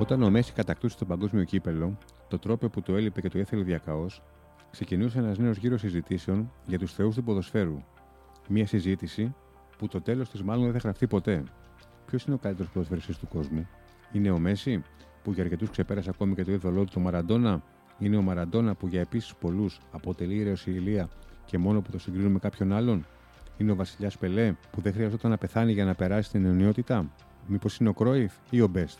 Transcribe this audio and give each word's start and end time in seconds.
Όταν 0.00 0.22
ο 0.22 0.30
Μέση 0.30 0.52
κατακτούσε 0.52 0.98
το 0.98 1.04
παγκόσμιο 1.04 1.44
κύπελο, 1.44 1.98
το 2.28 2.38
τρόπο 2.38 2.68
που 2.68 2.82
το 2.82 2.96
έλειπε 2.96 3.20
και 3.20 3.28
το 3.28 3.38
ήθελε 3.38 3.62
διακαώς, 3.62 4.22
ξεκινούσε 4.70 5.18
ένας 5.18 5.38
νέος 5.38 5.56
γύρος 5.56 5.80
συζητήσεων 5.80 6.52
για 6.66 6.78
τους 6.78 6.92
θεούς 6.94 7.14
του 7.14 7.24
ποδοσφαίρου. 7.24 7.82
Μια 8.48 8.66
συζήτηση 8.66 9.34
που 9.78 9.88
το 9.88 10.00
τέλος 10.00 10.30
της 10.30 10.42
μάλλον 10.42 10.62
δεν 10.62 10.72
θα 10.72 10.78
γραφτεί 10.78 11.06
ποτέ. 11.06 11.44
Ποιος 12.06 12.24
είναι 12.24 12.34
ο 12.34 12.38
καλύτερος 12.38 12.70
ποδοσφαιριστής 12.70 13.18
του 13.18 13.28
κόσμου, 13.28 13.68
Είναι 14.12 14.30
ο 14.30 14.38
Μέση, 14.38 14.82
που 15.22 15.32
για 15.32 15.42
αρκετούς 15.42 15.70
ξεπέρασε 15.70 16.10
ακόμη 16.10 16.34
και 16.34 16.44
το 16.44 16.52
είδωλό 16.52 16.84
του 16.84 16.92
το 16.92 17.00
Μαραντόνα, 17.00 17.62
Είναι 17.98 18.16
ο 18.16 18.22
Μαραντόνα 18.22 18.74
που 18.74 18.86
για 18.86 19.00
επίσης 19.00 19.34
πολλούς 19.34 19.80
αποτελεί 19.90 20.56
ηλία 20.64 21.08
και 21.44 21.58
μόνο 21.58 21.80
που 21.80 21.90
το 21.90 21.98
συγκρίνουμε 21.98 22.32
με 22.32 22.38
κάποιον 22.38 22.72
άλλον, 22.72 23.06
Είναι 23.56 23.72
ο 23.72 23.74
Βασιλιάς 23.74 24.18
Πελέ, 24.18 24.54
που 24.70 24.80
δεν 24.80 24.92
χρειαζόταν 24.92 25.30
να 25.30 25.38
πεθάνει 25.38 25.72
για 25.72 25.84
να 25.84 25.94
περάσει 25.94 26.30
την 26.30 26.44
αιωνιότητα, 26.44 27.10
Μήπως 27.46 27.76
είναι 27.76 27.88
ο 27.88 27.92
Κρόιφ 27.92 28.32
ή 28.50 28.60
ο 28.60 28.66
Μπέστ; 28.66 28.98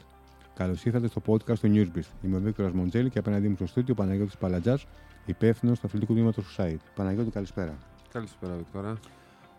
Καλώς 0.55 0.85
ήρθατε 0.85 1.07
στο 1.09 1.23
podcast 1.27 1.59
του 1.59 1.73
Newsbeast. 1.75 2.11
Είμαι 2.23 2.37
ο 2.37 2.41
Βίκτορας 2.41 2.73
Μοντζέλη 2.73 3.11
και 3.11 3.19
απέναντί 3.19 3.49
μου 3.49 3.55
στο 3.55 3.67
στούντιο 3.67 3.95
Παναγιώτης 3.95 4.37
Παλατζάς, 4.37 4.87
υπεύθυνος 5.27 5.81
του 5.81 5.87
αθλητικού 5.87 6.13
τμήματος 6.13 6.45
του 6.45 6.63
site. 6.63 6.81
Παναγιώτη, 6.95 7.31
καλησπέρα. 7.31 7.79
Καλησπέρα, 8.13 8.55
Βίκτορα. 8.57 8.99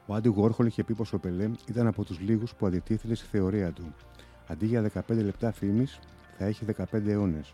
Ο 0.06 0.14
Άντι 0.14 0.30
Γόρχολ 0.30 0.66
είχε 0.66 0.84
πει 0.84 0.94
πως 0.94 1.14
ο 1.14 1.20
Πελέ 1.20 1.52
ήταν 1.68 1.88
από 1.88 2.04
τους 2.04 2.20
λίγους 2.20 2.56
που 2.56 2.66
αντιτίθεται 2.66 3.16
στη 3.16 3.28
θεωρία 3.28 3.72
του. 3.72 3.94
Αντί 4.48 4.66
για 4.66 4.82
15 4.82 5.24
λεπτά 5.24 5.52
φήμης, 5.52 6.00
θα 6.38 6.46
έχει 6.46 6.66
15 6.66 7.08
αιώνες. 7.08 7.54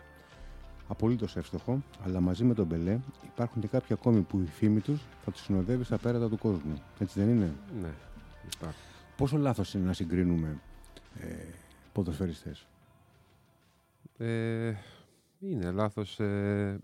Απολύτως 0.88 1.36
εύστοχο, 1.36 1.84
αλλά 2.06 2.20
μαζί 2.20 2.44
με 2.44 2.54
τον 2.54 2.68
Πελέ 2.68 3.00
υπάρχουν 3.24 3.62
και 3.62 3.68
κάποιοι 3.68 3.96
ακόμη 4.00 4.22
που 4.22 4.40
η 4.40 4.46
φήμη 4.46 4.80
τους 4.80 5.02
θα 5.26 5.32
τους 5.32 5.42
συνοδεύει 5.42 5.84
στα 5.84 5.98
πέρατα 5.98 6.30
του 6.30 6.38
κόσμου. 6.38 6.82
Έτσι 7.00 7.20
δεν 7.20 7.30
είναι; 7.30 7.54
Ναι, 7.82 7.90
υπάρχει. 8.56 8.80
Πόσο 9.18 9.38
λάθος 9.38 9.74
είναι 9.74 9.86
να 9.86 9.94
συγκρίνουμε 9.94 10.60
ε, 11.20 11.26
ποδοσφαιριστές; 11.94 12.68
Ε, 14.18 14.74
είναι 15.40 15.72
λάθος. 15.72 16.20
Ε, 16.20 16.80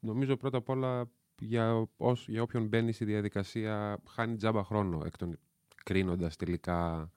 νομίζω 0.00 0.36
πρώτα 0.36 0.56
απ' 0.58 0.68
όλα 0.68 1.10
για, 1.38 1.88
ως, 1.96 2.28
για 2.28 2.42
όποιον 2.42 2.66
μπαίνει 2.66 2.92
στη 2.92 3.04
διαδικασία 3.04 4.02
χάνει 4.08 4.36
τζάμπα 4.36 4.64
χρόνο 4.64 5.02
εκ 5.04 5.16
των 5.16 5.38
κρίνοντας 5.84 6.36
τελικά 6.36 7.10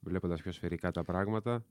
βλέποντας 0.00 0.42
πιο 0.42 0.52
σφαιρικά 0.52 0.90
τα 0.90 1.02
πράγματα. 1.02 1.64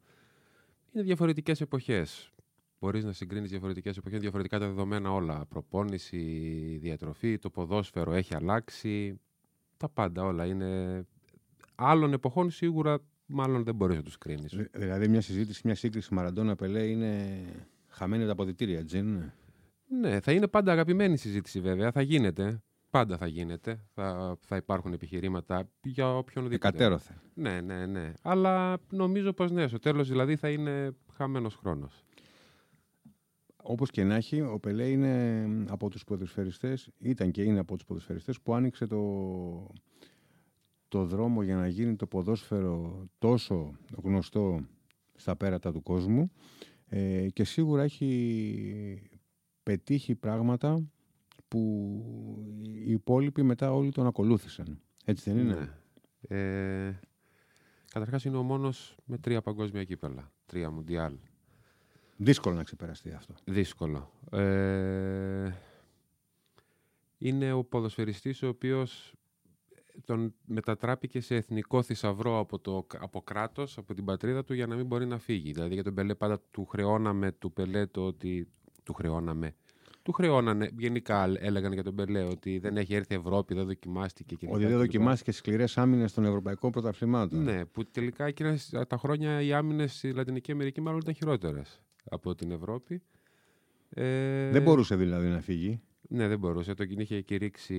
Είναι 0.91 1.03
διαφορετικές 1.03 1.61
εποχές. 1.61 2.31
Μπορείς 2.79 3.03
να 3.03 3.11
συγκρίνεις 3.11 3.49
διαφορετικές 3.49 3.97
εποχές, 3.97 4.19
διαφορετικά 4.19 4.59
τα 4.59 4.65
δεδομένα 4.67 5.11
όλα. 5.11 5.45
Προπόνηση, 5.45 6.77
διατροφή, 6.81 7.37
το 7.37 7.49
ποδόσφαιρο 7.49 8.13
έχει 8.13 8.35
αλλάξει. 8.35 9.19
Τα 9.77 9.89
πάντα 9.89 10.23
όλα 10.23 10.45
είναι... 10.45 11.03
Άλλων 11.75 12.13
εποχών 12.13 12.49
σίγουρα 12.51 12.99
μάλλον 13.27 13.63
δεν 13.63 13.75
μπορείς 13.75 13.95
να 13.95 14.03
τους 14.03 14.17
κρίνεις. 14.17 14.59
Δηλαδή, 14.71 15.07
μια 15.07 15.21
συζήτηση, 15.21 15.61
μια 15.65 15.75
σύγκριση 15.75 16.13
Μαραντόνα 16.13 16.55
Πελέ 16.55 16.83
είναι 16.83 17.41
χαμένη 17.87 18.25
τα 18.25 18.31
αποδητήρια, 18.31 18.85
τζιν. 18.85 19.31
Ναι, 20.01 20.19
θα 20.19 20.31
είναι 20.31 20.47
πάντα 20.47 20.71
αγαπημένη 20.71 21.17
συζήτηση 21.17 21.59
βέβαια. 21.59 21.91
Θα 21.91 22.01
γίνεται. 22.01 22.61
Πάντα 22.89 23.17
θα 23.17 23.27
γίνεται. 23.27 23.85
Θα, 23.93 24.37
θα 24.41 24.55
υπάρχουν 24.55 24.93
επιχειρήματα 24.93 25.69
για 25.83 26.17
οποιονδήποτε. 26.17 26.67
Εκατέρωθε. 26.67 27.21
Ναι, 27.33 27.61
ναι, 27.61 27.85
ναι. 27.85 28.13
Αλλά 28.21 28.77
νομίζω 28.89 29.33
πως 29.33 29.51
ναι, 29.51 29.67
στο 29.67 29.79
τέλος 29.79 30.07
δηλαδή 30.07 30.35
θα 30.35 30.49
είναι 30.49 30.95
χαμένος 31.13 31.55
χρόνος. 31.55 32.03
Όπως 33.63 33.89
και 33.91 34.03
να 34.03 34.15
έχει, 34.15 34.41
ο 34.41 34.59
Πελέ 34.59 34.89
είναι 34.89 35.45
από 35.69 35.89
τους 35.89 36.03
ποδοσφαιριστές, 36.03 36.89
ήταν 36.99 37.31
και 37.31 37.43
είναι 37.43 37.59
από 37.59 37.75
τους 37.75 37.85
ποδοσφαιριστές 37.85 38.41
που 38.41 38.55
άνοιξε 38.55 38.87
το, 38.87 38.97
το 40.87 41.05
δρόμο 41.05 41.43
για 41.43 41.55
να 41.55 41.67
γίνει 41.67 41.95
το 41.95 42.07
ποδόσφαιρο 42.07 43.05
τόσο 43.17 43.77
γνωστό 44.03 44.65
στα 45.15 45.35
πέρατα 45.35 45.71
του 45.71 45.81
κόσμου 45.81 46.31
ε, 46.85 47.27
και 47.33 47.43
σίγουρα 47.43 47.83
έχει 47.83 49.09
πετύχει 49.63 50.15
πράγματα 50.15 50.83
που 51.47 51.61
οι 52.61 52.91
υπόλοιποι 52.91 53.43
μετά 53.43 53.73
όλοι 53.73 53.91
τον 53.91 54.07
ακολούθησαν. 54.07 54.81
Έτσι 55.05 55.31
δεν 55.31 55.39
είναι; 55.39 55.53
Ναι. 55.53 55.69
Ε, 56.37 56.99
καταρχάς 57.91 58.25
είναι 58.25 58.37
ο 58.37 58.43
μόνος 58.43 58.95
με 59.05 59.17
τρία 59.17 59.41
παγκόσμια 59.41 59.83
κύπελα, 59.83 60.31
τρία 60.45 60.71
μουντιάλ. 60.71 61.13
Δύσκολο 62.17 62.55
να 62.55 62.63
ξεπεραστεί 62.63 63.11
αυτό. 63.11 63.33
Δύσκολο. 63.45 64.11
Ε, 64.31 65.51
είναι 67.17 67.51
ο 67.51 67.63
ποδοσφαιριστής 67.63 68.43
ο 68.43 68.47
οποίος 68.47 69.13
τον 70.05 70.33
μετατράπηκε 70.45 71.21
σε 71.21 71.35
εθνικό 71.35 71.81
θησαυρό 71.81 72.39
από, 72.39 72.59
το, 72.59 72.87
από 72.99 73.21
κράτος, 73.21 73.77
από 73.77 73.93
την 73.93 74.05
πατρίδα 74.05 74.43
του 74.43 74.53
για 74.53 74.67
να 74.67 74.75
μην 74.75 74.85
μπορεί 74.85 75.05
να 75.05 75.17
φύγει. 75.17 75.51
Δηλαδή 75.51 75.73
για 75.73 75.83
τον 75.83 75.93
Πελέ 75.93 76.15
πάντα 76.15 76.41
του 76.51 76.65
χρεώναμε 76.65 77.31
του 77.31 77.53
Πελέ 77.53 77.85
το 77.85 78.05
ότι... 78.05 78.47
Του 78.83 78.93
χρεώναμε. 78.93 79.55
Του 80.01 80.11
χρεώνανε, 80.11 80.69
γενικά 80.77 81.33
έλεγαν 81.39 81.73
για 81.73 81.83
τον 81.83 81.95
Πελέ 81.95 82.23
ότι 82.23 82.59
δεν 82.59 82.77
έχει 82.77 82.93
έρθει 82.93 83.15
Ευρώπη, 83.15 83.53
δεν 83.53 83.65
δοκιμάστηκε. 83.65 84.35
Και 84.35 84.47
ότι 84.49 84.65
δεν 84.65 84.77
δοκιμάστηκε 84.77 85.31
σκληρές 85.31 85.77
άμυνες 85.77 86.13
των 86.13 86.25
Ευρωπαϊκών 86.25 86.71
Πρωταθλημάτων. 86.71 87.43
Ναι, 87.43 87.65
που 87.65 87.85
τελικά 87.85 88.25
εκείνα 88.25 88.57
τα 88.87 88.97
χρόνια 88.97 89.41
οι 89.41 89.53
άμυνες 89.53 89.97
στη 89.97 90.13
Λατινική 90.13 90.51
Αμερική 90.51 90.81
μάλλον 90.81 90.99
ήταν 90.99 91.13
χειρότερες 91.13 91.81
από 92.09 92.35
την 92.35 92.51
Ευρώπη. 92.51 93.01
Ε... 93.89 94.49
Δεν 94.49 94.61
μπορούσε 94.61 94.95
δηλαδή 94.95 95.27
να 95.27 95.41
φύγει. 95.41 95.81
Ναι, 96.09 96.27
δεν 96.27 96.39
μπορούσε. 96.39 96.73
Το 96.73 96.85
είχε 96.97 97.21
κηρύξει 97.21 97.75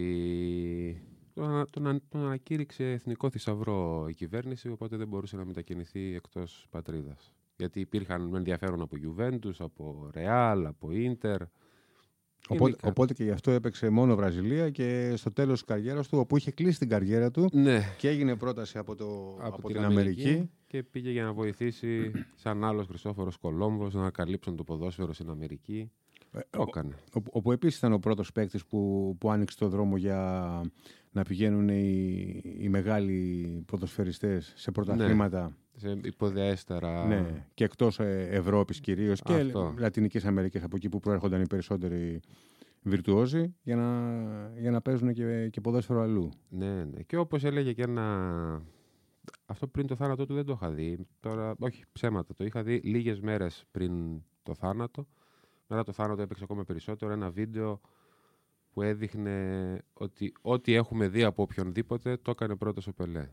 τον, 1.39 1.67
τον, 1.71 2.03
τον 2.09 2.21
ανακήρυξε 2.21 2.91
εθνικό 2.91 3.31
θησαυρό 3.31 4.07
η 4.09 4.15
κυβέρνηση, 4.15 4.69
οπότε 4.69 4.97
δεν 4.97 5.09
μπορούσε 5.09 5.37
να 5.37 5.45
μετακινηθεί 5.45 6.15
εκτός 6.15 6.67
πατρίδας. 6.71 7.33
Γιατί 7.57 7.81
υπήρχαν 7.81 8.35
ενδιαφέρον 8.35 8.81
από 8.81 8.97
Juventus, 9.05 9.55
από 9.59 10.11
Real, 10.15 10.63
από 10.67 10.89
Inter. 10.93 11.37
Οπότε, 12.49 12.89
οπότε 12.89 13.15
και 13.15 13.25
γι' 13.25 13.31
αυτό 13.31 13.51
έπαιξε 13.51 13.89
μόνο 13.89 14.17
Βραζιλία 14.17 14.71
και 14.71 15.15
στο 15.17 15.33
τέλος 15.33 15.59
της 15.59 15.65
καριέρας 15.65 16.09
του, 16.09 16.19
όπου 16.19 16.37
είχε 16.37 16.51
κλείσει 16.51 16.79
την 16.79 16.89
καριέρα 16.89 17.31
του 17.31 17.49
ναι. 17.53 17.95
και 17.99 18.09
έγινε 18.09 18.37
πρόταση 18.37 18.79
από, 18.79 18.95
το, 18.95 19.39
από, 19.41 19.69
την, 19.69 19.85
Αμερική, 19.85 20.51
Και 20.67 20.83
πήγε 20.83 21.11
για 21.11 21.25
να 21.25 21.33
βοηθήσει, 21.33 22.13
σαν 22.35 22.65
άλλος 22.65 22.87
Χριστόφορος 22.87 23.37
Κολόμβος, 23.37 23.95
να 23.95 24.11
καλύψουν 24.11 24.57
το 24.57 24.65
ποδόσφαιρο 24.65 25.13
στην 25.13 25.31
Αμερική. 25.31 25.91
Ε, 26.33 26.41
το 26.51 26.65
έκανε. 26.69 26.95
Όπου 27.31 27.53
επίσης 27.53 27.79
ήταν 27.79 27.93
ο 27.93 27.99
πρώτος 27.99 28.33
παίκτης 28.33 28.67
που, 28.67 29.15
που 29.21 29.31
άνοιξε 29.31 29.59
το 29.59 29.69
δρόμο 29.69 29.97
για 29.97 30.63
να 31.11 31.23
πηγαίνουν 31.23 31.69
οι, 31.69 32.41
οι 32.59 32.69
μεγάλοι 32.69 33.47
ποδοσφαιριστές 33.67 34.53
σε 34.57 34.71
πρωταθλήματα. 34.71 35.43
Ναι, 35.43 35.91
σε 35.91 35.99
υποδέστερα. 36.03 37.07
Ναι, 37.07 37.47
και 37.55 37.65
εκτός 37.65 38.01
ε, 38.01 38.29
Ευρώπης 38.31 38.81
κυρίως 38.81 39.23
και 39.23 39.53
Λατινικής 39.77 40.25
Αμερικής 40.25 40.63
από 40.63 40.77
εκεί 40.77 40.89
που 40.89 41.01
προέρχονταν 41.01 41.41
οι 41.41 41.47
περισσότεροι 41.47 42.21
βιρτουόζοι 42.83 43.55
για 43.63 43.77
να, 43.77 44.61
για 44.61 44.71
να 44.71 44.81
παίζουν 44.81 45.13
και, 45.13 45.49
και 45.49 45.61
ποδόσφαιρο 45.61 46.01
αλλού. 46.01 46.29
Ναι, 46.49 46.85
ναι. 46.85 47.03
Και 47.03 47.17
όπως 47.17 47.45
έλεγε 47.45 47.73
και 47.73 47.83
ένα... 47.83 48.63
Αυτό 49.47 49.67
πριν 49.67 49.87
το 49.87 49.97
θάνατο 49.97 50.27
του 50.27 50.35
δεν 50.35 50.45
το 50.45 50.53
είχα 50.53 50.71
δει. 50.71 51.07
Τώρα, 51.21 51.55
όχι 51.59 51.85
ψέματα, 51.93 52.35
το 52.35 52.45
είχα 52.45 52.63
δει 52.63 52.81
λίγες 52.85 53.21
μέρες 53.21 53.65
πριν 53.71 54.23
το 54.43 54.55
θάνατο. 54.55 55.07
Μετά 55.69 55.83
το 55.83 55.93
θάνατο 55.93 56.23
έπαιξε 56.23 56.45
ακόμα 56.45 56.65
περισσότερο 56.65 57.13
ένα 57.13 57.31
βίντεο 57.31 57.81
που 58.71 58.83
έδειχνε 58.83 59.79
ότι 59.93 60.33
ό,τι 60.41 60.75
έχουμε 60.75 61.09
δει 61.09 61.23
από 61.23 61.43
οποιονδήποτε 61.43 62.17
το 62.17 62.31
έκανε 62.31 62.57
πρώτος 62.57 62.87
ο 62.87 62.93
Πελέ. 62.93 63.29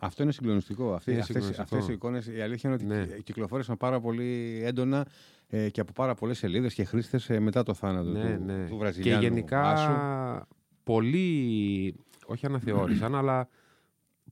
Αυτό 0.00 0.22
είναι 0.22 0.32
συγκλονιστικό. 0.32 0.94
Αυτέ 0.94 1.18
αυτές, 1.58 1.88
οι 1.88 1.92
εικόνες, 1.92 2.26
η 2.26 2.40
αλήθεια 2.40 2.70
είναι 2.70 2.78
ότι 2.82 3.10
ναι. 3.10 3.18
κυκλοφόρησαν 3.18 3.76
πάρα 3.76 4.00
πολύ 4.00 4.60
έντονα 4.64 5.06
ε, 5.46 5.70
και 5.70 5.80
από 5.80 5.92
πάρα 5.92 6.14
πολλές 6.14 6.38
σελίδες 6.38 6.74
και 6.74 6.84
χρήστες 6.84 7.30
ε, 7.30 7.40
μετά 7.40 7.62
το 7.62 7.74
θάνατο 7.74 8.10
ναι, 8.10 8.36
του, 8.36 8.44
ναι. 8.44 8.66
του 8.68 8.76
Βραζιλιάνου. 8.76 9.20
Και 9.20 9.26
γενικά 9.26 9.62
Άσου. 9.62 10.46
πολλοί, 10.84 11.94
όχι 12.26 12.46
αναθεώρησαν, 12.46 13.14
αλλά 13.14 13.48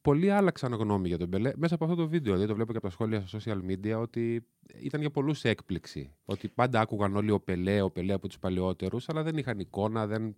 πολλοί 0.02 0.30
άλλαξαν 0.30 0.72
γνώμη 0.72 1.08
για 1.08 1.18
τον 1.18 1.28
Μπελέ 1.28 1.52
μέσα 1.56 1.74
από 1.74 1.84
αυτό 1.84 1.96
το 1.96 2.08
βίντεο. 2.08 2.32
Δηλαδή 2.32 2.48
το 2.48 2.54
βλέπω 2.54 2.70
και 2.72 2.78
από 2.78 2.86
τα 2.86 2.92
σχόλια 2.92 3.26
στα 3.26 3.38
social 3.44 3.70
media 3.70 4.00
ότι 4.00 4.46
ήταν 4.82 5.00
για 5.00 5.10
πολλούς 5.10 5.44
έκπληξη. 5.44 6.14
Ότι 6.24 6.48
πάντα 6.48 6.80
άκουγαν 6.80 7.16
όλοι 7.16 7.30
ο 7.30 7.40
Πελέ, 7.40 7.80
ο 7.80 7.90
Πελέ 7.90 8.12
από 8.12 8.28
τους 8.28 8.38
παλαιότερους, 8.38 9.08
αλλά 9.08 9.22
δεν 9.22 9.36
είχαν 9.36 9.58
εικόνα, 9.58 10.06
δεν... 10.06 10.36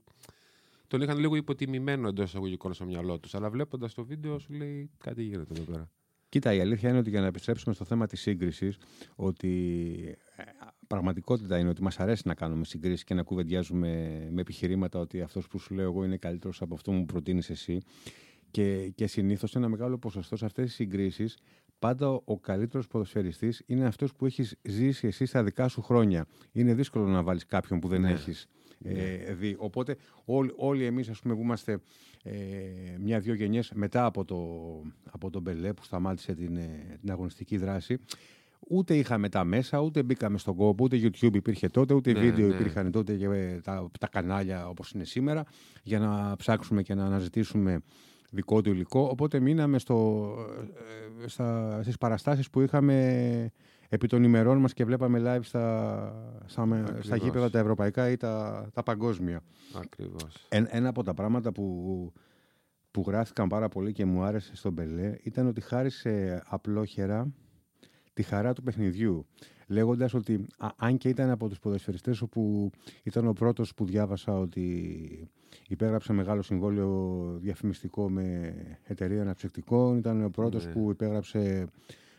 τον 0.87 1.01
είχαν 1.01 1.19
λίγο 1.19 1.37
υποτιμημένο 1.37 2.09
εντός 2.09 2.29
εισαγωγικών 2.29 2.75
στο 2.75 2.85
μυαλό 2.85 3.19
τους. 3.19 3.35
Αλλά 3.35 3.51
βλέποντας 3.51 3.95
το 3.95 4.05
βίντεο 4.05 4.39
σου 4.39 4.53
λέει 4.53 4.91
κάτι 4.99 5.23
γίνεται 5.23 5.53
εδώ 5.57 5.73
πέρα. 5.73 5.91
Κοίτα, 6.29 6.55
η 6.55 6.61
αλήθεια 6.61 6.89
είναι 6.89 6.99
ότι 6.99 7.11
για 7.11 7.21
να 7.21 7.27
επιστρέψουμε 7.27 7.75
στο 7.75 7.85
θέμα 7.85 8.07
της 8.07 8.21
σύγκρισης, 8.21 8.79
ότι 9.15 10.17
ε, 10.37 10.43
πραγματικότητα 10.87 11.59
είναι 11.59 11.69
ότι 11.69 11.83
μας 11.83 12.01
αρέσει 12.01 12.23
να 12.25 12.35
κάνουμε 12.35 12.65
συγκρίσεις 12.65 13.05
και 13.05 13.15
να 13.15 13.23
κουβεντιάζουμε 13.23 13.89
με 14.31 14.41
επιχειρήματα 14.41 14.99
ότι 14.99 15.21
αυτός 15.21 15.49
που 15.49 15.59
σου 15.59 15.75
λέω 15.75 15.85
εγώ 15.85 16.05
είναι 16.05 16.17
καλύτερος 16.17 16.63
από 16.63 16.75
αυτό 16.75 16.91
που 16.91 17.05
προτείνεις 17.05 17.51
εσύ. 17.51 17.81
Και, 18.55 18.93
και 18.95 19.07
συνήθως 19.07 19.57
ένα 19.57 19.69
μεγάλο 19.69 19.99
ποσοστό 19.99 20.37
σε 20.37 20.45
αυτές 20.45 20.65
τις 20.65 20.75
συγκρίσεις, 20.75 21.37
πάντα 21.79 22.11
ο, 22.11 22.23
ο 22.25 22.39
καλύτερος 22.39 22.87
ποδοσφαιριστής 22.87 23.63
είναι 23.67 23.87
αυτός 23.87 24.15
που 24.15 24.27
έχεις 24.27 24.57
ζήσει 24.63 25.07
εσύ 25.07 25.27
στα 25.27 25.43
δικά 25.43 25.69
σου 25.69 25.83
χρόνια. 25.83 26.27
Είναι 26.53 26.75
δύσκολο 26.75 27.07
να 27.07 27.23
βάλεις 27.23 27.47
κάποιον 27.47 27.81
που 27.81 27.89
δεν 27.89 28.01
ναι. 28.01 28.11
έχεις 28.11 28.47
ε, 28.85 28.93
ναι. 28.93 29.35
δει. 29.35 29.55
Οπότε 29.59 29.97
όλοι, 30.25 30.53
όλοι 30.57 30.85
εμείς 30.85 31.09
ας 31.09 31.21
πούμε 31.21 31.35
που 31.35 31.41
είμαστε 31.41 31.81
ε, 32.23 32.33
μια-δυο 33.01 33.35
γενιές 33.35 33.73
μετά 33.75 34.05
από, 34.05 34.25
το, 34.25 34.39
από 35.11 35.31
τον 35.31 35.43
Μπελέ 35.43 35.73
που 35.73 35.85
σταμάτησε 35.85 36.35
την, 36.35 36.57
ε, 36.57 36.99
την 37.01 37.11
αγωνιστική 37.11 37.57
δράση 37.57 37.99
ούτε 38.69 38.97
είχαμε 38.97 39.29
τα 39.29 39.45
μέσα, 39.45 39.79
ούτε 39.81 40.03
μπήκαμε 40.03 40.39
στον 40.39 40.57
κόπο, 40.57 40.85
ούτε 40.85 40.97
YouTube 41.03 41.35
υπήρχε 41.35 41.69
τότε, 41.69 41.95
ούτε 41.95 42.13
Ναι, 42.13 42.21
βίντεο 42.21 42.47
ναι. 42.47 42.55
υπήρχαν 42.55 42.91
τότε 42.91 43.15
και 43.15 43.25
ε, 43.25 43.61
τα, 43.61 43.91
τα 44.01 44.09
κανάλια 44.09 44.69
όπως 44.69 44.91
είναι 44.91 45.05
σήμερα 45.05 45.45
για 45.83 45.99
να 45.99 46.37
ψάξουμε 46.37 46.83
και 46.83 46.95
να 46.95 47.05
αναζητήσουμε 47.05 47.83
δικό 48.35 48.61
του 48.61 48.71
υλικό. 48.71 49.01
Οπότε 49.01 49.41
μείναμε 49.41 49.79
στο, 49.79 50.29
ε, 51.25 51.29
στα, 51.29 51.79
στις 51.83 51.99
παραστάσεις 51.99 52.51
που 52.51 52.61
είχαμε 52.61 53.51
επί 53.89 54.07
των 54.09 54.23
ημερών 54.23 54.59
μας 54.59 54.73
και 54.73 54.85
βλέπαμε 54.85 55.23
live 55.25 55.43
στα, 55.45 56.41
στα, 56.47 56.67
με- 56.67 56.85
στα 56.87 56.95
Ακριβώς. 56.97 57.19
γήπεδα 57.19 57.51
τα 57.51 57.59
ευρωπαϊκά 57.59 58.11
ή 58.11 58.17
τα, 58.17 58.67
τα 58.73 58.83
παγκόσμια. 58.83 59.41
Ακριβώς. 59.75 60.47
Εν- 60.49 60.67
ένα 60.71 60.89
από 60.89 61.03
τα 61.03 61.15
πράγματα 61.15 61.53
που, 61.53 62.13
που 62.91 63.05
γράφηκαν 63.07 63.49
πάρα 63.49 63.69
πολύ 63.69 63.93
και 63.93 64.05
μου 64.05 64.23
άρεσε 64.23 64.57
στον 64.57 64.75
Πελέ 64.75 65.15
ήταν 65.23 65.47
ότι 65.47 65.61
χάρισε 65.61 66.43
απλόχερα 66.47 67.27
τη 68.13 68.23
χαρά 68.23 68.53
του 68.53 68.63
παιχνιδιού. 68.63 69.27
Λέγοντας 69.67 70.15
ότι 70.15 70.47
α- 70.59 70.69
αν 70.77 70.99
και 70.99 71.09
ήταν 71.09 71.31
από 71.31 71.49
τους 71.49 71.59
ποδοσφαιριστές 71.59 72.21
όπου 72.23 72.71
ήταν 73.03 73.27
ο 73.27 73.33
πρώτος 73.33 73.75
που 73.75 73.85
διάβασα 73.85 74.39
ότι 74.39 75.31
υπέγραψε 75.69 76.13
μεγάλο 76.13 76.43
συμβόλαιο 76.43 77.23
διαφημιστικό 77.41 78.11
με 78.11 78.55
εταιρεία 78.85 79.21
αναψυκτικών, 79.23 79.97
ήταν 79.99 80.25
ο 80.25 80.31
πρώτος 80.31 80.67
Ναι. 80.67 80.73
που 80.73 80.91
υπέγραψε 80.91 81.67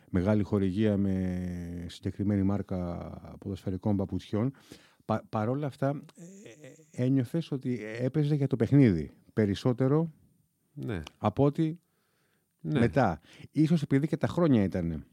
μεγάλη 0.10 0.44
χορηγία 0.44 0.98
με 0.98 1.46
συγκεκριμένη 1.88 2.44
μάρκα 2.44 3.10
ποδοσφαιρικών 3.40 3.96
παπουτσιών. 3.98 4.52
Πα, 5.06 5.24
παρόλα 5.30 5.68
αυτά 5.68 6.02
ε, 6.92 7.04
ένιωθες 7.04 7.52
ότι 7.52 7.80
έπαιζε 8.00 8.36
για 8.36 8.48
το 8.48 8.56
παιχνίδι 8.56 9.12
περισσότερο 9.34 10.12
Ναι. 10.74 11.02
από 11.18 11.44
ότι 11.44 11.80
ναι. 12.62 12.80
μετά. 12.80 13.20
Ίσως 13.52 13.82
επειδή 13.82 14.08
και 14.08 14.18
τα 14.18 14.28
χρόνια 14.28 14.64
ήταν. 14.64 15.06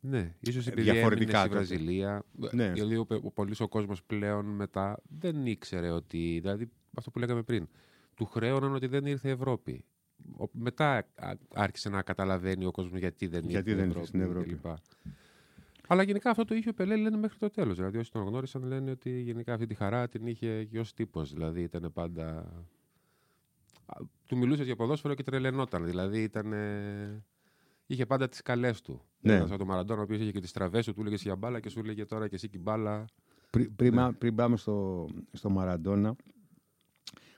Ναι, 0.00 0.34
ίσως 0.40 0.66
επειδή 0.66 0.90
διαφορετικά 0.90 1.38
έμεινε 1.42 1.62
στη 1.64 1.68
τότε. 1.68 1.76
Βραζιλία. 1.76 2.22
Ναι. 2.52 2.72
Δηλαδή 2.72 2.96
ο, 2.96 3.06
ο, 3.22 3.30
πολλής 3.30 3.60
ο 3.60 3.68
κόσμος 3.68 4.02
πλέον 4.04 4.44
μετά 4.46 4.98
δεν 5.18 5.46
ήξερε 5.46 5.90
ότι, 5.90 6.38
δηλαδή 6.40 6.70
αυτό 6.96 7.10
που 7.10 7.18
λέγαμε 7.18 7.42
πριν, 7.42 7.68
του 8.14 8.24
χρέωναν 8.24 8.74
ότι 8.74 8.86
δεν 8.86 9.06
ήρθε 9.06 9.28
η 9.28 9.30
Ευρώπη. 9.30 9.84
Ο- 10.38 10.48
μετά 10.52 11.06
α- 11.14 11.32
άρχισε 11.54 11.88
να 11.88 12.02
καταλαβαίνει 12.02 12.64
ο 12.66 12.70
κόσμος 12.70 12.98
γιατί 12.98 13.26
δεν 13.26 13.48
Γιατί 13.48 13.70
ήρθε 13.70 13.80
δεν 13.82 13.90
η 13.90 13.92
ήρθε 13.94 14.06
στην 14.06 14.20
Ευρώπη. 14.20 14.48
κλπ. 14.48 14.66
Αλλά 15.86 16.02
γενικά 16.02 16.30
αυτό 16.30 16.44
το 16.44 16.54
είχε 16.54 16.68
ο 16.68 16.74
Πελέ 16.74 16.96
λένε 16.96 17.16
μέχρι 17.16 17.38
το 17.38 17.50
τέλος. 17.50 17.76
Δηλαδή 17.76 17.98
όσοι 17.98 18.10
τον 18.12 18.22
γνώρισαν 18.26 18.62
λένε 18.62 18.90
ότι 18.90 19.20
γενικά 19.20 19.52
αυτή 19.52 19.66
τη 19.66 19.74
χαρά 19.74 20.08
την 20.08 20.26
είχε 20.26 20.64
και 20.64 20.78
ως 20.78 20.94
τύπος. 20.94 21.32
Δηλαδή 21.32 21.62
ήταν 21.62 21.90
πάντα... 21.92 22.36
Α, 23.86 23.96
Του 24.26 24.36
μιλούσες 24.36 24.66
για 24.66 24.76
ποδόσφαιρο 24.76 25.14
και 25.14 25.22
τρελαινόταν. 25.22 25.84
Δηλαδή 25.84 26.22
ήταν... 26.22 26.52
Είχε 27.90 28.06
πάντα 28.06 28.28
τις 28.28 28.42
καλές 28.42 28.80
του. 28.80 29.02
Ναι. 29.20 29.34
Ένας 29.34 29.48
από 29.48 29.58
τον 29.58 29.66
Μαραντόνα, 29.66 30.00
ο 30.00 30.02
οποίος 30.02 30.20
είχε 30.20 30.30
και 30.30 30.40
τις 30.40 30.52
τραβές 30.52 30.84
σου, 30.84 30.94
του 30.94 31.00
έλεγε 31.00 31.16
για 31.18 31.36
μπάλα 31.36 31.60
και 31.60 31.68
σου 31.68 31.78
έλεγε 31.78 32.04
τώρα 32.04 32.28
και 32.28 32.34
εσύ 32.34 32.48
και 32.48 32.56
η 32.56 32.60
μπάλα. 32.62 33.04
Πρι- 33.50 33.70
πριν, 33.76 33.94
Ναι. 33.94 34.00
μα- 34.00 34.12
πριν 34.12 34.34
πάμε 34.34 34.56
στο, 34.56 35.06
στο 35.32 35.50
Μαραντόνα, 35.50 36.16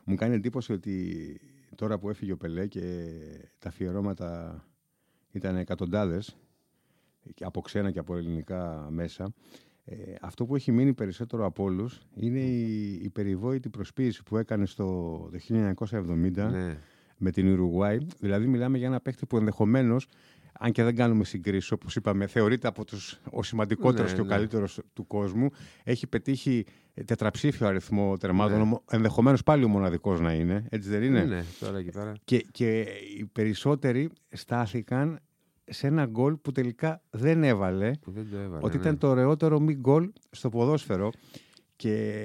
μου 0.05 0.15
κάνει 0.15 0.35
εντύπωση 0.35 0.73
ότι 0.73 1.41
τώρα 1.75 1.99
που 1.99 2.09
έφυγε 2.11 2.33
ο 2.33 2.37
Πελέ 2.37 2.67
και 2.67 2.81
τα 3.59 3.69
αφιερώματα 3.69 4.63
ήταν 5.31 5.57
εκατοντάδες 5.57 6.37
και 7.35 7.45
από 7.45 7.61
ξένα 7.61 7.91
και 7.91 7.99
από 7.99 8.17
ελληνικά 8.17 8.89
μέσα, 8.91 9.33
ε, 9.85 10.15
αυτό 10.21 10.45
που 10.47 10.55
έχει 10.55 10.73
μείνει 10.73 10.95
περισσότερο 10.95 11.45
από 11.47 11.63
όλους 11.63 12.01
είναι 12.15 12.41
η, 12.41 12.93
η 13.03 13.11
περιβόητη 13.11 13.69
προσποίηση 13.69 14.23
που 14.23 14.37
έκανε 14.37 14.67
στο 14.67 14.85
το 15.33 15.39
1970 15.39 16.51
Ναι. 16.51 16.79
με 17.17 17.31
την 17.31 17.49
Ουρουγουάη. 17.53 17.99
Δηλαδή, 18.21 18.47
μιλάμε 18.47 18.79
για 18.79 18.87
ένα 18.87 19.01
παίχτη 19.01 19.27
που 19.27 19.37
ενδεχομένως, 19.37 20.07
αν 20.59 20.73
και 20.73 20.83
δεν 20.83 20.97
κάνουμε 20.97 21.25
συγκρίσεις, 21.25 21.71
όπως 21.71 21.97
είπαμε, 21.97 22.27
θεωρείται 22.27 22.69
από 22.69 22.85
τους, 22.85 23.21
ο 23.31 23.43
σημαντικότερος 23.43 24.11
Ναι, 24.11 24.17
και 24.17 24.21
ο 24.21 24.25
ναι. 24.25 24.31
καλύτερος 24.31 24.81
του 24.93 25.07
κόσμου. 25.07 25.49
Έχει 25.85 26.07
πετύχει 26.07 26.65
τετραψήφιο 27.05 27.67
αριθμό 27.67 28.17
τερμάτων, 28.17 28.69
Ναι. 28.69 28.75
ενδεχομένως 28.91 29.43
πάλι 29.43 29.65
ο 29.65 29.69
μοναδικός 29.69 30.21
να 30.21 30.33
είναι. 30.33 30.67
Έτσι 30.69 30.89
δεν 30.89 31.03
είναι; 31.03 31.25
Ναι, 31.25 31.45
τώρα 31.61 31.79
εκεί 31.79 31.91
πέρα. 31.91 32.13
Και, 32.25 32.47
και 32.51 32.81
οι 33.19 33.25
περισσότεροι 33.33 34.11
στάθηκαν 34.29 35.19
σε 35.65 35.87
ένα 35.87 36.07
γκολ 36.07 36.37
που 36.37 36.53
τελικά 36.53 37.03
δεν 37.11 37.45
έβαλε. 37.45 37.91
Που 38.01 38.11
δεν 38.11 38.27
το 38.31 38.37
έβαλε. 38.37 38.65
Ότι 38.65 38.77
ναι. 38.77 38.83
ήταν 38.83 38.99
το 38.99 39.09
ωραιότερο 39.09 39.61
μη 39.61 39.75
γκολ 39.75 40.11
στο 40.31 40.49
ποδόσφαιρο. 40.49 41.11
Και 41.77 42.25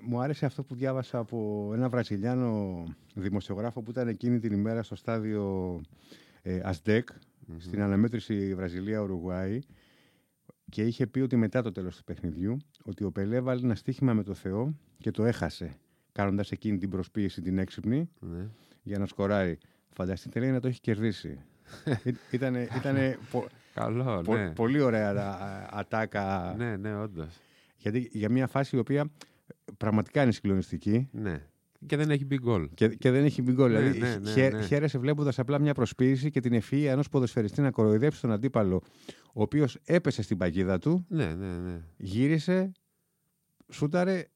μου 0.00 0.20
άρεσε 0.20 0.46
αυτό 0.46 0.62
που 0.62 0.74
διάβασα 0.74 1.18
από 1.18 1.70
ένα 1.74 1.88
Βραζιλιάνο 1.88 2.84
δημοσιογράφο 3.14 3.82
που 3.82 3.90
ήταν 3.90 4.08
εκείνη 4.08 4.38
την 4.38 4.52
ημέρα 4.52 4.82
στο 4.82 4.94
στάδιο 4.94 5.80
ε, 6.50 6.60
ΑΣΔΕΚ, 6.64 7.08
Μμμ. 7.46 7.58
στην 7.58 7.82
αναμέτρηση 7.82 8.54
Βραζιλία-Ουρουγουάη 8.54 9.58
και 10.70 10.82
είχε 10.82 11.06
πει 11.06 11.20
ότι 11.20 11.36
μετά 11.36 11.62
το 11.62 11.72
τέλος 11.72 11.96
του 11.96 12.04
παιχνιδιού 12.04 12.56
ότι 12.84 13.04
ο 13.04 13.10
Πελέ 13.10 13.40
βάλει 13.40 13.64
ένα 13.64 13.74
στοίχημα 13.74 14.12
με 14.14 14.22
το 14.22 14.34
Θεό 14.34 14.74
και 14.98 15.10
το 15.10 15.24
έχασε 15.24 15.76
κάνοντας 16.12 16.50
εκείνη 16.50 16.78
την 16.78 16.90
προσποίηση 16.90 17.40
την 17.40 17.58
έξυπνη 17.58 18.08
Ναι. 18.20 18.46
για 18.82 18.98
να 18.98 19.06
σκοράρει. 19.06 19.58
Φανταστείτε 19.90 20.40
λέει 20.40 20.50
να 20.50 20.60
το 20.60 20.68
έχει 20.68 20.80
κερδίσει. 20.80 21.38
Ήτανε, 22.30 22.68
ήτανε 22.76 23.18
πο- 23.30 23.46
Καλό, 23.74 24.20
πο- 24.24 24.34
ναι. 24.36 24.50
πολύ 24.50 24.80
ωραία 24.80 25.10
α- 25.10 25.68
ατάκα 25.78 26.54
Ναι, 26.58 26.76
ναι, 26.76 26.94
όντως. 26.96 27.38
γιατί 27.76 28.08
για 28.12 28.30
μια 28.30 28.46
φάση 28.46 28.76
η 28.76 28.78
οποία 28.78 29.10
πραγματικά 29.76 30.22
είναι 30.22 30.32
συγκλονιστική 30.32 31.08
Ναι. 31.12 31.42
Και 31.86 31.96
δεν 31.96 32.10
έχει 32.10 32.26
big 32.30 32.48
goal. 32.48 32.66
και, 32.74 32.88
και 32.88 33.10
δεν 33.10 33.24
έχει 33.24 33.42
μπει 33.42 33.52
γκολ. 33.52 33.72
Ναι, 33.72 33.78
δηλαδή, 33.80 33.98
ναι, 33.98 34.16
ναι, 34.22 34.30
χαίρε- 34.30 34.54
ναι. 34.54 34.62
χαίρεσαι 34.66 34.98
βλέποντας 34.98 35.38
απλά 35.38 35.58
μια 35.60 35.74
προσποίηση 35.74 36.30
και 36.30 36.40
την 36.40 36.62
ευφυΐα 36.62 36.84
ενός 36.86 37.08
ποδοσφαιριστή 37.08 37.60
να 37.60 37.70
κοροϊδέψει 37.70 38.20
τον 38.20 38.32
αντίπαλο, 38.32 38.82
ο 39.32 39.42
οποίος 39.42 39.78
έπεσε 39.84 40.22
στην 40.22 40.36
παγίδα 40.36 40.78
του, 40.78 41.04
Ναι, 41.08 41.34
ναι, 41.34 41.46
ναι. 41.58 41.80
γύρισε, 41.96 42.72
σούταρε, 43.72 44.12
δεν 44.14 44.26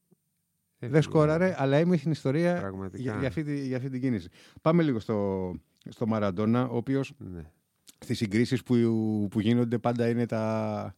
Έφυγε. 0.79 1.01
σκόραρε, 1.01 1.55
αλλά 1.57 1.77
έμεινε 1.77 1.97
στην 1.97 2.11
ιστορία 2.11 2.59
Πραγματικά. 2.59 3.03
για, 3.03 3.15
για, 3.19 3.27
αυτή, 3.27 3.43
τη- 3.43 3.67
για 3.67 3.77
αυτή 3.77 3.89
την 3.89 4.01
κίνηση. 4.01 4.27
Πάμε 4.61 4.83
λίγο 4.83 4.99
στο, 4.99 5.51
στο 5.89 6.07
Μαραντόνα, 6.07 6.67
ο 6.67 6.75
οποίος 6.75 7.13
Ναι. 7.17 7.51
στις 7.99 8.17
συγκρίσεις 8.17 8.63
που, 8.63 8.75
που 9.31 9.39
γίνονται 9.39 9.77
πάντα 9.77 10.09
είναι 10.09 10.25
τα. 10.25 10.95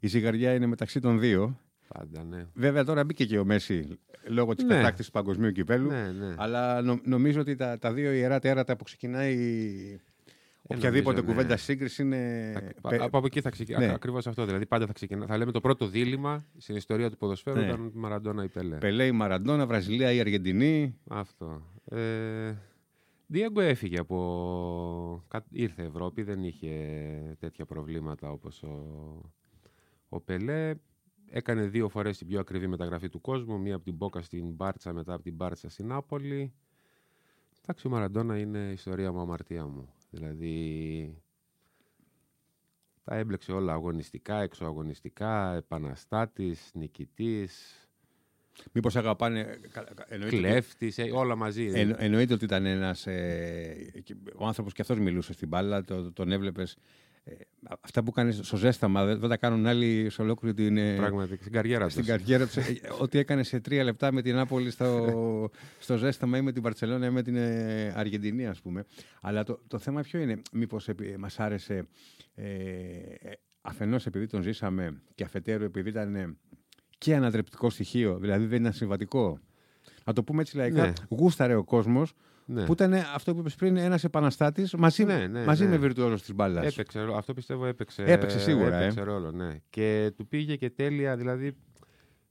Η 0.00 0.06
ζυγαριά 0.06 0.54
είναι 0.54 0.66
μεταξύ 0.66 1.00
των 1.00 1.20
δύο. 1.20 1.60
Πάντα, 1.88 2.24
ναι. 2.24 2.46
Βέβαια 2.54 2.84
τώρα 2.84 3.04
μπήκε 3.04 3.24
και 3.24 3.38
ο 3.38 3.44
Μέση 3.44 3.98
λόγω 4.28 4.54
της 4.54 4.64
Ναι. 4.64 4.74
κατάκτησης 4.74 5.06
του 5.06 5.12
παγκοσμίου 5.12 5.52
κυπέλου. 5.52 5.88
Ναι, 5.90 6.10
ναι. 6.12 6.34
Αλλά 6.38 6.82
νο- 6.82 7.00
νομίζω 7.04 7.40
ότι 7.40 7.54
τα, 7.56 7.78
τα 7.78 7.92
δύο 7.92 8.12
ιερά 8.12 8.38
τέρατα 8.38 8.76
που 8.76 8.84
ξεκινάει 8.84 9.36
οποιαδήποτε 10.62 11.16
νομίζω, 11.16 11.22
ναι. 11.26 11.32
κουβέντα 11.32 11.56
σύγκριση 11.56 12.02
είναι. 12.02 12.52
Θα- 12.82 12.88
πε- 12.88 13.00
Από 13.02 13.22
εκεί 13.26 13.40
θα 13.40 13.50
ξεκινάει. 13.50 13.86
Ναι. 13.86 13.92
Ακριβώς 13.94 14.26
αυτό. 14.26 14.44
Δηλαδή 14.44 14.66
πάντα 14.66 14.86
θα 14.86 14.92
ξεκινά. 14.92 15.26
Θα 15.26 15.36
λέμε 15.38 15.52
το 15.52 15.60
πρώτο 15.60 15.86
δίλημα 15.86 16.44
στην 16.56 16.76
ιστορία 16.76 17.10
του 17.10 17.16
ποδοσφαίρου 17.16 17.58
Ναι. 17.60 17.66
ήταν 17.66 17.90
Μαραντόνα 17.94 18.44
ή 18.44 18.48
Πελέ. 18.48 18.76
Πελέ, 18.76 19.06
η 19.06 19.12
Μαραντόνα, 19.12 19.66
Βραζιλία 19.66 20.12
ή 20.12 20.20
Αργεντινή. 20.20 20.98
Αυτό. 21.08 21.62
Ε, 21.84 22.52
Διέγκο 23.26 23.60
έφυγε 23.60 23.98
από... 23.98 25.24
κα- 25.28 25.44
Ήρθε 25.50 25.82
Ευρώπη, 25.82 26.22
δεν 26.22 26.44
είχε 26.44 26.70
τέτοια 27.40 27.64
προβλήματα 27.64 28.30
όπως 28.30 28.62
ο, 28.62 28.76
ο 30.08 30.20
Πελέ. 30.20 30.74
Έκανε 31.30 31.66
δύο 31.66 31.88
φορές 31.88 32.18
την 32.18 32.26
πιο 32.26 32.40
ακριβή 32.40 32.66
μεταγραφή 32.66 33.08
του 33.08 33.20
κόσμου. 33.20 33.58
Μία 33.60 33.74
από 33.74 33.84
την 33.84 33.94
Μπόκα 33.94 34.22
στην 34.22 34.50
Μπάρτσα, 34.50 34.92
μετά 34.92 35.12
από 35.14 35.22
την 35.22 35.34
Μπάρτσα 35.34 35.68
στην 35.68 35.86
Νάπολη. 35.86 36.52
Εντάξει, 37.62 37.86
ο 37.86 37.90
Μαραντόνα 37.90 38.38
είναι 38.38 38.58
η 38.58 38.72
ιστορία 38.72 39.12
μου, 39.12 39.20
αμαρτία 39.20 39.66
μου. 39.66 39.92
Δηλαδή, 40.10 41.22
τα 43.04 43.14
έμπλεξε 43.16 43.52
όλα 43.52 43.72
αγωνιστικά, 43.72 44.40
εξωαγωνιστικά, 44.42 45.54
επαναστάτης, 45.54 46.70
νικητής, 46.74 47.82
Μήπως 48.72 48.96
αγαπάνε. 48.96 49.44
κα- 49.72 49.82
κα- 49.94 50.06
εννοείται 50.08 50.36
ότι- 50.36 50.46
κλέφτης, 50.46 50.98
ε, 50.98 51.10
όλα 51.12 51.34
μαζί. 51.36 51.64
Εν- 51.74 51.96
εννοείται 51.98 52.34
ότι 52.34 52.44
ήταν 52.44 52.66
ένας. 52.66 53.06
ο 54.36 54.46
άνθρωπος 54.46 54.72
και 54.72 54.82
αυτός 54.82 54.98
μιλούσε 54.98 55.32
στην 55.32 55.48
μπάλα, 55.48 55.84
το, 55.84 56.12
τον 56.12 56.32
έβλεπες. 56.32 56.76
Αυτά 57.80 58.02
που 58.02 58.10
κάνεις 58.10 58.40
στο 58.42 58.56
ζέσταμα 58.56 59.04
δεν, 59.04 59.18
δεν 59.18 59.28
τα 59.28 59.36
κάνουν 59.36 59.66
άλλοι 59.66 60.10
σε 60.10 60.22
ολόκληρη 60.22 60.54
την. 60.54 60.76
ε, 60.76 60.96
Πραγματικά, 60.96 61.40
στην 61.40 61.52
καριέρα 61.52 61.88
στην 61.88 62.02
τους. 62.02 62.10
καριέρα 62.10 62.46
τους. 62.46 62.56
ό,τι 63.02 63.18
έκανε 63.18 63.42
σε 63.42 63.60
τρία 63.60 63.84
λεπτά 63.84 64.12
με 64.12 64.22
την 64.22 64.34
Νάπολη 64.34 64.70
στο, 64.70 65.50
στο 65.78 65.96
ζέσταμα 65.96 66.36
ή 66.38 66.40
με 66.42 66.52
την 66.52 66.62
Βαρκελόνη 66.62 67.06
ή 67.06 67.10
με 67.10 67.22
την 67.22 67.36
ε, 67.36 67.92
Αργεντινή, 67.96 68.46
ας 68.46 68.60
πούμε. 68.60 68.84
Αλλά 69.20 69.44
το, 69.44 69.60
το 69.66 69.78
θέμα 69.78 70.00
ποιο 70.00 70.20
είναι, 70.20 70.42
μήπως 70.52 70.88
μας 71.18 71.40
άρεσε 71.40 71.88
ε, 72.34 72.46
αφενός 73.60 74.06
επειδή 74.06 74.26
τον 74.26 74.42
ζήσαμε 74.42 75.00
και 75.14 75.24
αφετέρου 75.24 75.64
επειδή 75.64 75.88
ήταν 75.88 76.14
ε, 76.14 76.36
και 76.98 77.14
ανατρεπτικό 77.14 77.70
στοιχείο, 77.70 78.18
δηλαδή 78.18 78.46
δεν 78.46 78.60
ήταν 78.60 78.72
συμβατικό. 78.72 79.38
Να 80.04 80.12
το 80.12 80.22
πούμε 80.22 80.40
έτσι 80.40 80.56
λαϊκά, 80.56 80.86
Ναι. 80.86 80.92
γούσταρε 81.08 81.54
ο 81.54 81.64
κόσμος 81.64 82.12
Ναι. 82.50 82.64
που 82.64 82.72
ήταν 82.72 82.92
αυτό 82.92 83.34
που 83.34 83.40
είπες 83.40 83.54
πριν, 83.54 83.76
ένας 83.76 84.04
επαναστάτης 84.04 84.74
μαζί, 84.74 85.04
Ναι, 85.04 85.26
ναι, 85.26 85.44
μαζί 85.44 85.64
ναι. 85.64 85.70
με 85.70 85.76
βιρτουόζος 85.76 86.20
της 86.20 86.34
μπάλας. 86.34 86.72
Έπαιξε, 86.72 87.00
ρόλο. 87.00 87.14
αυτό 87.14 87.34
πιστεύω 87.34 87.66
έπαιξε. 87.66 88.02
Έπαιξε 88.02 88.38
σίγουρα, 88.38 88.76
ε. 88.76 88.82
Έπαιξε 88.82 89.02
ρόλο, 89.02 89.32
ναι. 89.32 89.60
Και 89.70 90.12
του 90.16 90.28
πήγε 90.28 90.56
και 90.56 90.70
τέλεια, 90.70 91.16
δηλαδή, 91.16 91.56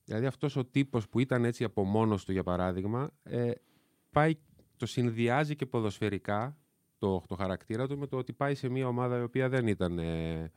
δηλαδή 0.04 0.26
αυτός 0.26 0.56
ο 0.56 0.66
τύπος 0.66 1.10
που 1.10 1.20
ήταν 1.20 1.46
έτσι 1.46 1.64
από 1.64 1.84
μόνος 1.84 2.26
του, 2.26 2.32
για 2.32 2.44
παράδειγμα, 2.44 3.10
ε, 3.24 3.52
πάει, 4.12 4.34
το 4.78 4.86
συνδυάζει 4.86 5.56
και 5.56 5.66
ποδοσφαιρικά 5.66 6.58
το, 6.98 7.24
το 7.28 7.36
χαρακτήρα 7.36 7.88
του 7.88 7.98
με 7.98 8.08
το 8.08 8.18
ότι 8.18 8.34
πάει 8.34 8.56
σε 8.56 8.70
μια 8.70 8.88
ομάδα 8.88 9.18
η 9.20 9.22
οποία 9.22 9.50
δεν 9.50 9.68
ήταν 9.68 10.00
ε, 10.00 10.52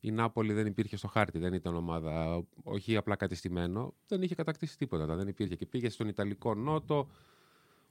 Η 0.00 0.10
Νάπολη 0.10 0.52
δεν 0.52 0.66
υπήρχε 0.66 0.96
στο 0.96 1.08
χάρτη, 1.08 1.38
δεν 1.38 1.52
ήταν 1.52 1.74
ομάδα, 1.74 2.42
όχι 2.62 2.96
απλά 2.96 3.16
κατεστημένο, 3.16 3.94
δεν 4.06 4.22
είχε 4.22 4.34
κατακτήσει 4.34 4.76
τίποτα, 4.78 5.16
δεν 5.16 5.28
υπήρχε. 5.28 5.54
Και 5.54 5.66
πήγε 5.66 5.88
στον 5.88 6.08
Ιταλικό 6.08 6.54
Νότο, 6.54 7.08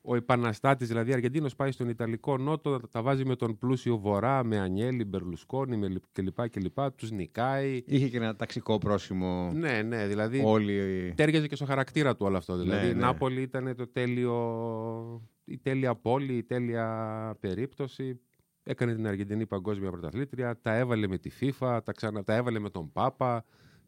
ο 0.05 0.15
επαναστάτης, 0.15 0.87
δηλαδή 0.87 1.13
Αργεντίνος, 1.13 1.55
πάει 1.55 1.71
στον 1.71 1.89
Ιταλικό 1.89 2.37
Νότο, 2.37 2.79
τα 2.91 3.01
βάζει 3.01 3.25
με 3.25 3.35
τον 3.35 3.57
πλούσιο 3.57 3.97
Βορρά, 3.97 4.43
με 4.43 4.59
Ανιέλη, 4.59 5.05
Μπερλουσκόνη 5.05 5.77
με 5.77 6.01
κλπ. 6.11 6.49
κλπ 6.49 6.79
τους 6.95 7.11
νικάει. 7.11 7.83
Είχε 7.85 8.07
και 8.07 8.17
ένα 8.17 8.35
ταξικό 8.35 8.77
πρόσημο. 8.77 9.51
Ναι, 9.53 9.81
ναι, 9.81 10.07
δηλαδή. 10.07 10.41
Όλοι... 10.45 11.13
Τέριαζε 11.15 11.47
και 11.47 11.55
στο 11.55 11.65
χαρακτήρα 11.65 12.15
του 12.15 12.25
όλο 12.25 12.37
αυτό. 12.37 12.57
Δηλαδή 12.57 12.85
Ναι, 12.85 12.91
η 12.91 12.93
ναι. 12.93 12.99
Νάπολη 12.99 13.41
ήταν 13.41 13.75
το 13.75 13.87
τέλειο, 13.87 15.21
η 15.45 15.57
τέλεια 15.57 15.95
πόλη, 15.95 16.33
η 16.33 16.43
τέλεια 16.43 17.37
περίπτωση. 17.39 18.19
Έκανε 18.63 18.95
την 18.95 19.07
Αργεντινή 19.07 19.45
παγκόσμια 19.45 19.91
πρωταθλήτρια, 19.91 20.59
τα 20.61 20.75
έβαλε 20.75 21.07
με 21.07 21.17
τη 21.17 21.29
FIFA, 21.41 21.79
τα, 21.83 21.91
ξανα, 21.91 22.23
τα 22.23 22.33
έβαλε 22.33 22.59
με 22.59 22.69
τον 22.69 22.91
Πάπα, 22.91 23.45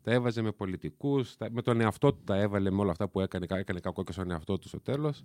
τα 0.07 0.13
έβαζε 0.13 0.41
με 0.41 0.51
πολιτικούς, 0.51 1.35
με 1.51 1.61
τον 1.61 1.81
εαυτό 1.81 2.13
του 2.13 2.21
τα 2.23 2.35
έβαλε 2.35 2.71
με 2.71 2.81
όλα 2.81 2.91
αυτά 2.91 3.07
που 3.07 3.21
έκανε, 3.21 3.45
έκανε 3.49 3.79
κακό 3.79 4.03
και 4.03 4.11
στον 4.11 4.31
εαυτό 4.31 4.57
του 4.57 4.67
στο 4.67 4.81
τέλος. 4.81 5.23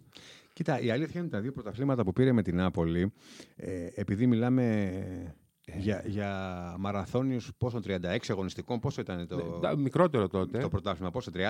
Κοίτα, 0.53 0.81
η 0.81 0.91
αλήθεια 0.91 1.13
είναι 1.15 1.21
ότι 1.21 1.31
τα 1.31 1.41
δύο 1.41 1.53
πρωταθλήματα 1.53 2.05
που 2.05 2.13
πήρε 2.13 2.33
με 2.33 2.43
την 2.43 2.57
Νάπολη, 2.57 3.13
ε, 3.57 3.87
επειδή 3.95 4.27
μιλάμε 4.27 4.93
για, 5.65 6.03
για 6.07 6.31
μαραθώνιους 6.79 7.51
πόσο, 7.59 7.81
36 7.87 8.17
αγωνιστικών, 8.29 8.79
πόσο 8.81 9.01
ήταν 9.01 9.27
το, 9.27 9.59
Ναι, 9.61 9.77
μικρότερο 9.77 10.29
τότε. 10.29 10.59
το 10.59 10.69
πρωτάθλημα, 10.69 11.11
πόσο, 11.11 11.31
30? 11.35 11.41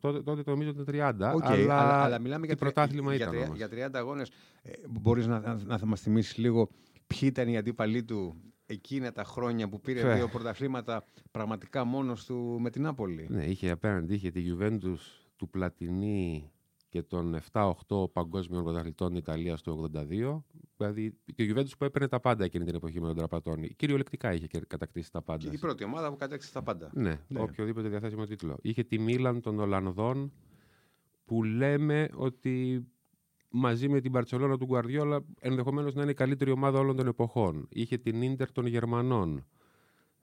τότε, 0.00 0.22
τότε 0.22 0.42
το 0.42 0.50
νομίζω 0.50 0.70
ήταν 0.70 0.84
30. 0.88 1.32
ΟΚ, 1.34 1.44
αλλά, 1.44 1.80
αλλά, 1.80 2.02
αλλά 2.02 2.18
μιλάμε 2.18 2.46
για, 2.46 2.54
τι 2.54 2.60
πρωτάθλημα 2.60 3.14
για, 3.14 3.24
ήταν 3.24 3.36
για, 3.36 3.46
όμως. 3.46 3.56
για 3.56 3.88
30 3.88 3.90
αγώνες. 3.92 4.30
Ε, 4.62 4.70
μπορείς 4.88 5.26
να, 5.26 5.40
να, 5.40 5.58
να 5.66 5.86
μας 5.86 6.00
θυμίσεις 6.00 6.36
λίγο 6.36 6.68
ποιοι 7.06 7.20
ήταν 7.22 7.48
οι 7.48 7.56
αντίπαλοι 7.56 8.02
του 8.04 8.36
εκείνα 8.72 9.12
τα 9.12 9.24
χρόνια 9.24 9.68
που 9.68 9.80
πήρε 9.80 10.00
Φε. 10.00 10.14
δύο 10.14 10.28
πρωταθλήματα 10.28 11.04
πραγματικά 11.30 11.84
μόνος 11.84 12.24
του 12.24 12.58
με 12.60 12.70
την 12.70 12.82
Νάπολη. 12.82 13.26
Ναι, 13.30 13.44
είχε 13.44 13.70
απέναντι 13.70 14.14
είχε 14.14 14.30
τη 14.30 14.42
Juventus 14.50 14.96
του 15.36 15.48
Πλατινί 15.50 16.50
και 16.88 17.02
των 17.02 17.38
7-8 17.52 17.72
παγκόσμιων 18.12 18.62
πρωταθλητών 18.64 19.14
Ιταλίας 19.16 19.62
το 19.62 19.90
82. 19.94 20.42
Δηλαδή 20.76 21.18
και 21.34 21.42
η 21.42 21.54
Juventus 21.56 21.70
που 21.78 21.84
έπαιρνε 21.84 22.08
τα 22.08 22.20
πάντα 22.20 22.44
εκείνη 22.44 22.64
την 22.64 22.74
εποχή 22.74 23.00
με 23.00 23.06
τον 23.06 23.16
Τραπατόνι. 23.16 23.68
Κυριολεκτικά 23.68 24.32
είχε 24.32 24.46
και 24.46 24.60
κατακτήσει 24.66 25.12
τα 25.12 25.22
πάντα. 25.22 25.48
Και 25.48 25.56
η 25.56 25.58
πρώτη 25.58 25.84
ομάδα 25.84 26.10
που 26.10 26.16
κατέκτησε 26.16 26.52
τα 26.52 26.62
πάντα. 26.62 26.90
Ναι, 26.94 27.20
Ναι. 27.28 27.40
οποιοδήποτε 27.40 27.88
διαθέσιμο 27.88 28.26
τίτλο. 28.26 28.58
Είχε 28.62 28.82
τη 28.82 28.98
Μίλαν 28.98 29.40
των 29.40 29.58
Ολλανδών 29.58 30.32
που 31.24 31.42
λέμε 31.44 32.08
ότι 32.14 32.86
μαζί 33.52 33.88
με 33.88 34.00
την 34.00 34.12
Μπαρσελόνα 34.12 34.58
του 34.58 34.64
Γκουαρδιόλα 34.64 35.24
ενδεχομένως 35.40 35.94
να 35.94 36.02
είναι 36.02 36.10
η 36.10 36.14
καλύτερη 36.14 36.50
ομάδα 36.50 36.78
όλων 36.78 36.96
των 36.96 37.06
εποχών. 37.06 37.68
Είχε 37.70 37.96
την 37.96 38.22
Ίντερ 38.22 38.52
των 38.52 38.66
Γερμανών. 38.66 39.46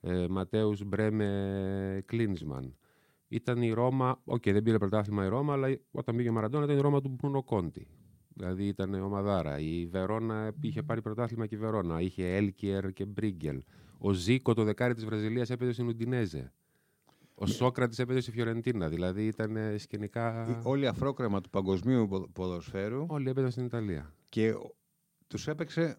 Ε, 0.02 0.26
Ματέους 0.30 0.84
Μπρέμε 0.84 2.04
Κλίνσμαν. 2.06 2.76
Ήταν 3.28 3.62
η 3.62 3.72
Ρώμα, 3.72 4.22
οκ, 4.26 4.44
δεν 4.44 4.64
πήρε 4.64 4.78
πρωτάθλημα 4.78 5.26
η 5.26 5.28
Ρώμα, 5.28 5.54
αλλά 5.54 5.78
όταν 5.92 6.16
πήγε 6.16 6.30
ο 6.30 6.32
Μαραντόνα 6.32 6.64
ήταν 6.64 6.78
η 6.78 6.82
Ρώμα 6.82 7.02
του 7.02 7.10
Μπρούνο 7.10 7.44
Κόντι. 7.44 7.88
Δηλαδή 8.40 8.66
ήταν 8.66 8.94
ομαδάρα. 8.94 9.60
Η 9.60 9.86
Βερόνα 9.86 10.54
είχε 10.62 10.84
πάρει 10.84 11.02
πρωτάθλημα 11.02 11.46
και 11.46 11.56
η 11.56 11.58
Βερόνα. 11.58 12.02
Είχε 12.02 12.36
Έλκιερ 12.36 12.94
και 12.94 13.06
Μπρίγκελ. 13.06 13.62
Ο 13.98 14.12
Ζήκο, 14.12 14.54
το 14.54 14.64
δεκάρι 14.64 14.94
της 14.94 15.06
Βραζιλίας, 15.06 15.50
έπαιζε 15.50 15.72
στην 15.72 15.88
Ουντινέζε. 15.88 16.54
Ο 17.40 17.46
Σόκρατης 17.46 18.00
έπαιζε 18.00 18.20
στη 18.20 18.32
Φιωρεντίνα. 18.32 18.88
Δηλαδή 18.90 19.26
ήταν 19.26 19.56
ε, 19.56 19.78
σκηνικά. 19.78 20.46
Η- 20.50 20.60
Όλοι 20.64 20.88
αφρόκρεμα 20.88 21.42
του 21.42 21.50
παγκοσμίου 21.50 22.08
ποδο- 22.08 22.28
ποδοσφαίρου 22.34 23.06
Όλοι 23.10 23.30
έπαιζαν 23.30 23.52
στην 23.52 23.66
Ιταλία. 23.66 24.14
και 24.30 24.54
τους 25.28 25.48
έπαιξε 25.48 25.98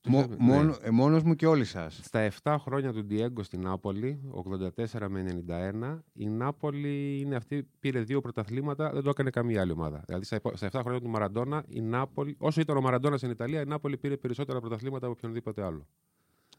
Τους 0.00 0.12
μο- 0.12 0.20
έπαι- 0.20 0.38
μόνο, 0.40 0.62
ναι. 0.70 0.76
ε, 0.82 0.90
μόνος 0.90 1.22
μου 1.22 1.34
και 1.34 1.46
όλοι 1.46 1.64
σας. 1.64 2.00
Στα 2.02 2.18
7 2.42 2.56
χρόνια 2.58 2.92
του 2.92 3.04
Ντιέγκο 3.04 3.42
στην 3.42 3.60
Νάπολη, 3.60 4.20
84 4.30 5.08
με 5.08 5.20
91, 5.20 6.04
η 6.12 6.28
Νάπολη 6.28 7.18
είναι 7.20 7.36
αυτή, 7.36 7.68
πήρε 7.80 8.00
δύο 8.00 8.20
πρωταθλήματα, 8.20 8.90
δεν 8.92 9.02
το 9.02 9.08
έκανε 9.10 9.30
καμία 9.30 9.60
άλλη 9.60 9.72
ομάδα. 9.72 10.02
Δηλαδή 10.06 10.24
στα, 10.24 10.36
υπο- 10.36 10.56
στα 10.56 10.66
7 10.66 10.80
χρόνια 10.82 11.00
του 11.00 11.08
Μαραντόνα, 11.08 11.64
η 11.68 11.80
Νάπολη, 11.80 12.34
όσο 12.38 12.60
ήταν 12.60 12.76
ο 12.76 12.80
Μαραντόνας 12.80 13.18
στην 13.18 13.30
Ιταλία, 13.30 13.60
η 13.60 13.64
Νάπολη 13.64 13.96
πήρε 13.98 14.16
περισσότερα 14.16 14.60
πρωταθλήματα 14.60 15.06
από 15.06 15.14
οποιονδήποτε 15.18 15.62
άλλο. 15.64 15.86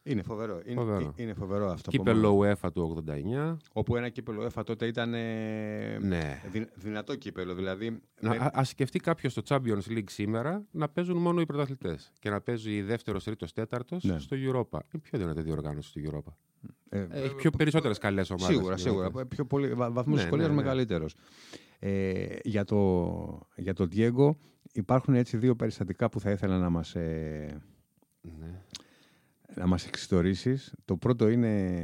Είναι 0.10 0.22
φοβερό. 0.22 0.62
Είναι 0.66 0.76
Φοβερό. 0.80 1.14
ε- 1.18 1.22
είναι 1.24 1.34
φοβερό 1.34 1.66
αυτό. 1.72 1.90
από 1.94 2.04
μόνο. 2.04 2.14
Κύπελο 2.20 2.40
UEFA 2.40 2.72
του 2.74 2.82
89. 2.82 3.58
Όπου 3.74 3.96
ένα 3.96 4.10
κύπελο 4.10 4.44
ΕΦΑ 4.44 4.64
τότε 4.64 4.86
ήταν 4.86 5.14
ε, 5.14 5.98
Ναι. 6.02 6.42
δυ- 6.52 6.70
δυνατό 6.76 7.16
κύπελο. 7.16 7.56
Δηλαδή, 7.56 8.00
Να, 8.22 8.32
δεν- 8.32 8.42
α 8.42 8.52
ας 8.54 8.70
σκεφτεί 8.70 9.00
κάποιος 9.00 9.34
το 9.34 9.42
Champions 9.48 9.88
League 9.90 10.10
σήμερα 10.10 10.66
να 10.72 10.90
παίζουν 10.90 11.18
μόνο 11.18 11.42
οι 11.42 11.46
πρωταθλητές 11.46 12.12
και 12.20 12.30
να 12.30 12.42
παίζει 12.42 12.82
δεύτερος, 12.82 13.24
τρίτος, 13.24 13.54
τέταρτος 13.54 14.04
Ναι. 14.04 14.20
στο 14.20 14.36
Europa. 14.40 14.80
Είναι 14.94 15.02
πιο 15.02 15.20
δυνατή 15.20 15.42
διοργάνωση 15.42 15.90
στο 15.90 16.02
Europa. 16.04 16.34
ε, 16.90 17.06
Έχει 17.12 17.36
πιο 17.36 17.50
περισσότερες 17.50 17.98
καλές 17.98 18.30
ομάδες. 18.30 18.56
Σίγουρα, 18.56 18.78
σίγουρα. 18.78 19.12
Πιο 19.26 19.46
πολύ, 19.46 19.74
βα, 19.74 19.92
βαθμός 19.92 20.16
Ναι, 20.16 20.22
δυσκολίας 20.22 20.48
ναι, 20.50 20.56
ναι. 20.56 20.62
μεγαλύτερος. 20.62 21.16
Ε, 21.80 22.26
για, 22.44 22.64
το, 22.64 23.40
για 23.56 23.74
τον 23.74 23.90
Diego 23.96 24.30
υπάρχουν 24.74 25.14
έτσι 25.16 25.38
δύο 25.38 25.56
περιστατικά 25.56 26.10
που 26.10 26.20
θα 26.20 26.32
ήθελα 26.32 26.58
να 26.58 26.70
μας, 26.70 26.96
ε, 26.96 27.62
Ναι. 28.22 28.62
Να 29.60 29.68
μας 29.68 29.86
εξιστορήσεις. 29.86 30.74
Το 30.86 30.98
πρώτο 30.98 31.30
είναι 31.30 31.84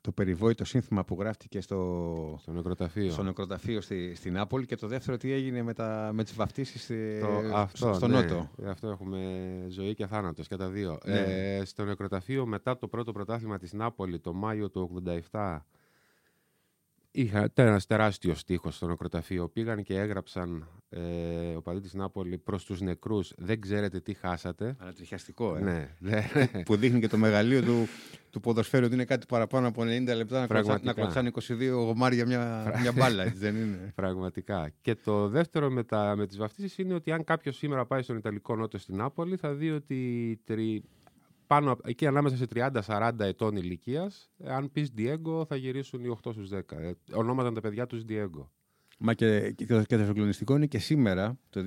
το 0.00 0.12
περιβόητο 0.12 0.64
σύνθημα 0.64 1.04
που 1.04 1.16
γράφτηκε 1.20 1.60
στο, 1.60 2.38
Στο 2.42 2.52
νεκροταφείο. 2.52 3.10
στο 3.10 3.22
νεκροταφείο 3.22 3.80
στη, 3.80 4.14
στη 4.14 4.30
Νάπολη 4.30 4.66
και 4.66 4.76
το 4.76 4.86
δεύτερο 4.86 5.16
τι 5.16 5.32
έγινε 5.32 5.62
με, 5.62 5.72
τα, 5.74 6.10
με 6.12 6.24
τις 6.24 6.34
βαφτίσεις 6.34 6.90
ε, 6.90 7.18
Το- 7.20 7.56
αυτό, 7.56 7.76
στο, 7.76 7.92
στο 7.94 8.06
ναι. 8.08 8.20
Νότο. 8.20 8.50
Αυτό 8.66 8.88
έχουμε 8.88 9.18
ζωή 9.68 9.94
και 9.94 10.06
θάνατος 10.06 10.48
και 10.48 10.56
τα 10.56 10.68
δύο. 10.68 10.98
Ναι. 11.04 11.18
Ε, 11.18 11.64
στο 11.64 11.84
νεκροταφείο 11.84 12.46
μετά 12.46 12.78
το 12.78 12.88
πρώτο 12.88 13.12
πρωτάθλημα 13.12 13.58
της 13.58 13.72
Νάπολη 13.72 14.18
το 14.20 14.32
Μάιο 14.32 14.70
του 14.70 15.02
87 15.30 15.58
είχα 17.12 17.44
ήταν 17.44 17.66
ένας 17.66 17.86
τεράστιος 17.86 18.40
στίχος 18.40 18.74
στο 18.74 18.86
νεκροταφείο. 18.86 19.48
Πήγαν 19.48 19.82
και 19.82 19.98
έγραψαν 19.98 20.68
ε, 20.88 21.54
ο 21.56 21.62
παδί 21.62 21.80
της 21.80 21.94
Νάπολη 21.94 22.38
προς 22.38 22.64
τους 22.64 22.80
νεκρούς 22.80 23.32
«Δεν 23.36 23.60
ξέρετε 23.60 24.00
τι 24.00 24.14
χάσατε». 24.14 24.76
Ανατριχιαστικό, 24.78 25.56
ε. 25.56 25.60
Ναι, 25.60 25.90
ναι. 25.98 26.28
που 26.64 26.76
δείχνει 26.76 27.00
και 27.00 27.08
το 27.08 27.16
μεγαλείο 27.16 27.62
του, 27.62 27.88
του 28.30 28.40
ποδοσφαίρου 28.40 28.84
ότι 28.84 28.94
είναι 28.94 29.04
κάτι 29.04 29.26
παραπάνω 29.26 29.68
από 29.68 29.82
90 29.82 29.86
λεπτά 29.86 30.10
να, 30.14 30.16
κλωτσά, 30.18 30.46
Πραγματικά. 30.46 30.84
να 30.84 30.92
κλωτσάνε 30.92 31.30
22 31.34 31.70
γομάρια 31.72 32.26
μια, 32.26 32.74
μια 32.80 32.92
μπάλα, 32.92 33.22
έτσι 33.22 33.38
δεν 33.38 33.56
είναι; 33.56 33.92
Πραγματικά. 33.94 34.72
Και 34.80 34.94
το 34.94 35.28
δεύτερο 35.28 35.70
με, 35.70 35.84
τα, 35.84 36.14
με 36.16 36.26
τις 36.26 36.36
βαφτίσεις 36.36 36.78
είναι 36.78 36.94
ότι 36.94 37.12
αν 37.12 37.24
κάποιος 37.24 37.56
σήμερα 37.56 37.86
πάει 37.86 38.02
στον 38.02 38.16
Ιταλικό 38.16 38.56
Νότο 38.56 38.78
στην 38.78 38.96
Νάπολη 38.96 39.36
θα 39.36 39.54
δει 39.54 39.70
ότι 39.70 40.40
τρι, 40.44 40.84
πάνω, 41.52 41.72
απ- 41.72 41.88
εκεί 41.88 42.06
ανάμεσα 42.06 42.36
σε 42.36 42.46
30-40 42.54 43.10
ετών 43.18 43.56
ηλικίας, 43.56 44.30
αν 44.44 44.72
πεις 44.72 44.92
Diego 44.98 45.46
θα 45.46 45.56
γυρίσουν 45.56 46.04
οι 46.04 46.08
8 46.08 46.32
στους 46.32 46.48
10. 46.48 46.76
Ε, 46.76 46.92
ονόματα 47.12 47.46
είναι 47.48 47.54
τα 47.54 47.60
παιδιά 47.68 47.86
τους 47.86 48.02
Diego. 48.08 48.46
Μα 48.98 49.14
και, 49.14 49.50
και, 49.56 49.66
το, 49.66 49.82
και 49.82 49.96
το 49.96 50.04
συγκλονιστικό 50.04 50.56
είναι 50.56 50.66
και 50.66 50.78
σήμερα, 50.78 51.38
το 51.50 51.60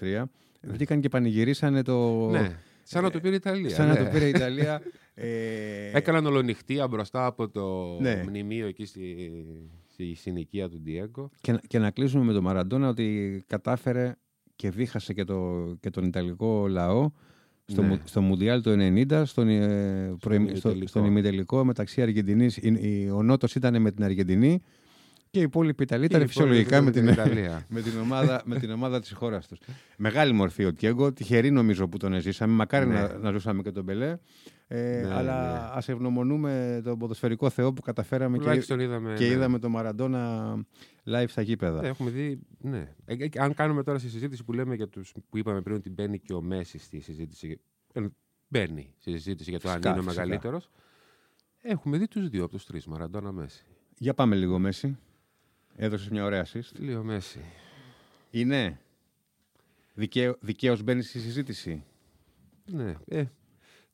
2023, 0.00 0.22
βγήκαν 0.62 1.00
και 1.00 1.08
πανηγυρίσανε 1.08 1.82
το... 1.82 2.28
Ναι, 2.30 2.56
σαν 2.82 3.02
να 3.02 3.10
το 3.10 3.20
πήρε 3.20 3.32
η 3.32 3.36
Ιταλία. 3.36 3.68
Σαν 3.70 3.86
να 3.88 3.92
ναι. 3.92 4.04
το 4.04 4.10
πήρε 4.10 4.24
η 4.24 4.28
Ιταλία. 4.28 4.82
ε, 5.14 5.90
Έκαναν 5.92 6.26
ολονυχτία 6.26 6.88
μπροστά 6.88 7.26
από 7.26 7.48
το 7.48 7.96
Ναι. 8.00 8.22
μνημείο 8.26 8.66
εκεί 8.66 8.84
στη, 8.84 9.30
στη 9.86 10.14
συνοικία 10.14 10.68
του 10.68 10.82
Diego. 10.86 11.24
και, 11.40 11.52
να- 11.52 11.60
και 11.66 11.78
να 11.78 11.90
κλείσουμε 11.90 12.24
με 12.24 12.32
τον 12.32 12.42
Μαραντόνα 12.42 12.88
ότι 12.88 13.42
κατάφερε 13.46 14.14
και 14.56 14.70
δίχασε 14.70 15.12
και, 15.12 15.24
το, 15.24 15.66
και 15.80 15.90
τον 15.90 16.04
Ιταλικό 16.04 16.68
λαό 16.68 17.10
στο, 17.70 17.82
Ναι. 17.82 17.88
μου- 17.88 17.98
στο 18.04 18.20
Μουντιάλ 18.20 18.62
το 18.62 18.70
90, 18.76 19.24
στον, 19.24 19.48
ε, 19.48 20.14
προημι- 20.20 20.48
στο, 20.56 20.68
ημιτελικό. 20.68 20.86
στον 20.86 21.04
ημιτελικό 21.04 21.64
μεταξύ 21.64 22.02
Αργεντινής. 22.02 22.56
η- 22.56 22.78
η- 22.80 23.10
Ο 23.14 23.22
Νότος 23.22 23.54
ήταν 23.54 23.80
με 23.80 23.90
την 23.90 24.04
Αργεντινή 24.04 24.62
και 25.30 25.38
η 25.38 25.42
υπόλοιπη 25.42 25.82
Ιταλία 25.82 26.06
ήταν 26.06 26.20
Και 26.20 26.26
φυσιολογικά 26.26 26.80
με 26.80 26.90
την, 26.90 27.08
Ιταλία. 27.08 27.66
με 27.68 27.80
την 27.80 27.98
ομάδα, 27.98 28.42
με 28.44 28.58
την 28.58 28.70
ομάδα 28.70 29.00
της 29.00 29.12
χώρας 29.12 29.46
τους. 29.48 29.58
Μεγάλη 29.96 30.32
μορφή 30.32 30.64
ο 30.64 30.72
Τιέγκο, 30.72 31.12
τυχερή 31.12 31.50
νομίζω 31.50 31.88
που 31.88 31.96
τον 31.96 32.20
ζήσαμε. 32.20 32.52
Μακάρι 32.54 32.86
Ναι. 32.86 32.94
να, 32.94 33.18
να 33.18 33.30
ζούσαμε 33.30 33.62
και 33.62 33.70
τον 33.70 33.84
Μπελέ. 33.84 34.16
Ε, 34.68 35.00
Ναι, 35.06 35.14
αλλά 35.14 35.52
ναι. 35.52 35.68
ας 35.72 35.88
ευγνωμονούμε 35.88 36.80
τον 36.84 36.98
ποδοσφαιρικό 36.98 37.50
Θεό 37.50 37.72
που 37.72 37.80
καταφέραμε 37.82 38.36
και, 38.36 38.42
Τουλάχιστον 38.42 38.80
είδαμε. 38.80 39.14
και 39.14 39.26
ναι. 39.26 39.32
είδαμε 39.32 39.58
τον 39.58 39.70
Μαραντόνα 39.70 40.54
live 41.04 41.24
στα 41.28 41.42
γήπεδα. 41.42 41.80
Ναι, 41.80 41.88
έχουμε 41.88 42.10
δει. 42.10 42.40
Ναι. 42.60 42.88
Ε, 43.04 43.14
ε, 43.14 43.28
αν 43.38 43.54
κάνουμε 43.54 43.82
τώρα 43.82 43.98
στη 43.98 44.08
συζήτηση 44.08 44.44
που 44.44 44.52
λέμε 44.52 44.74
για 44.74 44.88
τους 44.88 45.12
που 45.28 45.38
είπαμε 45.38 45.60
πριν 45.62 45.76
ότι 45.76 45.90
μπαίνει 45.90 46.18
και 46.18 46.32
ο 46.32 46.40
Μέση 46.42 46.78
στη 46.78 47.00
συζήτηση. 47.00 47.60
ε, 47.92 48.00
Μπαίνει 48.48 48.94
στη 48.98 49.10
συζήτηση 49.10 49.50
για 49.50 49.60
το 49.60 49.68
Φυσικά, 49.68 49.88
αν 49.90 49.94
είναι 49.96 50.04
ο 50.04 50.08
φυσικά. 50.08 50.22
μεγαλύτερος. 50.24 50.70
Έχουμε 51.62 51.98
δει 51.98 52.08
τους 52.08 52.28
δύο 52.28 52.42
από 52.44 52.52
τους 52.52 52.66
τρεις. 52.66 52.86
Μαραντόνα 52.86 53.32
Μέση. 53.32 53.64
Για 53.98 54.14
πάμε 54.14 54.36
λίγο 54.36 54.58
Μέση. 54.58 54.98
Έδωσες 55.82 56.08
μια 56.08 56.24
ωραία 56.24 56.46
assist. 56.46 56.78
Λίγο 56.78 57.02
Μέση. 57.02 57.40
Είναι; 58.30 58.80
Δικαίω, 59.94 60.36
δικαίως 60.40 60.82
μπαίνει 60.82 61.02
στη 61.02 61.18
συζήτηση. 61.18 61.84
Ναι. 62.64 62.94
Ε, 63.04 63.24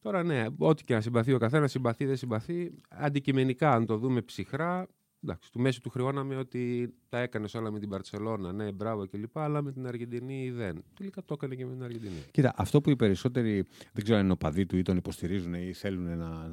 τώρα 0.00 0.23
ναι, 0.23 0.47
ό,τι 0.59 0.85
και 0.85 0.95
να 0.95 1.00
συμπαθεί 1.00 1.33
ο 1.33 1.38
καθένας, 1.38 1.71
συμπαθεί 1.71 2.05
δεν 2.05 2.16
συμπαθεί. 2.16 2.73
Αντικειμενικά, 2.88 3.73
αν 3.73 3.87
το 3.87 3.97
δούμε 3.97 4.23
ψυχρά, 4.23 4.87
εντάξει, 5.23 5.52
του 5.52 5.61
Μέση 5.61 5.83
του 5.83 5.90
χρεώναμε 5.90 6.37
ότι 6.37 6.95
τα 7.09 7.19
έκανε 7.19 7.49
όλα 7.55 7.71
με 7.71 7.78
την 7.78 7.88
Παρσελώνα. 7.88 8.52
Ναι, 8.52 8.73
μπράβο 8.73 9.07
κλπ. 9.07 9.38
Αλλά 9.38 9.62
με 9.62 9.73
την 9.73 9.87
Αργεντινή 9.87 10.50
δεν. 10.50 10.85
Τελικά 10.95 11.25
το 11.25 11.35
έκανε 11.35 11.55
και 11.55 11.66
με 11.66 11.73
την 11.73 11.83
Αργεντινή. 11.83 12.25
Κοίτα, 12.31 12.52
αυτό 12.57 12.81
που 12.81 12.90
οι 12.90 12.97
περισσότεροι 12.97 13.64
δεν 13.93 14.02
ξέρω 14.02 14.19
αν 14.19 14.25
είναι 14.25 14.33
οπαδοί 14.33 14.66
του 14.66 14.76
ή 14.76 14.83
τον 14.83 14.97
υποστηρίζουν 14.97 15.55
ή 15.55 15.73
θέλουν 15.73 16.16
να, 16.16 16.50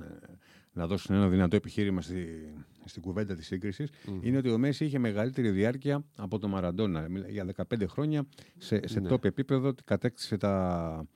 να 0.73 0.87
δώσουν 0.87 1.15
ένα 1.15 1.29
δυνατό 1.29 1.55
επιχείρημα 1.55 2.01
στη, 2.01 2.53
στην 2.85 3.01
κουβέντα 3.01 3.35
της 3.35 3.45
σύγκρισης, 3.45 3.89
είναι 4.21 4.37
ότι 4.37 4.49
ο 4.49 4.57
Μέση 4.57 4.85
είχε 4.85 4.99
μεγαλύτερη 4.99 5.49
διάρκεια 5.49 6.05
από 6.15 6.39
τον 6.39 6.49
Μαραντόνα. 6.49 7.07
Για 7.29 7.45
15 7.71 7.87
χρόνια 7.87 8.25
σε, 8.57 8.87
σε 8.87 8.99
ναι. 8.99 9.15
επίπεδο 9.21 9.73
κατέκτησε 9.85 10.37
τα, 10.37 11.07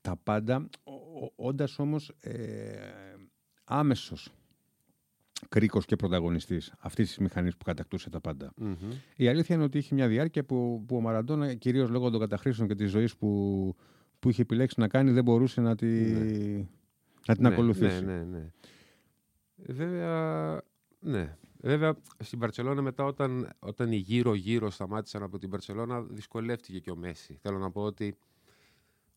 τα 0.00 0.16
πάντα, 0.22 0.68
όντας 1.36 1.78
όμως 1.78 2.12
ε, 2.20 2.32
άμεσος 3.64 4.32
κρίκος 5.48 5.84
και 5.84 5.96
πρωταγωνιστής 5.96 6.72
αυτής 6.78 7.08
της 7.08 7.18
μηχανής 7.18 7.56
που 7.56 7.64
κατακτούσε 7.64 8.10
τα 8.10 8.20
παντα 8.20 8.52
Η 9.16 9.28
αλήθεια 9.28 9.54
είναι 9.54 9.64
ότι 9.64 9.78
είχε 9.78 9.94
μια 9.94 10.08
διάρκεια 10.08 10.44
που, 10.44 10.84
που 10.86 10.96
ο 10.96 11.00
Μαραντόνα, 11.00 11.54
κυρίως 11.54 11.90
λόγω 11.90 12.10
των 12.10 12.20
καταχρήσεων 12.20 12.68
και 12.68 12.74
της 12.74 12.90
ζωής 12.90 13.16
που, 13.16 13.74
που 14.18 14.30
είχε 14.30 14.42
επιλέξει 14.42 14.80
να 14.80 14.88
κάνει, 14.88 15.10
δεν 15.10 15.24
μπορούσε 15.24 15.60
να, 15.60 15.74
τη, 15.74 15.86
ναι. 15.86 16.66
να 17.26 17.34
την 17.34 17.42
ναι, 17.42 17.48
ακολουθήσει. 17.48 18.04
Ναι, 18.04 18.12
ναι, 18.12 18.24
ναι. 18.24 18.50
Βέβαια, 19.66 20.62
ναι. 21.00 21.36
Βέβαια, 21.60 21.96
στην 22.18 22.38
Παρσελόνα 22.38 22.82
μετά 22.82 23.04
όταν, 23.04 23.50
όταν 23.58 23.92
οι 23.92 23.96
γύρω-γύρω 23.96 24.70
σταμάτησαν 24.70 25.22
από 25.22 25.38
την 25.38 25.50
Παρσελόνα 25.50 26.02
δυσκολεύτηκε 26.02 26.78
και 26.78 26.90
ο 26.90 26.96
Μέση. 26.96 27.38
Θέλω 27.42 27.58
να 27.58 27.70
πω 27.70 27.82
ότι 27.82 28.16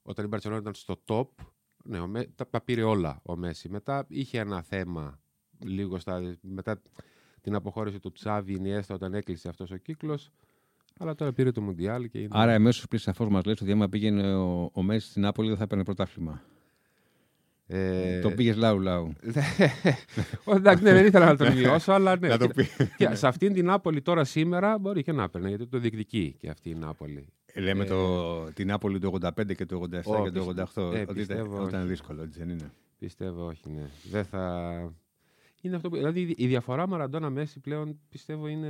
όταν 0.01 0.25
η 0.25 0.29
Παρσελόνα 0.29 0.59
ήταν 0.61 0.73
στο 0.73 0.95
top, 1.05 1.27
ναι, 1.83 1.99
ο 1.99 2.11
τα 2.49 2.61
πήρε 2.61 2.83
όλα 2.83 3.21
ο 3.23 3.35
Μέση. 3.35 3.69
Μετά 3.69 4.05
είχε 4.07 4.39
ένα 4.39 4.61
θέμα 4.61 5.19
λίγο 5.59 5.99
στα, 5.99 6.37
μετά 6.41 6.81
την 7.41 7.55
αποχώρηση 7.55 7.99
του 7.99 8.11
Τσάβη 8.11 8.53
Ινιέστα 8.53 8.93
όταν 8.93 9.13
έκλεισε 9.13 9.49
αυτός 9.49 9.71
ο 9.71 9.77
κύκλος. 9.77 10.31
Αλλά 10.99 11.15
τώρα 11.15 11.33
πήρε 11.33 11.51
το 11.51 11.61
Μουντιάλ 11.61 12.09
και 12.09 12.19
είναι... 12.19 12.29
Άρα 12.31 12.51
εμέσω 12.51 12.87
πριν 12.87 12.99
σαφώς 12.99 13.27
μας 13.27 13.43
λέει 13.43 13.55
ότι 13.61 13.71
άμα 13.71 13.89
πήγαινε 13.89 14.35
ο, 14.35 14.71
ο 14.73 14.81
Μέση 14.81 15.09
στην 15.09 15.21
Νάπολη 15.21 15.47
δεν 15.47 15.57
θα 15.57 15.63
έπαιρνε 15.63 15.83
πρωτάθλημα. 15.83 16.41
Ε... 17.67 18.19
Το 18.19 18.31
πήγες 18.31 18.55
λαού 18.55 18.79
λαού. 18.79 19.13
Εντάξει, 20.55 20.83
ναι, 20.83 20.93
δεν 20.93 21.05
ήθελα 21.05 21.25
να 21.25 21.37
το 21.37 21.53
μειώσω, 21.53 21.91
αλλά 21.91 22.17
ναι. 22.17 22.37
και, 22.97 23.15
σε 23.15 23.27
αυτήν 23.27 23.53
την 23.53 23.65
Νάπολη 23.65 24.01
τώρα 24.01 24.23
σήμερα 24.23 24.77
μπορεί 24.77 25.03
και 25.03 25.11
να 25.11 25.23
έπαιρνε, 25.23 25.47
γιατί 25.47 25.67
το 25.67 25.79
διεκδικεί 25.79 26.35
και 26.39 26.49
αυτή 26.49 26.69
η 26.69 26.75
Νάπολη. 26.75 27.27
Ε, 27.53 27.61
λέμε 27.61 27.83
ε... 27.83 27.87
το, 27.87 28.43
την 28.53 28.67
Νάπολη 28.67 28.99
του 28.99 29.19
85 29.21 29.55
και 29.55 29.65
του 29.65 29.89
87 29.91 30.23
και 30.23 30.31
του 30.31 30.53
88. 30.75 30.93
Ε, 30.93 31.05
ότι 31.07 31.21
ήταν, 31.21 31.67
ήταν 31.67 31.87
δύσκολο, 31.87 32.21
έτσι 32.21 32.39
δεν 32.39 32.49
είναι. 32.49 32.71
Πιστεύω 32.99 33.45
όχι, 33.45 33.69
ναι. 33.69 33.89
Δεν 34.11 34.25
θα... 34.25 34.93
Είναι 35.61 35.75
αυτό 35.75 35.89
που, 35.89 35.95
δηλαδή 35.95 36.33
η 36.37 36.47
διαφορά 36.47 36.87
Μαραντόνα 36.87 37.29
Μέση 37.29 37.59
πλέον 37.59 37.99
πιστεύω 38.09 38.47
είναι, 38.47 38.67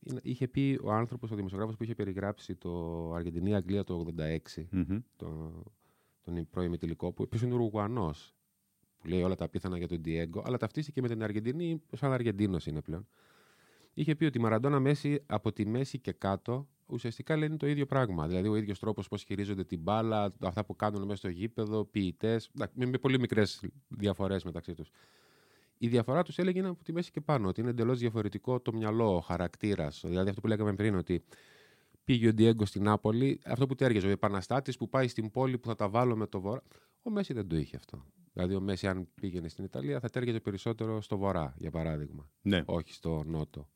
είναι 0.00 0.20
είχε 0.22 0.48
πει 0.48 0.80
ο 0.82 0.92
άνθρωπος, 0.92 1.30
ο 1.30 1.34
δημοσιογράφος 1.34 1.76
που 1.76 1.82
είχε 1.82 1.94
περιγράψει 1.94 2.54
το 2.54 3.12
Αργεντινή-Αγγλία 3.14 3.84
το 3.84 4.06
86, 4.18 4.62
mm-hmm. 4.72 4.98
το, 5.16 5.52
τον 6.34 6.48
προημιτελικό, 6.50 7.12
που 7.12 7.22
επίσης 7.22 7.46
είναι 7.46 7.54
Ουρουγουανός, 7.54 8.34
που 8.98 9.08
λέει 9.08 9.22
όλα 9.22 9.34
τα 9.34 9.48
πίθανα 9.48 9.78
για 9.78 9.88
τον 9.88 10.00
Ντιέγκο, 10.00 10.42
αλλά 10.46 10.56
ταυτίστηκε 10.56 11.00
με 11.00 11.08
την 11.08 11.22
Αργεντινή, 11.22 11.82
σαν 11.92 12.12
Αργεντίνος 12.12 12.66
είναι 12.66 12.80
πλέον. 12.80 13.08
Είχε 13.94 14.14
πει 14.14 14.24
ότι 14.24 14.38
η 14.38 14.40
Μαραντόνα 14.40 14.80
Μέση 14.80 15.22
από 15.26 15.52
τη 15.52 15.66
μέση 15.66 15.98
και 15.98 16.12
κάτω 16.12 16.68
ουσιαστικά 16.86 17.36
λένε 17.36 17.56
το 17.56 17.66
ίδιο 17.66 17.86
πράγμα. 17.86 18.26
Δηλαδή 18.26 18.48
ο 18.48 18.56
ίδιος 18.56 18.78
τρόπος 18.78 19.08
πώς 19.08 19.22
χειρίζονται 19.22 19.64
την 19.64 19.80
μπάλα, 19.80 20.34
αυτά 20.40 20.64
που 20.64 20.76
κάνουν 20.76 21.02
μέσα 21.02 21.16
στο 21.16 21.28
γήπεδο, 21.28 21.84
ποιητές, 21.84 22.50
με 22.74 22.98
πολύ 22.98 23.18
μικρές 23.18 23.62
διαφορές 23.88 24.44
μεταξύ 24.44 24.74
τους. 24.74 24.90
Η 25.78 25.88
διαφορά 25.88 26.22
τους 26.22 26.38
έλεγε 26.38 26.58
είναι 26.58 26.68
από 26.68 26.84
τη 26.84 26.92
μέση 26.92 27.10
και 27.10 27.20
πάνω, 27.20 27.48
ότι 27.48 27.60
είναι 27.60 27.70
εντελώς 27.70 27.98
διαφορετικό 27.98 28.60
το 28.60 28.72
μυαλό, 28.72 29.16
ο 29.16 29.20
χαρακτήρας. 29.20 30.02
Δηλαδή 30.06 30.28
αυτό 30.28 30.40
που 30.40 30.46
λέγαμε 30.46 30.74
πριν, 30.74 30.94
ότι 30.94 31.22
πήγε 32.08 32.28
ο 32.28 32.32
Ντιέγκο 32.32 32.66
στην 32.66 32.82
Νάπολη, 32.82 33.40
αυτό 33.44 33.66
που 33.66 33.74
τέριαζε, 33.74 34.06
ο 34.06 34.10
επαναστάτης 34.10 34.76
που 34.76 34.88
πάει 34.88 35.08
στην 35.08 35.30
πόλη 35.30 35.58
που 35.58 35.68
θα 35.68 35.74
τα 35.74 35.88
βάλω 35.88 36.16
με 36.16 36.26
το 36.26 36.40
βορρά. 36.40 36.62
Ο 37.02 37.10
Μέση 37.10 37.32
δεν 37.32 37.48
το 37.48 37.56
είχε 37.56 37.76
αυτό. 37.76 38.04
Δηλαδή, 38.32 38.54
ο 38.54 38.60
Μέση, 38.60 38.86
αν 38.86 39.08
πήγαινε 39.14 39.48
στην 39.48 39.64
Ιταλία, 39.64 40.00
θα 40.00 40.08
τέριαζε 40.08 40.40
περισσότερο 40.40 41.00
στο 41.00 41.16
βορρά, 41.16 41.54
για 41.58 41.70
παράδειγμα. 41.70 42.28
Ναι. 42.42 42.62
Όχι 42.64 42.92
στο 42.92 43.22
νότο. 43.26 43.68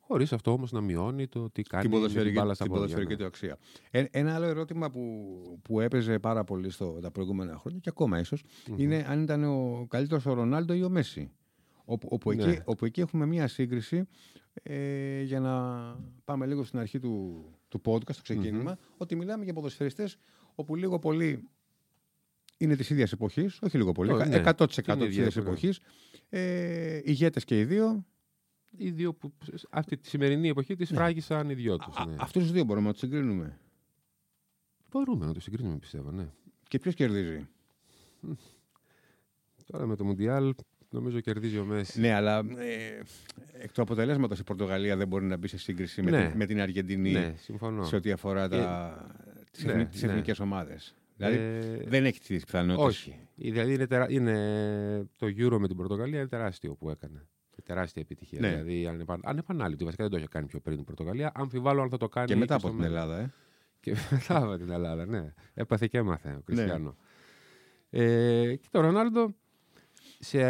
Χωρίς 0.00 0.32
αυτό 0.32 0.52
όμως 0.52 0.72
να 0.72 0.80
μειώνει 0.80 1.26
το 1.26 1.50
τι 1.50 1.62
κάνει 1.62 1.82
την 1.82 1.92
ποδοσφαιρική, 1.92 2.32
την 2.32 2.40
μπάλα 2.40 2.54
στα 2.54 2.64
την 2.64 2.72
ποδοσφαιρική 2.72 3.12
ναι. 3.12 3.18
του 3.18 3.26
αξία. 3.26 3.58
Ε, 3.90 4.04
ένα 4.10 4.34
άλλο 4.34 4.46
ερώτημα 4.46 4.90
που, 4.90 5.32
που 5.62 5.80
έπαιζε 5.80 6.18
πάρα 6.18 6.44
πολύ 6.44 6.70
στο, 6.70 6.98
τα 7.02 7.10
προηγούμενα 7.10 7.56
χρόνια 7.56 7.78
και 7.78 7.88
ακόμα 7.88 8.18
ίσως 8.18 8.42
mm-hmm. 8.44 8.74
είναι 8.76 9.06
αν 9.08 9.22
ήταν 9.22 9.44
ο 9.44 9.86
καλύτερος 9.88 10.26
ο 10.26 10.32
Ρονάλντο 10.32 10.74
ή 10.74 10.82
ο 10.82 10.88
Μέση. 10.88 11.30
Όπου, 11.84 12.08
όπου, 12.10 12.32
ναι. 12.32 12.44
εκεί, 12.44 12.60
όπου 12.64 12.84
εκεί 12.84 13.00
έχουμε 13.00 13.26
μία 13.26 13.48
σύγκριση 13.48 14.08
ε, 14.62 15.22
για 15.22 15.40
να 15.40 15.52
πάμε 16.24 16.46
λίγο 16.46 16.64
στην 16.64 16.78
αρχή 16.78 16.98
του, 16.98 17.44
του 17.68 17.80
podcast, 17.84 18.12
στο 18.12 18.22
ξεκίνημα, 18.22 18.74
mm-hmm. 18.74 18.94
ότι 18.96 19.16
μιλάμε 19.16 19.44
για 19.44 19.52
ποδοσφαιριστές 19.52 20.18
όπου 20.54 20.76
λίγο 20.76 20.98
πολύ 20.98 21.48
είναι 22.58 22.76
της 22.76 22.90
ίδιας 22.90 23.12
εποχής, 23.12 23.58
όχι 23.62 23.76
λίγο 23.76 23.92
πολύ, 23.92 24.12
oh, 24.14 24.26
ναι. 24.26 24.42
100% 24.44 24.56
της 24.66 24.76
ίδια 24.76 25.30
εποχή. 25.36 25.72
Ε, 26.28 27.00
ηγέτες 27.04 27.44
και 27.44 27.58
οι 27.58 27.64
δύο, 27.64 28.06
οι 28.76 28.90
δύο 28.90 29.14
που 29.14 29.32
αυτή 29.70 29.96
τη 29.96 30.08
σημερινή 30.08 30.48
εποχή 30.48 30.74
τις 30.74 30.90
ναι. 30.90 30.96
φράγισαν 30.96 31.50
οι 31.50 31.54
δυο 31.54 31.76
τους. 31.76 32.04
Ναι. 32.06 32.14
Αυτούς 32.18 32.42
τους 32.42 32.52
δύο 32.52 32.64
μπορούμε 32.64 32.86
να 32.86 32.92
τους 32.92 33.00
συγκρίνουμε. 33.00 33.58
Μπορούμε 34.90 35.26
να 35.26 35.32
τους 35.32 35.42
συγκρίνουμε 35.42 35.78
πιστεύω, 35.78 36.10
ναι. 36.10 36.28
Και 36.68 36.78
ποιος 36.78 36.94
κερδίζει; 36.94 37.48
Τώρα 39.66 39.86
με 39.86 39.96
το 39.96 40.04
Μουντιάλ 40.04 40.54
νομίζω 40.96 41.20
κερδίζει 41.20 41.58
ο 41.58 41.64
Μέση. 41.64 42.00
Ναι, 42.00 42.12
αλλά 42.12 42.38
ε, 42.38 43.02
εκ 43.52 43.72
του 43.72 43.82
αποτελέσματος 43.82 44.38
η 44.38 44.44
Πορτογαλία 44.44 44.96
δεν 44.96 45.08
μπορεί 45.08 45.24
να 45.24 45.36
μπει 45.36 45.48
σε 45.48 45.58
σύγκριση 45.58 46.02
με, 46.02 46.10
ναι. 46.10 46.28
την, 46.28 46.36
με 46.36 46.46
την 46.46 46.60
Αργεντινή 46.60 47.12
ναι, 47.12 47.34
σε 47.82 47.96
ό,τι 47.96 48.10
αφορά 48.10 48.48
τα, 48.48 48.56
ε, 49.26 49.40
τις, 49.50 49.64
ναι, 49.64 49.84
τις 49.84 50.02
ναι. 50.02 50.10
εθνικές 50.10 50.40
ομάδες. 50.40 50.94
Δηλαδή 51.16 51.36
ε, 51.36 51.84
δεν 51.86 52.04
έχει 52.04 52.20
τις 52.20 52.44
πιθανότητες. 52.44 52.86
Όχι. 52.86 53.18
Δηλαδή 53.34 53.74
είναι, 53.74 53.86
τερα... 53.86 54.06
είναι 54.10 55.06
το 55.18 55.26
Euro 55.26 55.58
με 55.58 55.66
την 55.66 55.76
Πορτογαλία 55.76 56.18
είναι 56.18 56.28
τεράστιο 56.28 56.74
που 56.74 56.90
έκανε 56.90 57.26
τεράστια 57.66 58.02
επιτυχία. 58.02 58.40
Ναι. 58.40 58.48
Δηλαδή, 58.48 59.00
ανεπανάληπτη. 59.22 59.84
Βασικά 59.84 60.02
δεν 60.02 60.12
το 60.12 60.18
είχε 60.18 60.26
κάνει 60.26 60.46
πιο 60.46 60.60
πριν 60.60 60.78
η 60.78 60.82
Πορτογαλία. 60.82 61.32
Αμφιβάλλω 61.34 61.82
αν 61.82 61.88
θα 61.88 61.96
το 61.96 62.08
κάνει. 62.08 62.26
Και 62.26 62.36
μετά 62.36 62.54
από 62.54 62.70
την 62.70 62.82
Ελλάδα, 62.82 63.18
ε. 63.18 63.32
Και 63.80 63.94
μετά 64.10 64.36
από 64.36 64.56
την 64.56 64.70
Ελλάδα, 64.70 65.06
ναι. 65.06 65.32
Έπαθε 65.54 65.86
και 65.86 65.98
έμαθε 65.98 66.28
ο 66.28 66.32
ναι. 66.32 66.40
Κριστιανό. 66.44 66.96
Ναι. 67.90 68.02
Ε, 68.02 68.56
και 68.56 68.68
το 68.70 68.80
Ρονάλντο. 68.80 69.34
Σε, 70.18 70.40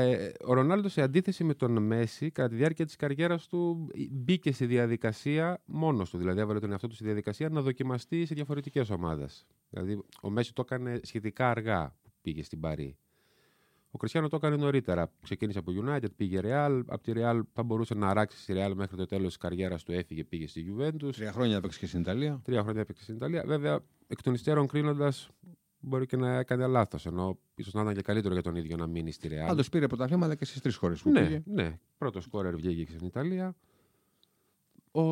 ο 0.46 0.52
Ρονάλντος 0.52 0.92
σε 0.92 1.02
αντίθεση 1.02 1.44
με 1.44 1.55
τον 1.55 1.83
Μέση, 1.83 2.31
κατά 2.31 2.48
τη 2.48 2.55
διάρκεια 2.55 2.85
της 2.85 2.96
καριέρας 2.96 3.46
του, 3.46 3.88
μπήκε 4.11 4.52
στη 4.52 4.66
διαδικασία 4.66 5.62
μόνος 5.64 6.11
του. 6.11 6.18
Δηλαδή, 6.18 6.40
έβαλε 6.40 6.59
τον 6.61 6.70
εαυτό 6.70 6.87
του 6.88 6.94
στη 6.94 7.05
διαδικασία 7.05 7.48
να 7.48 7.61
δοκιμαστεί 7.61 8.26
σε 8.26 8.35
διαφορετικές 8.35 8.90
ομάδες. 8.90 9.46
Δηλαδή, 9.70 10.02
ο 10.22 10.31
Μέση 10.31 10.52
το 10.55 10.62
έκανε 10.66 11.00
σχετικά 11.02 11.50
αργά 11.50 11.96
που 12.02 12.11
πήγε 12.20 12.42
στην 12.42 12.61
Παρή. 12.61 12.96
Ο 13.90 13.98
Κριστιανό 13.98 14.29
το 14.29 14.37
έκανε 14.37 14.57
νωρίτερα. 14.57 15.12
Ξεκίνησε 15.22 15.59
από 15.59 15.72
United, 15.85 16.14
πήγε 16.16 16.40
Real. 16.42 16.83
Από 16.87 17.02
τη 17.02 17.12
Real 17.14 17.40
θα 17.52 17.62
μπορούσε 17.62 17.94
να 17.94 18.09
αράξει 18.09 18.42
στη 18.42 18.55
Real 18.57 18.72
μέχρι 18.74 18.96
το 18.96 19.07
τέλος 19.07 19.26
της 19.26 19.37
καριέρας 19.37 19.83
του. 19.83 19.92
Έφυγε, 19.92 20.24
πήγε 20.24 20.46
στη 20.46 20.64
Juventus. 20.68 21.12
Τρία 21.12 21.33
χρόνια 21.33 21.57
έπαιξε 21.57 21.79
και 21.79 21.87
στην 21.87 22.00
Ιταλία. 22.00 22.40
Τρία 22.44 22.62
χρόνια 22.62 22.81
έπαιξε 22.81 23.02
στην 23.02 23.14
Ιταλία. 23.14 23.42
Βέβαια, 23.46 23.81
εκ 24.07 24.22
των 24.22 24.35
υστέρων 24.35 24.66
κρίνοντας, 24.66 25.31
μπορεί 25.88 26.07
και 26.07 26.16
να 26.16 26.38
έκανε 26.38 26.66
λάθος. 26.66 27.07
Ενώ 27.07 27.38
ίσως 27.55 27.72
να 27.72 27.83
ήταν 27.83 27.94
και 27.94 28.03
καλύτερο 28.03 28.35
για 28.35 28.42
τον 28.42 28.57
ίδιο 28.57 28.77
να 28.77 28.87
μείνει 28.87 29.12
στη 29.12 29.29
Real. 29.33 29.46
Πάντως 29.46 29.68
πήρε 29.68 29.87
πρωτάθλημα, 29.87 30.25
αλλά 30.25 30.35
και 30.35 30.44
στις 30.44 30.61
τρεις 30.61 30.77
χώρες 30.77 31.03
που 31.03 31.11
ναι, 31.11 31.20
πήγε. 31.20 31.42
Ναι, 31.44 31.79
πρώτο 31.99 32.20
σκόρερ 32.20 32.57
βγήκε 32.57 32.92
στην 32.92 33.07
Ιταλία. 33.07 33.55
Ο 34.90 35.03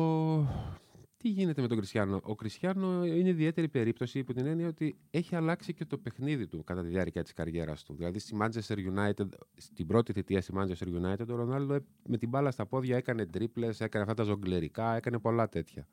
τι 1.25 1.31
γίνεται 1.31 1.61
με 1.61 1.67
τον 1.67 1.77
Κριστιανό; 1.77 2.19
Ο 2.23 2.35
Κριστιανό 2.35 3.05
είναι 3.05 3.29
ιδιαίτερη 3.29 3.67
περίπτωση 3.67 4.19
υπό 4.19 4.33
την 4.33 4.45
έννοια 4.45 4.67
ότι 4.67 4.95
έχει 5.11 5.35
αλλάξει 5.35 5.73
και 5.73 5.85
το 5.85 5.97
παιχνίδι 5.97 6.47
του 6.47 6.63
κατά 6.63 6.81
τη 6.81 6.87
διάρκεια 6.87 7.23
της 7.23 7.33
καριέρας 7.33 7.83
του. 7.83 7.95
Δηλαδή 7.95 8.19
στη 8.19 8.37
Manchester 8.41 8.75
United, 8.75 9.27
στην 9.55 9.87
πρώτη 9.87 10.13
θητεία 10.13 10.41
στη 10.41 10.53
Manchester 10.55 10.87
United, 10.87 11.27
ο 11.29 11.35
Ρονάλντο 11.35 11.77
με 12.07 12.17
την 12.17 12.29
μπάλα 12.29 12.51
στα 12.51 12.65
πόδια 12.65 12.97
έκανε 12.97 13.25
τρίπλε, 13.25 13.67
έκανε 13.67 14.03
αυτά 14.03 14.13
τα 14.13 14.23
ζογκλερικά, 14.23 14.95
έκανε 14.95 15.19
πολλά 15.19 15.49
τέτοια. 15.49 15.87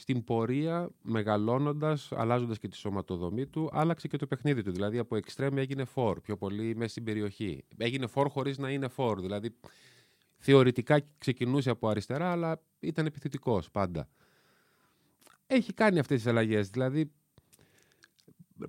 Στην 0.00 0.24
πορεία, 0.24 0.90
μεγαλώνοντας, 1.02 2.12
αλλάζοντας 2.12 2.58
και 2.58 2.68
τη 2.68 2.76
σωματοδομή 2.76 3.46
του, 3.46 3.70
άλλαξε 3.72 4.08
και 4.08 4.16
το 4.16 4.26
παιχνίδι 4.26 4.62
του. 4.62 4.72
Δηλαδή 4.72 4.98
από 4.98 5.16
εξτρέμ 5.16 5.56
έγινε 5.58 5.84
φόρ, 5.84 6.20
πιο 6.20 6.36
πολύ 6.36 6.76
μέσα 6.76 6.90
στην 6.90 7.04
περιοχή. 7.04 7.64
Έγινε 7.76 8.06
φόρ 8.06 8.28
χωρίς 8.28 8.58
να 8.58 8.70
είναι 8.70 8.88
φόρ. 8.88 9.20
Δηλαδή 9.20 9.54
θεωρητικά 10.36 11.00
ξεκινούσε 11.18 11.70
από 11.70 11.88
αριστερά, 11.88 12.30
αλλά 12.30 12.62
ήταν 12.80 13.06
επιθετικός 13.06 13.70
πάντα. 13.70 14.08
Έχει 15.46 15.72
κάνει 15.72 15.98
αυτές 15.98 16.16
τις 16.16 16.26
αλλαγές. 16.26 16.70
Δηλαδή, 16.70 17.12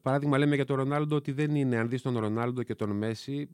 παράδειγμα 0.01 0.37
λέμε 0.37 0.55
για 0.55 0.65
τον 0.65 0.75
Ρονάλντο 0.75 1.15
ότι 1.15 1.31
δεν 1.31 1.55
είναι, 1.55 1.77
αν 1.77 1.89
δεις 1.89 2.01
τον 2.01 2.17
Ρονάλντο 2.17 2.63
και 2.63 2.75
τον 2.75 2.89
Μέση, 2.89 3.49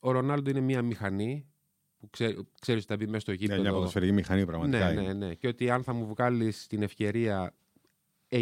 ο 0.00 0.10
Ρονάλντο 0.10 0.50
είναι 0.50 0.60
μια 0.60 0.82
μηχανή 0.82 1.46
που 2.00 2.10
ξέρει, 2.10 2.36
ξέρεις 2.60 2.82
ότι 2.82 2.92
θα 2.92 2.96
μπει 2.96 3.06
μέσα 3.06 3.20
στο 3.20 3.32
γήπεδο. 3.32 3.56
Ναι, 3.56 3.68
μια 3.68 3.72
ποδοσφαιρική 3.72 4.12
μηχανή 4.12 4.46
πραγματικά. 4.46 4.92
Ναι, 4.92 5.00
ναι, 5.00 5.12
ναι. 5.12 5.34
Και 5.34 5.48
ότι 5.48 5.70
αν 5.70 5.82
θα 5.82 5.92
μου 5.92 6.06
βγάλεις 6.06 6.66
την 6.66 6.82
ευκαιρία 6.82 7.54
9,9 8.28 8.40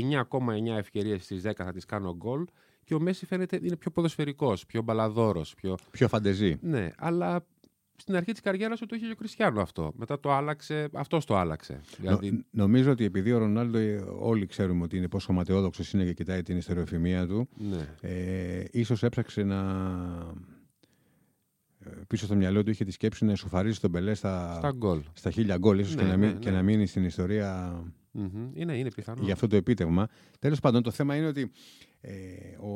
ευκαιρίες 0.77 1.25
στις 1.25 1.42
10 1.47 1.53
θα 1.55 1.73
τις 1.73 1.85
κάνω 1.85 2.16
γκολ 2.16 2.45
και 2.85 2.95
ο 2.95 3.01
Μέση 3.01 3.27
φαίνεται 3.27 3.59
είναι 3.62 3.77
πιο 3.77 3.90
ποδοσφαιρικός, 3.90 4.66
πιο 4.66 4.83
μπαλαδόρος. 4.83 5.55
Πιο, 5.55 5.77
πιο 5.90 6.09
φαντεζή. 6.09 6.59
Ναι, 6.61 6.90
αλλά 6.97 7.47
στην 7.97 8.16
αρχή 8.16 8.33
της 8.33 8.40
καριέρας 8.40 8.79
του 8.79 8.87
το 8.87 8.95
είχε 8.95 9.07
και 9.07 9.12
ο 9.12 9.14
Κριστιανό 9.14 9.61
αυτό. 9.61 9.92
Μετά 9.97 10.21
το 10.21 10.33
άλλαξε, 10.33 10.88
αυτός 10.92 11.25
το 11.25 11.37
άλλαξε. 11.37 11.81
Δηλαδή... 11.99 12.45
νομίζω 12.51 12.90
ότι 12.90 13.05
επειδή 13.05 13.33
ο 13.33 13.38
Ρονάλντο, 13.38 13.79
ε, 13.79 14.05
όλοι 14.19 14.47
ξέρουμε 14.47 14.83
ότι 14.83 14.97
είναι 14.97 15.09
πόσο 15.09 15.33
ματαιόδοξος 15.33 15.92
είναι 15.92 16.05
και 16.05 16.12
κοιτάει 16.12 16.42
την 16.42 16.57
ιστεροφημία 16.57 17.27
του, 17.27 17.49
ναι. 17.57 17.95
ε, 18.01 18.64
ίσως 18.71 19.03
έψαξε 19.03 19.42
να, 19.42 19.62
πίσω 22.07 22.25
στο 22.25 22.35
μυαλό 22.35 22.62
του 22.62 22.70
είχε 22.70 22.85
τη 22.85 22.90
σκέψη 22.90 23.25
να 23.25 23.35
σουφαρίσει 23.35 23.81
τον 23.81 23.90
Πελέ 23.90 24.14
στα, 24.14 24.55
Στα 24.59 24.72
γκολ. 24.72 25.03
στα 25.12 25.31
χίλια 25.31 25.57
γκολ, 25.59 25.79
ίσως 25.79 25.94
Ναι, 25.94 26.03
και, 26.03 26.09
να 26.09 26.16
μην- 26.16 26.33
ναι, 26.33 26.38
και 26.38 26.51
ναι. 26.51 26.57
να 26.57 26.62
μείνει 26.62 26.87
στην 26.87 27.05
ιστορία 27.05 27.81
Μμμ. 28.11 28.51
Είναι, 28.55 28.79
είναι 28.79 28.90
πιθανό. 28.90 29.22
για 29.25 29.33
αυτό 29.33 29.46
το 29.46 29.57
επίτευγμα. 29.57 30.09
Τέλος 30.38 30.61
πάντων, 30.61 30.83
το 30.83 30.90
θέμα 30.90 31.16
είναι 31.16 31.27
ότι 31.27 31.51
ε, 32.01 32.12
ο, 32.61 32.70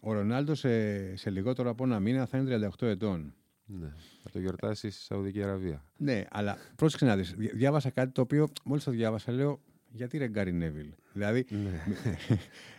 ο 0.00 0.12
Ρονάλντος 0.12 0.58
σε, 0.58 1.16
σε 1.16 1.30
λιγότερο 1.30 1.70
από 1.70 1.84
ένα 1.84 2.00
μήνα 2.00 2.26
θα 2.26 2.38
είναι 2.38 2.70
38 2.80 2.86
ετών. 2.86 3.34
Ναι. 3.66 3.92
Θα 4.22 4.30
το 4.30 4.38
γιορτάσει 4.38 4.90
στη 4.90 5.02
Σαουδική 5.02 5.42
Αραβία. 5.42 5.84
Ναι, 5.96 6.24
αλλά 6.30 6.56
πρόσεξε 6.76 7.04
να 7.04 7.16
δεις. 7.16 7.34
Δι- 7.36 7.54
Διάβασα 7.54 7.90
κάτι 7.90 8.12
το 8.12 8.20
οποίο 8.20 8.48
μόλις 8.64 8.84
το 8.84 8.90
διάβασα 8.90 9.32
λέω 9.32 9.60
γιατί 9.90 10.18
ρε 10.18 10.28
Γκάρι 10.28 10.52
Νέβιλ. 10.52 10.92
Δηλαδή, 11.12 11.44
Ναι. 11.50 11.82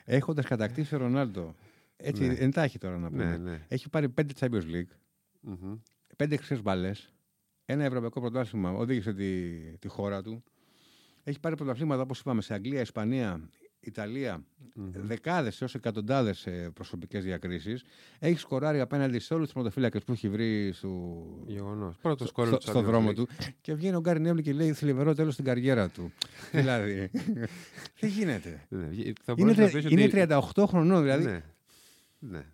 έχοντας 0.06 0.46
κατακτήσει 0.46 0.96
ο 0.96 0.98
Ρονάλντο, 0.98 1.56
έτσι 1.98 2.28
Ναι. 2.28 2.34
εντάχει 2.34 2.78
τώρα 2.78 2.98
να 2.98 3.10
πούμε, 3.10 3.26
ναι, 3.26 3.38
ναι. 3.38 3.60
έχει 3.68 3.90
πάρει 3.90 4.10
πέντε 4.10 4.34
Champions 4.40 4.76
League, 4.76 4.92
Μμμ. 5.44 5.74
πέντε 6.18 6.36
χρυσές 6.36 6.62
μπαλές, 6.62 7.14
ένα 7.66 7.84
ευρωπαϊκό 7.84 8.20
πρωτάθλημα, 8.20 8.72
οδήγησε 8.72 9.14
τη, 9.14 9.50
τη 9.78 9.88
χώρα 9.88 10.22
του. 10.22 10.44
Έχει 11.24 11.40
πάρει 11.40 11.56
πρωταθλήματα, 11.56 12.02
όπως 12.02 12.20
είπαμε, 12.20 12.42
σε 12.42 12.54
Αγγλία, 12.54 12.82
Ισπανία, 12.82 13.50
Ιταλία, 13.80 14.44
Μμμ. 14.76 14.90
δεκάδες 14.94 15.62
έως 15.62 15.76
εκατοντάδες 15.76 16.46
ε, 16.46 16.72
προσωπικές 16.74 17.24
διακρίσεις. 17.24 17.84
Έχει 18.20 18.40
σκοράρει 18.40 18.80
απέναντι 18.80 19.20
σε 19.20 19.34
όλους 19.34 19.46
τους 19.46 19.54
πρωτοφύλακες 19.54 20.04
που 20.04 20.12
έχει 20.12 20.30
βρει 20.30 20.72
στο, 20.74 21.24
Γεγονός. 21.48 21.98
Πρώτος 22.02 22.28
στο, 22.30 22.42
κόλλο 22.42 22.60
στο, 22.62 22.72
στο 22.72 22.82
δρόμο 22.82 23.14
του 23.14 23.28
και 23.62 23.74
βγαίνει 23.74 23.96
ο 23.96 24.00
Γκάρι 24.00 24.20
Νέβιλ 24.20 24.44
και 24.44 24.54
λέει 24.54 24.74
θλιβερό 24.74 25.16
τέλος 25.16 25.34
στην 25.34 25.46
καριέρα 25.46 25.90
του. 25.90 26.12
δηλαδή, 26.52 27.10
τι 28.00 28.08
γίνεται; 28.08 28.66
Θα 28.70 28.78
Είναι, 28.78 29.14
μπορείς 29.38 29.58
να 29.58 29.70
τρε- 29.70 29.72
πεις 29.84 29.92
είναι 29.92 30.04
ότι- 30.04 30.26
38 30.54 30.64
χρονών 30.68 31.02
δηλαδή. 31.02 31.24
Ναι. 31.26 31.42
ναι. 32.20 32.46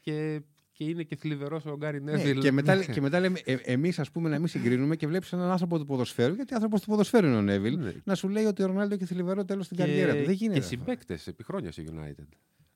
Και, 0.00 0.40
και 0.78 0.84
είναι 0.84 1.02
και 1.02 1.16
θλιβερός 1.16 1.64
ο 1.66 1.76
Γκάρι 1.76 2.02
Ναι, 2.02 2.12
Νέβιλ. 2.12 2.38
και, 2.40 2.52
μετά, 2.52 2.84
και 2.84 3.00
μετά 3.00 3.20
λέμε 3.20 3.38
ε, 3.44 3.54
εμείς, 3.62 3.98
ας 3.98 4.10
πούμε, 4.10 4.28
να 4.28 4.38
μην 4.38 4.48
συγκρίνουμε 4.48 4.96
και 4.96 5.06
βλέπεις 5.06 5.32
έναν 5.32 5.50
άνθρωπο 5.50 5.78
του 5.78 5.86
ποδοσφαίρου, 5.86 6.34
γιατί 6.34 6.54
άνθρωπος 6.54 6.80
του 6.80 6.86
ποδοσφαίρου 6.88 7.26
είναι 7.26 7.36
ο 7.36 7.42
Νέβιλ, 7.42 7.78
Ναι. 7.78 7.92
να 8.04 8.14
σου 8.14 8.28
λέει 8.28 8.44
ότι 8.44 8.62
ο 8.62 8.66
Ρονάλντο 8.66 8.94
έχει 8.94 9.04
θλιβερό 9.04 9.44
τέλος 9.44 9.64
στην 9.64 9.76
Και- 9.76 9.82
καριέρα 9.82 10.14
του. 10.14 10.24
Δεν 10.24 10.34
γίνεται. 10.34 10.58
Και 10.58 10.64
συμπαίκτες 10.64 11.26
επί 11.26 11.42
χρόνια 11.44 11.72
σε 11.72 11.84
United. 11.90 12.26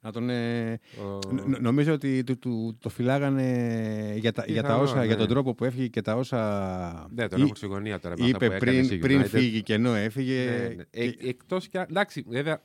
Να 0.00 0.12
τον, 0.12 0.30
ε, 0.30 0.78
Ο- 1.02 1.32
νο- 1.32 1.58
νομίζω 1.60 1.92
ότι 1.92 2.24
του, 2.24 2.38
του- 2.38 2.76
το 2.80 2.88
φυλάγανε 2.88 4.14
για, 4.18 4.32
τα, 4.32 4.44
για, 4.46 4.62
τα 4.62 4.68
Πιθανό, 4.68 4.82
όσα, 4.82 4.98
ναι. 4.98 5.06
για 5.06 5.16
τον 5.16 5.28
τρόπο 5.28 5.54
που 5.54 5.64
έφυγε 5.64 5.86
και 5.86 6.00
τα 6.02 6.14
όσα 6.16 7.08
Ναι, 7.14 7.28
τον 7.28 7.38
ή- 7.40 7.42
έχω 7.42 7.54
στη 7.54 7.66
γωνία 7.66 7.98
τώρα. 8.00 8.14
με 8.18 8.24
αυτά 8.24 8.36
είπε 8.36 8.46
που 8.46 8.52
έκανε 8.54 8.70
πριν, 8.70 8.84
στη 8.84 8.98
πριν 8.98 9.20
United. 9.22 9.26
φύγει 9.28 9.62
και 9.62 9.74
ενώ 9.74 9.94
έφυγε. 9.94 10.44
Ναι, 10.44 10.74
ναι. 10.74 10.82
Ε, 10.90 11.06
και- 11.10 11.28
εκτός 11.28 11.68
και... 11.68 11.78
Εντάξει, 11.90 12.24
βέβαια, 12.28 12.62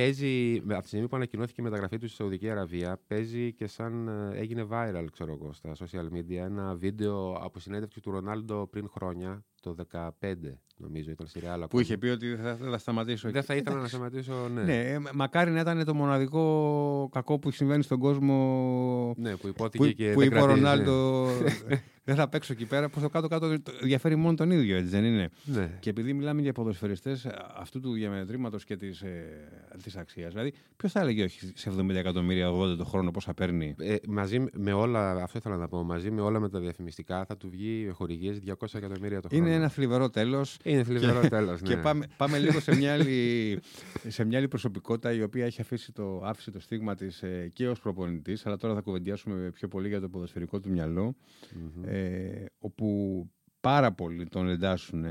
παίζει, 0.00 0.62
από 0.68 0.80
τη 0.80 0.86
στιγμή 0.86 1.08
που 1.08 1.16
ανακοινώθηκε 1.16 1.60
η 1.60 1.64
μεταγραφή 1.64 1.98
του 1.98 2.06
στη 2.06 2.16
Σαουδική 2.16 2.50
Αραβία, 2.50 3.00
παίζει 3.06 3.52
και 3.52 3.66
σαν 3.66 4.08
ε, 4.08 4.38
έγινε 4.38 4.66
viral, 4.70 5.06
ξέρω 5.12 5.32
εγώ, 5.32 5.52
στα 5.52 5.72
social 5.78 6.16
media, 6.16 6.36
ένα 6.36 6.74
βίντεο 6.74 7.32
από 7.32 7.58
συνέντευξη 7.58 8.00
του 8.00 8.10
Ρονάλντο 8.10 8.66
πριν 8.66 8.88
χρόνια, 8.88 9.44
το 9.74 9.86
2015, 9.92 10.34
νομίζω, 10.76 11.10
ήταν 11.10 11.26
στη 11.26 11.40
Real 11.42 11.56
που 11.56 11.62
ακόμα. 11.62 11.82
είχε 11.82 11.98
πει 11.98 12.08
ότι 12.08 12.34
δεν 12.34 12.44
θα, 12.44 12.54
δεν 12.54 12.70
θα 12.70 12.78
σταματήσω. 12.78 13.30
Δεν 13.30 13.42
θα 13.42 13.52
εκεί. 13.52 13.62
ήθελα 13.62 13.80
να 13.80 13.88
σταματήσω, 13.88 14.48
ναι. 14.54 14.62
Ναι, 14.62 14.80
ε, 14.80 14.98
μακάρι 15.14 15.50
να 15.50 15.60
ήταν 15.60 15.84
το 15.84 15.94
μοναδικό 15.94 17.08
κακό 17.12 17.38
που 17.38 17.50
συμβαίνει 17.50 17.82
στον 17.82 17.98
κόσμο 17.98 19.14
Ναι, 19.16 19.36
που 19.36 19.48
υπόθηκε 19.48 19.84
που, 19.84 19.92
και 19.92 20.12
που 20.12 20.18
δεν 20.18 20.28
είπε 20.28 20.40
ο 20.40 20.44
κρατήσει, 20.44 20.62
ναι. 20.62 20.68
Ρονάλντο 20.68 21.26
δεν 22.06 22.14
θα 22.14 22.28
παίξω 22.28 22.52
εκεί 22.52 22.64
πέρα, 22.64 22.88
προς 22.88 23.02
το 23.02 23.08
κάτω-κάτω 23.08 23.62
το 23.62 23.72
ενδιαφέρει 23.80 24.16
μόνο 24.16 24.34
τον 24.34 24.50
ίδιο, 24.50 24.76
έτσι 24.76 24.88
δεν 24.88 25.04
είναι. 25.04 25.28
Ναι. 25.44 25.70
Και 25.80 25.90
επειδή 25.90 26.12
μιλάμε 26.12 26.40
για 26.40 26.52
ποδοσφαιριστές 26.52 27.26
αυτού 27.56 27.80
του 27.80 27.92
διαμετρήματος 27.92 28.64
και 28.64 28.76
της, 28.76 29.00
ε, 29.00 29.48
της 29.82 29.96
αξίας, 29.96 30.32
δηλαδή 30.32 30.52
ποιος 30.76 30.92
θα 30.92 31.00
έλεγε 31.00 31.24
όχι 31.24 31.52
σε 31.54 31.72
70 31.78 31.88
εκατομμύρια 31.94 32.50
80 32.50 32.76
το 32.76 32.84
χρόνο 32.84 33.10
πόσα 33.10 33.34
παίρνει. 33.34 33.74
Ε, 33.78 33.96
μαζί 34.08 34.44
με 34.52 34.72
όλα, 34.72 35.22
αυτό 35.22 35.38
ήθελα 35.38 35.56
να 35.56 35.68
πω, 35.68 35.82
μαζί 35.82 36.10
με 36.10 36.20
όλα 36.20 36.40
με 36.40 36.48
τα 36.48 36.60
διαφημιστικά 36.60 37.24
θα 37.24 37.36
του 37.36 37.50
βγει 37.50 37.90
χορηγίες 37.92 38.38
200 38.46 38.52
εκατομμύρια 38.72 39.20
το 39.20 39.28
χρόνο. 39.28 39.46
Είναι 39.46 39.55
ένα 39.56 39.68
θλιβερό 39.68 40.10
τέλος 40.10 40.58
Είναι 40.62 40.84
θλιβερό 40.84 41.28
τέλος, 41.28 41.60
ναι. 41.62 41.68
Και 41.68 41.76
πάμε, 41.76 42.06
πάμε 42.16 42.38
λίγο 42.38 42.60
σε 42.60 42.76
μια, 42.76 42.92
άλλη, 42.92 43.58
σε 44.16 44.24
μια 44.24 44.38
άλλη 44.38 44.48
προσωπικότητα 44.48 45.12
η 45.12 45.22
οποία 45.22 45.44
έχει 45.44 45.60
αφήσει 45.60 45.92
το, 45.92 46.20
άφησε 46.24 46.50
το 46.50 46.60
στίγμα 46.60 46.94
της 46.94 47.22
ε, 47.22 47.50
και 47.52 47.68
ως 47.68 47.80
προπονητής, 47.80 48.46
αλλά 48.46 48.56
τώρα 48.56 48.74
θα 48.74 48.80
κουβεντιάσουμε 48.80 49.50
πιο 49.50 49.68
πολύ 49.68 49.88
για 49.88 50.00
το 50.00 50.08
ποδοσφαιρικό 50.08 50.60
του 50.60 50.70
μυαλό, 50.70 51.14
Μμμ. 51.54 51.82
ε, 51.86 52.44
όπου 52.58 53.30
πάρα 53.60 53.92
πολλοί 53.92 54.26
τον 54.28 54.48
εντάσσουν 54.48 55.04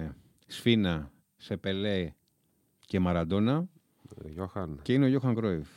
σφίνα 0.48 1.12
σε 1.38 1.58
Πελέ 1.58 2.12
και 2.80 3.00
Μαραντόνα 3.00 3.68
Ε, 4.26 4.30
Γιώχαν. 4.30 4.80
και 4.82 4.94
είναι 4.94 5.06
ο 5.06 5.08
Γιώχαν 5.08 5.36
Κρόιφ. 5.36 5.68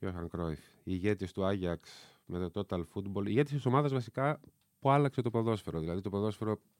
Γιώχαν 0.00 0.28
Κρόιφ. 0.28 0.58
Ηγέτης 0.84 1.32
του 1.32 1.44
Άγιαξ 1.44 1.90
με 2.26 2.48
το 2.48 2.64
Total 2.68 2.80
Football. 2.94 3.26
Ηγέτης 3.26 3.52
της 3.52 3.66
ομάδας 3.66 3.92
βασικά 3.92 4.40
που 4.78 4.90
άλλαξε 4.90 5.22
το 5.22 5.30
ποδόσφαιρο. 5.30 5.80
Δηλαδή 5.80 6.00
το 6.00 6.10
ποδόσφαιρο 6.10 6.50
εντάξει, 6.50 6.60
α, 6.60 6.73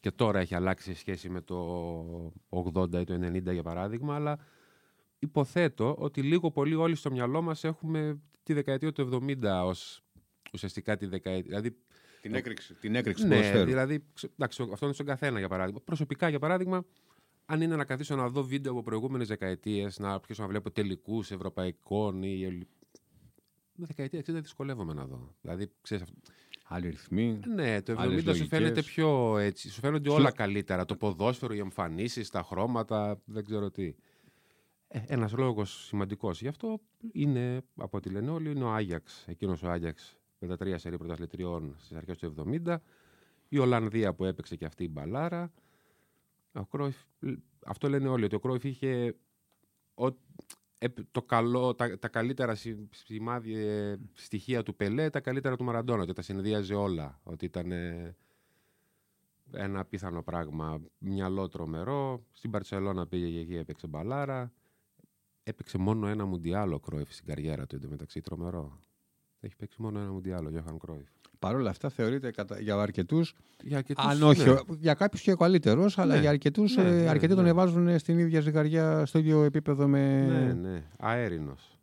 και 0.00 0.10
τώρα 0.10 0.38
έχει 0.40 0.54
αλλάξει 0.54 0.84
σε 0.92 0.98
σχέση 0.98 1.28
με 1.28 1.40
το 1.40 2.32
80 2.48 2.92
ή 3.00 3.04
το 3.04 3.14
90 3.14 3.52
για 3.52 3.62
παράδειγμα, 3.62 4.14
αλλά 4.14 4.38
υποθέτω 5.18 5.94
ότι 5.98 6.22
λίγο 6.22 6.50
πολύ 6.50 6.74
όλοι 6.74 6.94
στο 6.94 7.10
μυαλό 7.10 7.42
μας 7.42 7.64
έχουμε 7.64 8.20
τη 8.42 8.52
δεκαετία 8.52 8.92
του 8.92 9.24
70 9.42 9.62
ως 9.64 10.02
ουσιαστικά 10.52 10.96
τη 10.96 11.06
δεκαετία. 11.06 11.42
Δηλαδή, 11.60 11.76
Την 12.20 12.34
έκρηξη, 12.34 12.74
την 12.74 12.94
έκρηξη 12.94 13.22
του 13.22 13.28
ναι, 13.28 13.34
ποδοσφαίρου. 13.34 13.64
δηλαδή, 13.66 14.04
ξε- 14.14 14.30
εντάξει, 14.32 14.62
αυτό 14.72 14.84
είναι 14.84 14.94
στον 14.94 15.06
καθένα 15.06 15.38
για 15.38 15.48
παράδειγμα. 15.48 15.80
Προσωπικά 15.84 16.28
για 16.28 16.38
παράδειγμα, 16.38 16.84
αν 17.46 17.60
είναι 17.60 17.76
να 17.76 17.84
καθίσω 17.84 18.16
να 18.16 18.28
δω 18.28 18.42
βίντεο 18.44 18.72
από 18.72 18.82
προηγούμενες 18.82 19.28
δεκαετίες, 19.28 19.98
να 19.98 20.12
αρχίσω 20.14 20.42
να 20.42 20.48
βλέπω 20.48 20.70
τελικούς 20.70 21.30
ευρωπαϊκών 21.30 22.22
ή. 22.22 22.44
ελλη- 22.44 22.68
Δεκαετία 23.76 24.18
60 24.18 24.40
δυσκολεύομαι 24.40 24.92
να 24.94 25.06
δω. 25.06 25.34
Δηλαδή, 25.40 25.70
ξέρεις, 25.82 26.02
αυτό- 26.04 26.20
Άλλοι 26.68 26.88
ρυθμοί. 26.88 27.40
ναι, 27.54 27.82
το 27.82 27.92
70 27.92 27.96
Άλλες 27.98 28.20
σου 28.20 28.26
λογικές. 28.26 28.48
φαίνεται 28.48 28.82
πιο 28.82 29.38
έτσι. 29.38 29.70
Σου 29.70 29.80
φαίνονται 29.80 30.08
Σου- 30.08 30.16
όλα 30.16 30.32
καλύτερα. 30.32 30.84
Το 30.84 30.96
ποδόσφαιρο, 30.96 31.54
οι 31.54 31.58
εμφανίσεις, 31.58 32.30
τα 32.30 32.42
χρώματα, 32.42 33.20
δεν 33.24 33.44
ξέρω 33.44 33.70
τι. 33.70 33.94
Ε, 34.88 35.00
Ένας 35.06 35.32
λόγος 35.32 35.84
σημαντικός 35.86 36.40
γι' 36.40 36.48
αυτό 36.48 36.80
είναι, 37.12 37.62
από 37.76 37.96
ό,τι 37.96 38.10
λένε 38.10 38.30
όλοι, 38.30 38.50
είναι 38.50 38.64
ο 38.64 38.72
Άγιαξ. 38.72 39.24
Εκείνος 39.26 39.62
ο 39.62 39.70
Άγιαξ 39.70 40.18
με 40.38 40.48
τα 40.48 40.56
τρία 40.56 40.78
σερή 40.78 40.98
πρωταθλητριών 40.98 41.74
στις 41.78 41.96
αρχές 41.96 42.18
του 42.18 42.26
70. 42.26 42.80
Η 43.48 43.58
Ολλανδία 43.58 44.14
που 44.14 44.24
έπαιξε 44.24 44.56
και 44.56 44.64
αυτή 44.64 44.84
η 44.84 44.88
μπαλάρα. 44.90 45.52
Ο 46.52 46.64
Κρόιφ, 46.66 46.96
αυτό 47.66 47.88
λένε 47.88 48.08
όλοι, 48.08 48.24
ότι 48.24 48.34
ο 48.34 48.38
Κρόιφ 48.40 48.64
είχε 48.64 49.14
ο- 49.94 50.06
επ- 50.06 50.16
το 51.10 51.22
καλό, 51.22 51.74
τα, 51.74 51.98
τα 51.98 52.08
καλύτερα 52.08 52.54
συ- 52.54 52.94
σημάδια, 52.94 53.90
ε, 53.90 53.98
στοιχεία 54.12 54.62
του 54.62 54.76
Πελέ, 54.76 55.10
τα 55.10 55.20
καλύτερα 55.20 55.56
του 55.56 55.64
Μαραντόνα, 55.64 56.02
ότι 56.02 56.12
τα 56.12 56.22
συνδύαζε 56.22 56.74
όλα. 56.74 57.20
Ότι 57.22 57.44
ήταν 57.44 57.72
ε, 57.72 58.16
ένα 59.52 59.80
απίθανο 59.80 60.22
πράγμα. 60.22 60.80
Μυαλό 60.98 61.48
τρομερό. 61.48 62.24
Στην 62.32 62.50
Παρσελώνα 62.50 63.06
πήγε 63.06 63.30
και 63.30 63.38
εκεί 63.38 63.56
έπαιξε 63.56 63.86
μπαλάρα. 63.86 64.52
Έπαιξε 65.42 65.78
μόνο 65.78 66.06
ένα 66.06 66.24
μουντιάλ 66.24 66.72
ο 66.72 66.80
Κρόιφ 66.80 67.12
στην 67.12 67.26
καριέρα 67.26 67.66
του 67.66 67.76
εντωμεταξύ. 67.76 68.20
Τρομερό. 68.20 68.78
Έχει 69.40 69.56
παίξει 69.56 69.82
μόνο 69.82 70.00
ένα 70.00 70.12
μουντιάλ 70.12 70.46
ο 70.46 70.50
Γιώχαν 70.50 70.78
Κρόιφ. 70.78 71.08
Παρ' 71.44 71.54
όλα 71.56 71.70
αυτά 71.70 71.88
θεωρείται 71.88 72.30
κατα... 72.30 72.60
για 72.60 72.74
αρκετούς. 72.76 73.34
Για 73.62 73.76
αρκετούς, 73.76 74.04
Αν 74.04 74.22
όχι, 74.22 74.44
ναι. 74.44 74.50
ο- 74.50 74.64
για 74.80 74.94
κάποιους 74.94 75.22
και 75.22 75.32
ο 75.32 75.36
καλύτερο, 75.36 75.90
αλλά 75.96 76.14
Ναι. 76.14 76.20
για 76.20 76.30
αρκετούς 76.30 76.76
Ναι, 76.76 76.82
ναι, 76.82 77.08
αρκετοί 77.08 77.34
τον 77.34 77.42
ναι. 77.44 77.48
εβάζουν 77.50 77.98
στην 77.98 78.18
ίδια 78.18 78.40
ζυγαριά, 78.40 79.06
στο 79.06 79.18
ίδιο 79.18 79.42
επίπεδο 79.42 79.88
με, 79.88 80.26
Ναι, 80.26 80.52
ναι. 80.68 80.82
Αέρινος. 80.98 81.78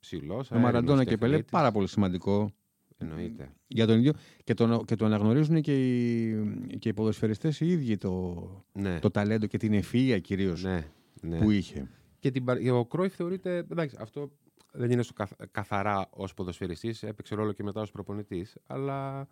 Ψηλός. 0.00 0.48
με 0.50 0.58
Μαραντόνα 0.58 1.04
και 1.04 1.16
Πελέ. 1.16 1.42
Πάρα 1.42 1.72
πολύ 1.72 1.88
σημαντικό 1.88 2.50
Εννοείται. 2.98 3.48
για 3.66 3.86
τον 3.86 3.98
ίδιο. 3.98 4.12
Και 4.44 4.54
το, 4.54 4.82
και 4.86 4.94
το 4.94 5.04
αναγνωρίζουν 5.04 5.60
και 5.60 5.74
οι, 5.74 6.36
και 6.78 6.88
οι 6.88 6.92
ποδοσφαιριστές 6.92 7.60
οι 7.60 7.66
ίδιοι 7.68 7.96
το, 7.96 8.34
Ναι. 8.72 8.98
το 8.98 9.10
ταλέντο 9.10 9.46
και 9.46 9.56
την 9.58 9.82
ευφυΐα 9.82 10.18
κυρίως 10.22 10.62
ναι. 10.64 10.86
ναι. 11.20 11.38
που 11.38 11.50
είχε. 11.50 11.88
Και, 12.18 12.30
την, 12.30 12.44
Παρ- 12.44 12.60
και 12.62 12.70
ο 12.70 12.84
Κρόιφ 12.84 13.14
θεωρείται. 13.14 13.56
Εντάξει, 13.56 13.96
αυτό 14.00 14.30
δεν 14.76 14.90
είναι 14.90 15.02
στο 15.02 15.12
καθ- 15.12 15.42
καθαρά 15.50 16.06
ως 16.10 16.34
ποδοσφαιριστής, 16.34 17.02
έπαιξε 17.02 17.34
ρόλο 17.34 17.52
και 17.52 17.62
μετά 17.62 17.80
ως 17.80 17.90
προπονητής. 17.90 18.56
Αλλά 18.66 19.28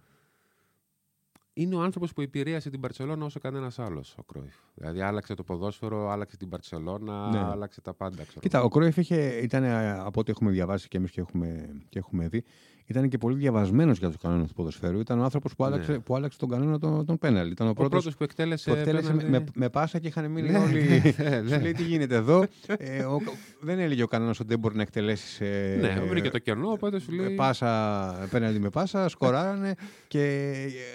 είναι 1.53 1.75
ο 1.75 1.81
άνθρωπος 1.81 2.13
που 2.13 2.21
επηρέασε 2.21 2.71
την 2.71 2.81
Παρσελώνα 2.81 3.25
όσο 3.25 3.39
κανένας 3.41 3.79
άλλος 3.79 4.15
ο 4.19 4.23
Κρόιφ. 4.23 4.55
Δηλαδή 4.75 5.01
άλλαξε 5.01 5.35
το 5.35 5.43
ποδόσφαιρο, 5.45 6.09
άλλαξε 6.11 6.37
την 6.37 6.49
Παρσελώνα, 6.49 7.29
Ναι. 7.31 7.39
άλλαξε 7.39 7.81
τα 7.81 7.95
πάντα. 7.95 8.23
Ξέρω. 8.23 8.41
Κοίτα, 8.41 8.63
ο 8.63 8.69
Κρόιφ 8.69 8.97
είχε, 8.97 9.39
ήταν, 9.43 9.65
ε, 9.65 9.91
από 9.99 10.21
ό,τι 10.21 10.31
έχουμε 10.31 10.51
διαβάσει 10.51 10.89
και 10.89 10.97
εμείς 10.97 11.11
και 11.11 11.21
έχουμε, 11.21 11.69
και 11.89 11.99
έχουμε 11.99 12.29
δει, 12.29 12.45
ήταν 12.87 13.09
και 13.09 13.19
πολύ 13.19 13.37
διαβασμένος 13.37 13.99
για 13.99 14.09
τους 14.09 14.17
κανόνες 14.17 14.49
του 14.49 14.55
ποδοσφαίρου. 14.55 14.99
Ήταν 15.01 15.21
ο 15.21 15.23
άνθρωπος 15.23 15.55
που, 15.57 15.65
άλλαξε, 15.65 15.93
Ναι. 15.93 15.99
που 15.99 16.17
άλλαξε 16.17 16.39
τον 16.39 16.49
κανόνα 16.49 16.79
των, 16.79 17.07
των 17.07 17.19
πέναλ. 17.19 17.51
Ήταν 17.51 17.67
ο 17.67 17.71
ο 17.71 17.73
πρώτος 17.73 17.91
πρώτος 17.91 18.17
που 18.17 18.25
εκτέλεσε. 18.25 18.71
που 18.71 18.77
εκτέλεσε 18.77 19.13
με, 19.13 19.23
πέναλτι- 19.23 19.55
με, 19.57 19.61
με 19.65 19.69
πάσα 19.71 19.99
και 19.99 20.07
είχαν 20.07 20.31
μείνει 20.31 20.51
Ναι, 20.51 20.59
όλοι. 20.59 20.83
ναι, 20.83 21.41
ναι. 21.41 21.49
Σου 21.55 21.61
λέει 21.61 21.73
τι 21.73 21.83
γίνεται 21.83 22.15
εδώ; 22.15 22.45
ε, 22.79 23.03
ο, 23.05 23.21
δεν 23.61 23.79
έλεγε 23.79 24.03
ο 24.03 24.07
κανόνας 24.07 24.41
ότι 24.41 24.49
δεν 24.49 24.59
μπορεί 24.59 24.77
να 24.77 24.83
εκτελέσεις. 24.83 25.41
Ε, 25.41 25.79
Ναι, 25.81 26.01
βρήκε 26.09 26.31
το 26.31 26.39
κενό, 26.39 26.69
οπότε 26.71 26.99
σου 27.01 27.13
ε, 27.13 27.17
λέει. 27.17 27.35
Πάσα, 27.35 28.27
πέναλτι 28.31 28.59
με 28.59 28.69
πάσα, 28.71 29.09
σκοράρανε 29.09 29.75
και 30.09 30.23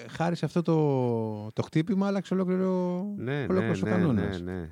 ε, 0.06 0.10
χάρη 0.10 0.36
σε 0.36 0.46
αυτό 0.46 0.62
το, 0.62 1.52
το 1.54 1.62
χτύπημα 1.62 2.08
άλλαξε 2.08 2.34
ολόκληρο, 2.34 3.04
Ναι, 3.18 3.32
ναι, 3.34 3.46
ολόκληρος 3.50 3.82
ο 3.82 3.86
ναι, 3.86 3.92
κανόνας. 3.92 4.42
ναι, 4.42 4.52
ναι. 4.54 4.70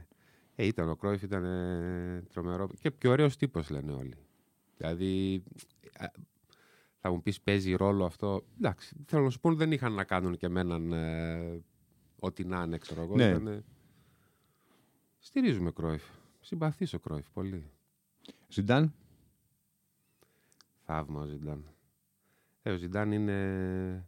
Ε, 0.55 0.65
ήταν 0.65 0.89
ο 0.89 0.95
Κρόιφ, 0.95 1.21
ήταν 1.21 1.43
ε, 1.45 2.23
τρομερό. 2.33 2.69
Και, 2.81 2.91
και 2.97 3.07
ωραίος 3.07 3.35
τύπος, 3.37 3.69
λένε 3.69 3.91
όλοι. 3.91 4.13
Δηλαδή, 4.77 5.43
α, 5.99 6.05
Θα 7.07 7.13
μου 7.13 7.21
πεις 7.21 7.41
παίζει 7.41 7.73
ρόλο 7.75 8.05
αυτό. 8.05 8.45
Εντάξει, 8.57 8.95
θέλω 9.05 9.23
να 9.23 9.29
σου 9.29 9.39
πω 9.39 9.53
δεν 9.53 9.71
είχαν 9.71 9.93
να 9.93 10.03
κάνουν 10.03 10.37
και 10.37 10.45
εμέναν 10.45 10.91
ε, 10.91 11.61
ό,τι 12.19 12.45
να 12.45 12.61
είναι, 12.63 12.77
ξέρω 12.77 13.01
εγώ. 13.01 13.15
Ναι. 13.15 13.27
Ήτανε- 13.29 13.63
Στηρίζουμε 15.17 15.71
Κρόιφ. 15.71 16.03
Συμπαθήσω 16.39 16.97
ο 16.97 16.99
Κρόιφ 16.99 17.29
πολύ. 17.33 17.71
Ζιντάν; 18.47 18.93
Θαύμα 20.85 21.21
ο 21.21 21.25
Ζιντάν. 21.25 21.65
Ε, 22.61 22.71
ο 22.71 22.75
Ζιντάν 22.75 23.11
είναι 23.11 24.07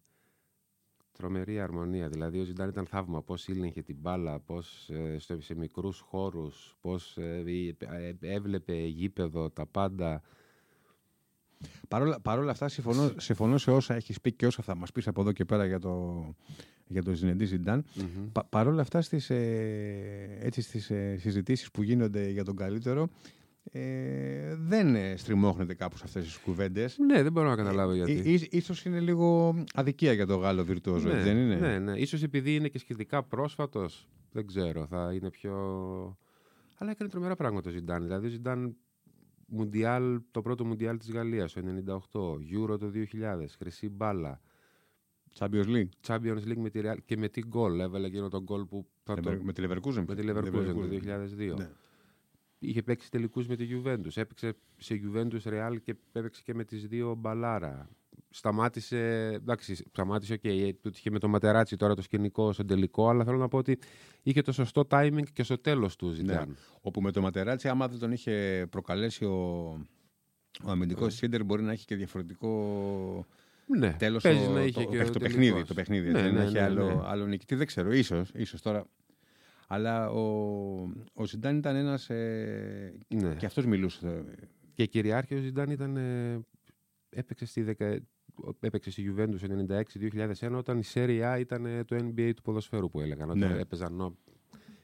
τρομερή 1.12 1.60
αρμονία. 1.60 2.10
Δηλαδή 2.10 2.40
ο 2.40 2.44
Ζιντάν 2.44 2.70
ήταν 2.70 2.86
θαύμα. 2.86 3.22
Πώς 3.22 3.48
ήλεγχε 3.48 3.82
την 3.82 3.96
μπάλα, 4.00 4.40
πώς 4.40 4.90
ε, 4.90 5.20
στο, 5.20 5.42
σε 5.42 5.56
μικρούς 5.56 6.00
χώρους, 6.00 6.76
πώς 6.82 7.18
ε, 7.18 7.44
ε, 7.78 8.16
έβλεπε 8.20 8.74
γήπεδο, 8.76 9.50
τα 9.50 9.66
πάντα. 9.66 10.22
Παρόλα, 11.88 12.20
παρόλα 12.22 12.52
αυτά, 12.52 12.68
συμφωνώ, 12.68 13.12
συμφωνώ 13.18 13.58
σε 13.58 13.72
όσα 13.72 13.94
έχεις 13.96 14.22
πει 14.22 14.32
και 14.32 14.46
όσα 14.46 14.64
θα 14.64 14.76
μας 14.76 14.92
πεις 14.92 15.08
από 15.08 15.22
εδώ 15.22 15.32
και 15.32 15.46
πέρα 15.46 15.66
για 15.66 15.80
το, 15.80 16.24
για 16.88 17.04
το 17.04 17.14
Ζινεντή 17.14 17.46
Ζιντάν. 17.46 17.86
Μμμ. 17.96 18.32
Πα, 18.32 18.46
παρόλα 18.50 18.82
αυτά, 18.82 19.02
στις, 19.02 19.30
ε, 19.30 20.38
έτσι, 20.40 20.62
στις 20.62 20.90
ε, 20.90 21.18
συζητήσεις 21.20 21.72
που 21.72 21.84
γίνονται 21.84 22.30
για 22.30 22.44
τον 22.44 22.56
καλύτερο, 22.56 23.10
ε, 23.72 24.56
δεν 24.56 24.96
ε, 24.96 25.18
στριμώχνεται 25.18 25.74
κάπου 25.74 25.98
σε 25.98 26.04
αυτές 26.06 26.24
τις 26.24 26.38
κουβέντες. 26.38 26.98
Ναι, 26.98 27.24
δεν 27.24 27.32
μπορώ 27.32 27.50
να 27.50 27.56
καταλάβω 27.56 27.92
Ε, 27.92 27.96
γιατί. 27.96 28.12
ί- 28.34 28.54
ίσως 28.54 28.86
είναι 28.86 29.00
λίγο 29.00 29.56
αδικία 29.74 30.14
για 30.14 30.26
τον 30.26 30.40
Γάλλο 30.40 30.64
βιρτουόζο, 30.64 31.08
ναι, 31.08 31.14
έτσι 31.14 31.24
δεν 31.28 31.38
είναι; 31.38 31.56
Ναι, 31.56 31.80
ναι. 31.80 31.98
Ίσως 32.00 32.24
επειδή 32.24 32.56
είναι 32.56 32.68
και 32.68 32.80
σχετικά 32.80 33.24
πρόσφατος, 33.24 34.08
δεν 34.32 34.48
ξέρω, 34.48 34.86
θα 34.86 35.12
είναι 35.14 35.30
πιο... 35.30 35.54
Αλλά 36.78 36.92
έκανε 36.92 37.10
τρομερά 37.10 37.36
πράγματα 37.36 37.70
ο 37.70 37.72
Ζιντάν. 37.72 38.04
Δηλαδή 38.04 38.26
ο 38.28 38.30
Ζιντάν 38.30 38.76
Μουντιάλ, 39.50 40.22
το 40.32 40.42
πρώτο 40.42 40.66
Μουντιάλ 40.66 40.98
της 40.98 41.12
Γαλλίας, 41.12 41.54
το 41.54 41.62
98, 41.62 42.34
Euro 42.34 42.80
το 42.80 42.92
2000, 42.94 43.46
Χρυσή 43.58 43.90
Μπάλα, 43.90 44.42
Champions 45.38 45.66
League. 45.66 45.90
Champions 46.08 46.44
League 46.48 46.58
με 46.58 46.70
τη 46.70 46.82
Real 46.84 46.98
και 47.06 47.18
με 47.18 47.30
τι 47.30 47.42
γκολ. 47.42 47.80
Έβαλε 47.80 48.08
εκείνο 48.08 48.30
το 48.30 48.44
γκολ 48.44 48.66
που 48.66 48.88
θα 49.04 49.16
το... 49.16 49.40
Με 49.44 49.54
τη 49.54 49.64
Leverkusen. 49.66 50.04
με 50.08 50.16
τη 50.16 50.24
Leverkusen 50.26 50.74
το 50.76 50.88
2002. 50.92 51.56
Ναι. 51.58 51.70
Είχε 52.60 52.84
παίξει 52.84 53.12
τελικούς 53.12 53.48
με 53.48 53.56
τη 53.56 53.68
Juventus. 53.72 54.16
Έπαιξε 54.16 54.56
σε 54.78 55.02
Juventus 55.04 55.42
Real 55.44 55.76
και 55.84 55.96
έπαιξε 56.12 56.42
και 56.44 56.54
με 56.54 56.64
τις 56.64 56.88
δύο 56.88 57.16
Μπαλάρα. 57.16 57.90
Σταμάτησε, 58.32 58.98
εντάξει, 59.34 59.76
σταμάτησε, 59.76 60.34
οκ, 60.34 60.40
okay, 60.44 60.72
του 60.82 60.92
είχε 60.96 61.10
με 61.10 61.20
το 61.20 61.28
Ματεράτσι 61.28 61.76
τώρα 61.76 61.96
το 61.96 62.02
σκηνικό 62.02 62.54
στον 62.54 62.68
τελικό, 62.68 63.10
αλλά 63.10 63.24
θέλω 63.24 63.38
να 63.38 63.48
πω 63.48 63.58
ότι 63.58 63.80
είχε 64.24 64.42
το 64.42 64.52
σωστό 64.52 64.88
timing 64.90 65.24
και 65.34 65.44
στο 65.44 65.58
τέλος 65.58 65.96
του 65.96 66.10
Ζιντάν. 66.12 66.56
Όπου 66.82 67.02
με 67.02 67.12
το 67.12 67.22
Ματεράτσι, 67.22 67.68
άμα 67.68 67.88
δεν 67.88 68.00
τον 68.00 68.12
είχε 68.12 68.66
προκαλέσει 68.70 69.26
ο, 69.26 69.38
ο 70.64 70.70
αμυντικός 70.72 71.06
Ναι. 71.06 71.10
Σίντερ, 71.12 71.44
μπορεί 71.44 71.64
να 71.64 71.72
έχει 71.72 71.86
και 71.86 71.96
διαφορετικό 71.96 73.26
Ναι, 73.66 73.94
τέλος 73.94 74.24
παίζει 74.24 74.46
το, 74.46 74.52
να 74.52 74.62
είχε 74.64 74.84
το, 74.84 74.90
και 74.90 74.98
το, 74.98 75.04
ο 75.04 75.06
το 75.06 75.20
τελικός. 75.20 75.22
παιχνίδι. 75.22 75.64
Το 75.68 75.74
παιχνίδι 75.74 76.12
Ναι, 76.12 76.20
έτσι, 76.20 76.32
ναι, 76.32 76.38
να 76.38 76.44
έχει 76.44 76.54
ναι, 76.54 76.62
άλλο, 76.62 76.86
ναι. 76.86 77.02
άλλο 77.04 77.26
νικητή. 77.26 77.56
Δεν 77.56 77.68
ξέρω, 77.68 77.92
ίσως, 77.94 78.32
ίσως 78.34 78.62
τώρα. 78.62 78.86
Αλλά 79.68 80.10
ο, 80.10 80.24
ο 81.14 81.26
Ζιντάν 81.26 81.58
ήταν 81.58 81.76
ένας. 81.76 82.10
Ε, 82.10 82.94
Ναι. 83.08 83.36
Και 83.36 83.46
αυτός 83.46 83.66
μιλούσε. 83.66 84.24
Και 84.74 84.86
κυριάρχη 84.86 85.36
ο 85.36 85.40
Ζιντάν 85.40 85.70
ήταν. 85.70 85.98
ε, 85.98 86.40
έπαιξε 87.10 87.46
στη, 87.46 87.62
δεκα... 87.62 88.00
έπαιξε 88.60 88.92
στη 88.92 89.14
Juventus 89.18 89.68
96-2001 90.42 90.52
όταν 90.56 90.78
η 90.78 90.84
Serie 90.94 91.36
A 91.36 91.40
ήταν 91.40 91.66
ε, 91.66 91.84
το 91.84 91.96
NBA 91.96 92.32
του 92.36 92.42
ποδοσφαίρου 92.42 92.90
που 92.90 93.00
έλεγαν. 93.02 93.30
Όταν 93.30 93.38
Ναι. 93.54 93.60
έπαιζαν 93.60 93.94
νο- 93.94 94.18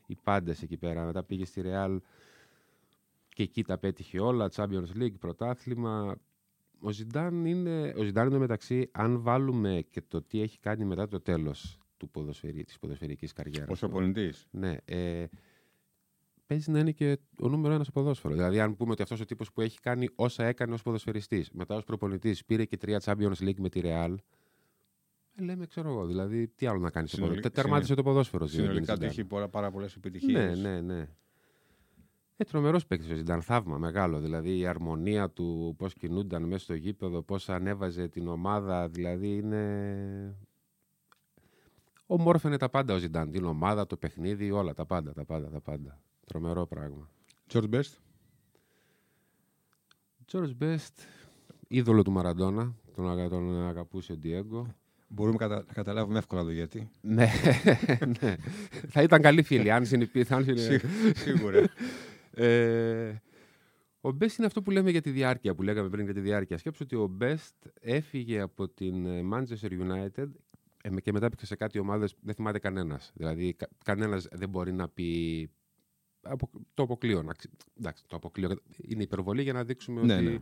οι 0.07 0.15
πάντες 0.23 0.61
εκεί 0.61 0.77
πέρα. 0.77 1.05
Μετά 1.05 1.23
πήγε 1.23 1.45
στη 1.45 1.61
Real 1.65 1.97
και 3.29 3.43
εκεί 3.43 3.63
τα 3.63 3.77
πέτυχε 3.77 4.19
όλα. 4.19 4.49
Champions 4.55 4.97
League, 4.99 5.19
πρωτάθλημα. 5.19 6.15
Ο 6.79 6.91
Ζιντάν 6.91 7.45
είναι. 7.45 7.93
Ο 7.97 8.03
Ζιντάν 8.03 8.27
είναι 8.27 8.37
μεταξύ, 8.37 8.89
αν 8.91 9.21
βάλουμε 9.21 9.85
και 9.89 10.01
το 10.07 10.21
τι 10.21 10.41
έχει 10.41 10.59
κάνει 10.59 10.85
μετά 10.85 11.07
το 11.07 11.19
τέλος 11.21 11.79
του 11.97 12.09
ποδοσφαιρι... 12.09 12.63
της 12.63 12.79
ποδοσφαιρικής 12.79 13.33
καριέρας 13.33 13.69
Ω 13.69 13.73
του. 13.73 13.79
προπονητή. 13.91 14.33
Ναι. 14.51 14.75
Ε, 14.85 15.25
παίζει 16.45 16.71
να 16.71 16.79
είναι 16.79 16.91
και 16.91 17.17
ο 17.41 17.47
νούμερο 17.49 17.73
ένας 17.73 17.87
στο 17.87 17.99
ποδόσφαιρο. 17.99 18.33
Δηλαδή, 18.33 18.59
αν 18.59 18.75
πούμε 18.75 18.91
ότι 18.91 19.01
αυτός 19.01 19.19
ο 19.19 19.25
τύπος 19.25 19.51
που 19.51 19.61
έχει 19.61 19.79
κάνει 19.79 20.07
όσα 20.15 20.43
έκανε 20.45 20.73
ως 20.73 20.81
ποδοσφαιριστής, 20.81 21.49
μετά 21.51 21.75
ως 21.75 21.83
προπονητής, 21.83 22.45
πήρε 22.45 22.65
και 22.65 22.77
τρία 22.77 23.01
Champions 23.03 23.35
League 23.39 23.57
με 23.57 23.69
τη 23.69 23.81
Real. 23.83 24.15
Ε, 25.35 25.43
λέμε, 25.43 25.65
ξέρω 25.65 25.89
εγώ, 25.89 26.05
δηλαδή, 26.05 26.47
τι 26.47 26.65
άλλο 26.65 26.79
να 26.79 26.89
κάνεις 26.89 27.09
στο 27.09 27.17
Συνολικά- 27.19 27.41
ποδόσφαιρο. 27.41 27.63
Τερμάτισε 27.67 27.93
το 27.95 28.03
ποδόσφαιρο. 28.03 28.47
Συνολικά 28.47 28.79
Ζιντάν. 28.79 28.99
του 28.99 29.05
έχει 29.05 29.25
πολλά, 29.25 29.49
πάρα 29.49 29.71
πολλές 29.71 29.95
επιτυχίες. 29.95 30.59
Ναι, 30.59 30.69
ναι, 30.69 30.81
ναι. 30.81 31.07
Ε, 32.37 32.43
τρομερός 32.43 32.85
παίκτης 32.85 33.09
ο 33.11 33.15
Ζιντάν, 33.15 33.41
θαύμα 33.41 33.77
μεγάλο. 33.77 34.19
Δηλαδή 34.19 34.57
η 34.57 34.65
αρμονία 34.65 35.29
του, 35.29 35.75
πώς 35.77 35.93
κινούνταν 35.93 36.43
μέσα 36.43 36.63
στο 36.63 36.73
γήπεδο, 36.73 37.21
πώς 37.21 37.49
ανέβαζε 37.49 38.07
την 38.07 38.27
ομάδα. 38.27 38.87
Δηλαδή 38.89 39.35
είναι. 39.35 40.35
Ομόρφαινε 42.05 42.57
τα 42.57 42.69
πάντα 42.69 42.93
ο 42.93 42.97
Ζιντάν. 42.97 43.31
Την 43.31 43.45
ομάδα, 43.45 43.85
το 43.85 43.97
παιχνίδι, 43.97 44.51
όλα 44.51 44.73
τα 44.73 44.85
πάντα, 44.85 45.13
τα 45.13 45.25
πάντα, 45.25 45.49
τα 45.49 45.61
πάντα. 45.61 46.01
Τρομερό 46.25 46.65
πράγμα. 46.67 47.09
George 47.53 47.69
Best; 47.69 47.93
George 50.31 50.53
Best, 50.61 50.93
είδωλο 51.67 52.01
του 52.03 52.11
Μαραντόνα. 52.11 52.75
Τον, 52.95 53.09
αγα- 53.09 53.29
τον 53.29 53.67
αγαπούσε 53.67 54.11
ο 54.11 54.17
Ντιέγκο. 54.17 54.75
Μπορούμε 55.07 55.37
κατα- 55.37 55.63
να 55.67 55.73
καταλάβουμε 55.73 56.17
εύκολα 56.17 56.43
το 56.43 56.51
γιατί. 56.51 56.89
ναι, 57.01 57.27
ναι. 58.21 58.35
Θα 58.87 59.01
ήταν 59.01 59.21
καλή 59.21 59.43
φίλη, 59.43 59.71
αν 59.71 59.85
συνεπίθαν. 59.85 60.45
Σίγουρα. 61.15 61.63
Ε, 62.31 63.09
ο 64.01 64.09
Best 64.09 64.37
είναι 64.37 64.45
αυτό 64.47 64.61
που 64.61 64.71
λέμε 64.71 64.91
για 64.91 65.01
τη 65.01 65.09
διάρκεια, 65.09 65.55
που 65.55 65.61
λέγαμε 65.63 65.89
πριν 65.89 66.05
για 66.05 66.13
τη 66.13 66.19
διάρκεια. 66.19 66.57
Σκέψου 66.57 66.81
ότι 66.83 66.95
ο 66.95 67.17
Best 67.21 67.69
έφυγε 67.79 68.39
από 68.41 68.67
την 68.69 69.05
ε, 69.05 69.21
Manchester 69.33 69.69
United 69.69 70.27
ε, 70.83 70.89
με- 70.89 71.01
και 71.01 71.11
μετά 71.11 71.25
έπαιξε 71.25 71.45
σε 71.45 71.55
κάτι 71.55 71.79
ομάδες, 71.79 72.15
δεν 72.21 72.35
θυμάται 72.35 72.59
κανένας. 72.59 73.11
Δηλαδή, 73.15 73.53
κα, 73.53 73.67
κανένας 73.83 74.27
δεν 74.31 74.49
μπορεί 74.49 74.73
να 74.73 74.89
πει... 74.89 75.49
απο- 76.25 76.49
το 76.73 76.83
αποκλείω. 76.83 77.21
να 77.23 77.33
ξε- 77.33 77.51
εντάξει, 77.79 78.03
το 78.07 78.15
αποκλείω. 78.15 78.49
Είναι 78.81 79.03
υπερβολή 79.03 79.41
για 79.41 79.53
να 79.53 79.63
δείξουμε 79.63 80.01
Ναι, 80.01 80.15
ότι 80.15 80.23
ναι. 80.23 80.37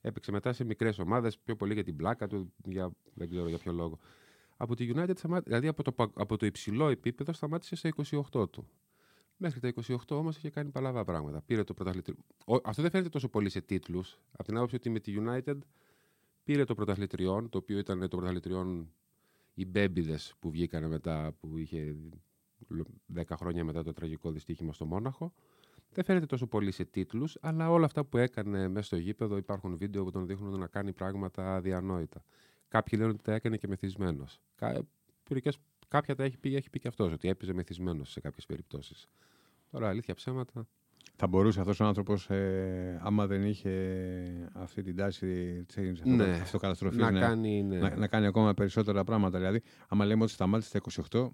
έπαιξε 0.00 0.32
μετά 0.32 0.52
σε 0.52 0.64
μικρές 0.64 0.98
ομάδες, 0.98 1.38
πιο 1.38 1.56
πολύ 1.56 1.74
για 1.74 1.84
την 1.84 1.96
πλάκα 1.96 2.26
του, 2.26 2.52
για, 2.64 2.90
δεν 3.14 3.28
ξέρω 3.30 3.48
για 3.48 3.58
ποιο 3.58 3.72
λόγο. 3.72 3.98
Από 4.56 4.74
τη 4.76 4.90
United, 4.94 5.12
σταμά- 5.16 5.44
δηλαδή 5.44 5.66
από 5.66 5.82
το, 5.82 5.92
πα- 5.92 6.10
από 6.14 6.36
το 6.36 6.46
υψηλό 6.46 6.88
επίπεδο, 6.88 7.32
σταμάτησε 7.32 7.76
στα 7.76 7.88
28 8.32 8.50
του. 8.50 8.68
Μέχρι 9.36 9.60
τα 9.60 9.68
28 9.68 9.96
όμως 10.16 10.36
είχε 10.36 10.50
κάνει 10.50 10.70
παλαβά 10.70 11.04
πράγματα. 11.04 11.42
Πήρε 11.42 11.64
το 11.64 11.74
πρωταθλητήριο. 11.74 12.20
Ο- 12.46 12.54
Αυτό 12.64 12.82
δεν 12.82 12.90
φαίνεται 12.90 13.08
τόσο 13.08 13.28
πολύ 13.28 13.48
σε 13.50 13.60
τίτλους. 13.60 14.18
Από 14.32 14.44
την 14.44 14.56
άποψη 14.56 14.74
ότι 14.76 14.90
με 14.90 15.00
τη 15.00 15.14
United 15.18 15.58
πήρε 16.44 16.64
το 16.64 16.74
πρωταθλητριών, 16.74 17.48
το 17.48 17.58
οποίο 17.58 17.78
ήταν 17.78 18.00
το 18.08 18.16
πρωταθλητριών 18.16 18.92
οι 19.54 19.66
μπέμπιδες 19.66 20.34
που 20.38 20.50
βγήκαν 20.50 20.88
μετά, 20.88 21.32
που 21.40 21.56
είχε 21.58 21.96
10 23.14 23.22
χρόνια 23.36 23.64
μετά 23.64 23.82
το 23.82 23.92
τραγικό 23.92 24.30
δυστύχημα 24.30 24.72
στο 24.72 24.84
Μόναχο. 24.84 25.32
Δεν 25.92 26.04
φαίνεται 26.04 26.26
τόσο 26.26 26.46
πολύ 26.46 26.70
σε 26.70 26.84
τίτλους, 26.84 27.38
αλλά 27.40 27.70
όλα 27.70 27.84
αυτά 27.84 28.04
που 28.04 28.18
έκανε 28.18 28.68
μέσα 28.68 28.86
στο 28.86 28.96
γήπεδο 28.96 29.36
υπάρχουν 29.36 29.76
βίντεο 29.76 30.04
που 30.04 30.10
τον 30.10 30.26
δείχνουν 30.26 30.58
να 30.58 30.66
κάνει 30.66 30.92
πράγματα 30.92 31.54
αδιανόητα. 31.54 32.24
Κάποιοι 32.68 32.98
λένε 33.00 33.12
ότι 33.12 33.22
τα 33.22 33.34
έκανε 33.34 33.56
και 33.56 33.68
μεθυσμένος. 33.68 34.40
Κάποια 35.88 36.14
τα 36.14 36.24
έχει 36.24 36.38
πει, 36.38 36.56
έχει 36.56 36.70
πει 36.70 36.78
και 36.78 36.88
αυτός, 36.88 37.12
ότι 37.12 37.28
έπαιζε 37.28 37.52
μεθυσμένος 37.52 38.10
σε 38.10 38.20
κάποιες 38.20 38.46
περιπτώσεις. 38.46 39.08
Τώρα, 39.70 39.88
αλήθεια 39.88 40.14
ψέματα. 40.14 40.66
Θα 41.16 41.26
μπορούσε 41.26 41.60
αυτός 41.60 41.80
ο 41.80 41.84
άνθρωπος, 41.84 42.30
ε, 42.30 43.00
άμα 43.02 43.26
δεν 43.26 43.44
είχε 43.44 43.70
αυτή 44.52 44.82
την 44.82 44.96
τάση 44.96 45.64
της 45.66 46.00
Ναι. 46.04 46.24
αυτοκαταστροφής, 46.24 46.98
να, 46.98 47.10
να, 47.10 47.20
κάνει. 47.20 47.62
Ναι. 47.62 47.78
να, 47.78 47.96
να 47.96 48.06
κάνει 48.06 48.26
ακόμα 48.26 48.54
περισσότερα 48.54 49.04
πράγματα. 49.04 49.38
Δηλαδή, 49.38 49.62
άμα 49.88 50.04
λέμε 50.04 50.22
ότι 50.22 50.32
σταμάτησε 50.32 50.68
στα 50.68 50.78
28, 51.10 51.28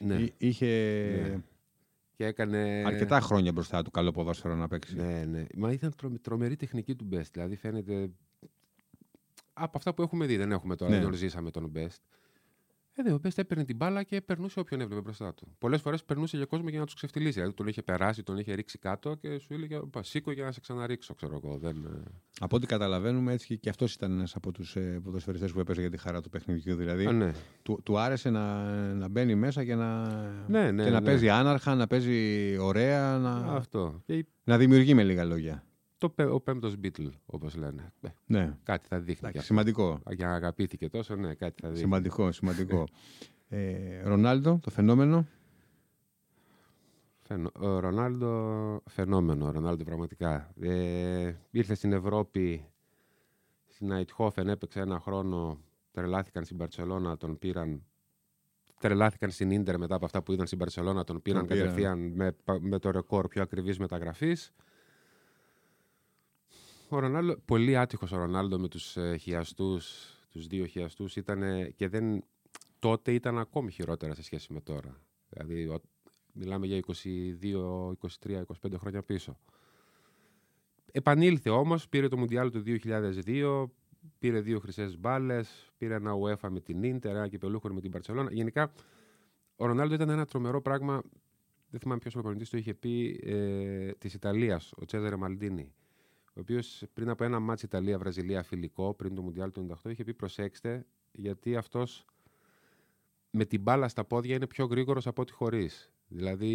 ναι. 0.00 0.14
εί- 0.14 0.34
είχε 0.38 0.66
Ναι. 1.28 1.40
Και 2.16 2.24
έκανε. 2.26 2.82
αρκετά 2.86 3.20
χρόνια 3.20 3.52
μπροστά 3.52 3.82
του 3.82 3.90
καλό 3.90 4.10
ποδόσφαιρο 4.12 4.54
να 4.54 4.68
παίξει. 4.68 4.96
Ναι, 4.96 5.24
ναι. 5.24 5.44
Μα 5.56 5.72
ήταν 5.72 5.94
τρομε- 5.96 6.20
τρομερή 6.22 6.56
τεχνική 6.56 6.94
του 6.94 7.08
Best. 7.12 7.30
Δηλαδή 7.32 7.56
φαίνεται. 7.56 8.10
Από 9.52 9.78
αυτά 9.78 9.94
που 9.94 10.02
έχουμε 10.02 10.26
δει, 10.26 10.36
δεν 10.36 10.52
έχουμε 10.52 10.76
τώρα, 10.76 10.90
Ναι. 10.90 10.96
δεν 10.96 11.06
τον 11.06 11.14
ζήσαμε 11.14 11.50
τον 11.50 11.72
Best. 11.74 12.00
Ε, 12.98 13.02
δε, 13.02 13.12
ο 13.12 13.20
Best 13.24 13.30
έπαιρνε 13.38 13.64
την 13.64 13.76
μπάλα 13.76 14.02
και 14.02 14.20
περνούσε 14.20 14.60
όποιον 14.60 14.80
έβλεπε 14.80 15.00
μπροστά 15.00 15.34
του. 15.34 15.54
Πολλές 15.58 15.80
φορές 15.80 16.04
περνούσε 16.04 16.36
για 16.36 16.46
κόσμο 16.46 16.68
για 16.68 16.78
να 16.78 16.84
τους 16.84 16.94
ξεφτυλίσει. 16.94 17.32
Δηλαδή 17.32 17.52
τον 17.52 17.66
είχε 17.66 17.82
περάσει, 17.82 18.22
τον 18.22 18.38
είχε 18.38 18.54
ρίξει 18.54 18.78
κάτω 18.78 19.14
και 19.14 19.38
σου 19.38 19.54
έλεγε 19.54 19.78
«Πα, 19.90 20.02
Σήκω 20.02 20.32
για 20.32 20.44
να 20.44 20.52
σε 20.52 20.60
ξαναρίξω, 20.60 21.14
ξέρω 21.14 21.40
εγώ. 21.44 21.58
Δεν... 21.58 21.76
ε». 21.84 22.02
Από 22.40 22.56
ό,τι 22.56 22.66
καταλαβαίνουμε, 22.66 23.32
έτσι 23.32 23.58
και 23.58 23.68
αυτός 23.68 23.94
ήταν 23.94 24.12
ένας 24.12 24.34
από 24.34 24.52
τους 24.52 24.76
ε, 24.76 25.00
ποδοσφαιριστές 25.04 25.52
που 25.52 25.60
έπαιζε 25.60 25.80
για 25.80 25.90
τη 25.90 25.96
χαρά 25.96 26.20
του 26.22 26.28
παιχνιδιού. 26.30 26.74
Δηλαδή, 26.76 27.06
Α, 27.06 27.12
ναι. 27.12 27.32
του, 27.62 27.80
του 27.84 27.98
άρεσε 27.98 28.30
να, 28.30 28.64
να 28.94 29.08
μπαίνει 29.08 29.34
μέσα 29.34 29.64
και 29.64 29.74
να, 29.74 30.02
Ναι, 30.48 30.70
ναι, 30.70 30.84
και 30.84 30.90
να 30.90 31.00
ναι. 31.00 31.06
παίζει 31.06 31.28
άναρχα, 31.28 31.74
να 31.74 31.86
παίζει 31.86 32.56
ωραία, 32.58 33.18
να, 33.18 33.30
Αυτό. 33.36 34.02
Και 34.06 34.16
η- 34.16 34.26
να 34.44 34.58
δημιουργεί 34.58 34.94
με 34.94 35.02
λίγα 35.04 35.24
λόγια. 35.24 35.64
Το, 35.98 36.08
πέ- 36.10 36.30
ο 36.30 36.40
πέμπτος 36.40 36.74
Beatle, 36.82 37.10
όπως 37.26 37.54
λένε. 37.56 37.92
Ε, 38.00 38.08
Ναι, 38.26 38.56
κάτι 38.62 38.86
θα 38.88 38.98
δείχνει. 38.98 39.12
εντάξει, 39.28 39.32
κι 39.32 39.38
αυτό. 39.38 39.40
σημαντικό. 39.52 40.00
Για 40.10 40.26
να 40.26 40.34
αγαπήθηκε 40.34 40.88
τόσο, 40.88 41.14
ναι, 41.16 41.34
κάτι 41.34 41.60
θα 41.60 41.68
δείχνει. 41.68 41.82
Σημαντικό, 41.82 42.32
σημαντικό. 42.32 42.84
ε, 43.48 44.02
Ρονάλντο, 44.02 44.58
το 44.62 44.70
φαινόμενο. 44.70 45.26
Φαινο... 47.22 47.50
Ο 47.58 47.78
Ρονάλντο, 47.78 48.82
φαινόμενο, 48.90 49.46
ο 49.46 49.50
Ρονάλντο 49.50 49.84
πραγματικά. 49.84 50.52
Ε, 50.60 51.32
ήρθε 51.50 51.74
στην 51.74 51.92
Ευρώπη 51.92 52.64
στην 53.66 53.90
Αιτχόφεν 53.90 54.48
έπαιξε 54.48 54.80
ένα 54.80 55.00
χρόνο, 55.00 55.60
τρελάθηκαν 55.92 56.44
στην 56.44 56.56
Παρσελώνα, 56.56 57.16
τον 57.16 57.38
πήραν. 57.38 57.82
Τρελάθηκαν 58.80 59.30
στην 59.30 59.50
Ίντερ 59.50 59.78
μετά 59.78 59.94
από 59.94 60.04
αυτά 60.04 60.22
που 60.22 60.32
είδαν 60.32 60.46
στην 60.46 60.58
Παρσελώνα, 60.58 61.04
τον 61.04 61.22
πήραν 61.22 61.46
πήραν. 61.46 61.58
κατευθείαν 61.62 61.98
με, 62.14 62.36
με 62.60 62.78
το 62.78 62.90
ρεκόρ 62.90 63.28
πιο 63.28 63.42
ακριβής 63.42 63.78
μεταγραφής. 63.78 64.52
Ο 66.88 66.98
Ρονάλντο, 66.98 67.36
πολύ 67.44 67.76
άτυχος 67.76 68.12
ο 68.12 68.16
Ρονάλντο 68.16 68.58
με 68.58 68.68
τους 68.68 68.96
ε, 68.96 69.16
χιαστούς, 69.16 70.14
τους 70.30 70.46
δύο 70.46 70.66
χιαστούς 70.66 71.16
ήταν 71.16 71.42
και 71.74 71.88
δεν, 71.88 72.24
τότε 72.78 73.12
ήταν 73.12 73.38
ακόμη 73.38 73.70
χειρότερα 73.70 74.14
σε 74.14 74.22
σχέση 74.22 74.52
με 74.52 74.60
τώρα. 74.60 75.00
Δηλαδή 75.28 75.66
ο- 75.66 75.80
μιλάμε 76.32 76.66
για 76.66 76.76
22, 76.76 77.92
23, 78.24 78.42
25 78.62 78.78
χρόνια 78.78 79.02
πίσω. 79.02 79.38
Επανήλθε 80.92 81.50
όμως, 81.50 81.88
πήρε 81.88 82.08
το 82.08 82.16
Μουντιάλ 82.16 82.50
του 82.50 82.62
2002, 82.66 83.64
πήρε 84.18 84.40
δύο 84.40 84.58
χρυσές 84.58 84.98
μπάλες, 84.98 85.70
πήρε 85.78 85.94
ένα 85.94 86.12
UEFA 86.14 86.48
με 86.50 86.60
την 86.60 86.82
Ίντερ, 86.82 87.16
ένα 87.16 87.28
κυπελούχο 87.28 87.68
με 87.68 87.80
την 87.80 87.90
Παρσελώνα. 87.90 88.32
Γενικά, 88.32 88.72
ο 89.56 89.66
Ρονάλντο 89.66 89.94
ήταν 89.94 90.08
ένα 90.08 90.24
τρομερό 90.24 90.60
πράγμα, 90.62 91.02
δεν 91.70 91.80
θυμάμαι 91.80 92.00
ποιος 92.00 92.12
προπονητής 92.12 92.50
το 92.50 92.56
είχε 92.56 92.74
πει, 92.74 93.20
ε, 93.24 93.90
της 93.98 94.14
Ιταλίας, 94.14 94.72
ο 94.76 94.84
Τσέζαρε 94.84 95.16
Μαλντίνη 95.16 95.72
ο 96.36 96.40
οποίος 96.40 96.82
πριν 96.92 97.08
από 97.08 97.24
ένα 97.24 97.38
μάτς 97.40 97.62
Ιταλία-Βραζιλία 97.62 98.42
φιλικό, 98.42 98.94
πριν 98.94 99.14
το 99.14 99.22
Μουντιάλ 99.22 99.50
του 99.52 99.66
98, 99.84 99.90
είχε 99.90 100.04
πει 100.04 100.14
προσέξτε, 100.14 100.86
γιατί 101.12 101.56
αυτός 101.56 102.04
με 103.30 103.44
την 103.44 103.60
μπάλα 103.60 103.88
στα 103.88 104.04
πόδια 104.04 104.34
είναι 104.34 104.46
πιο 104.46 104.64
γρήγορος 104.66 105.06
από 105.06 105.22
ό,τι 105.22 105.32
χωρίς. 105.32 105.90
Δηλαδή 106.08 106.46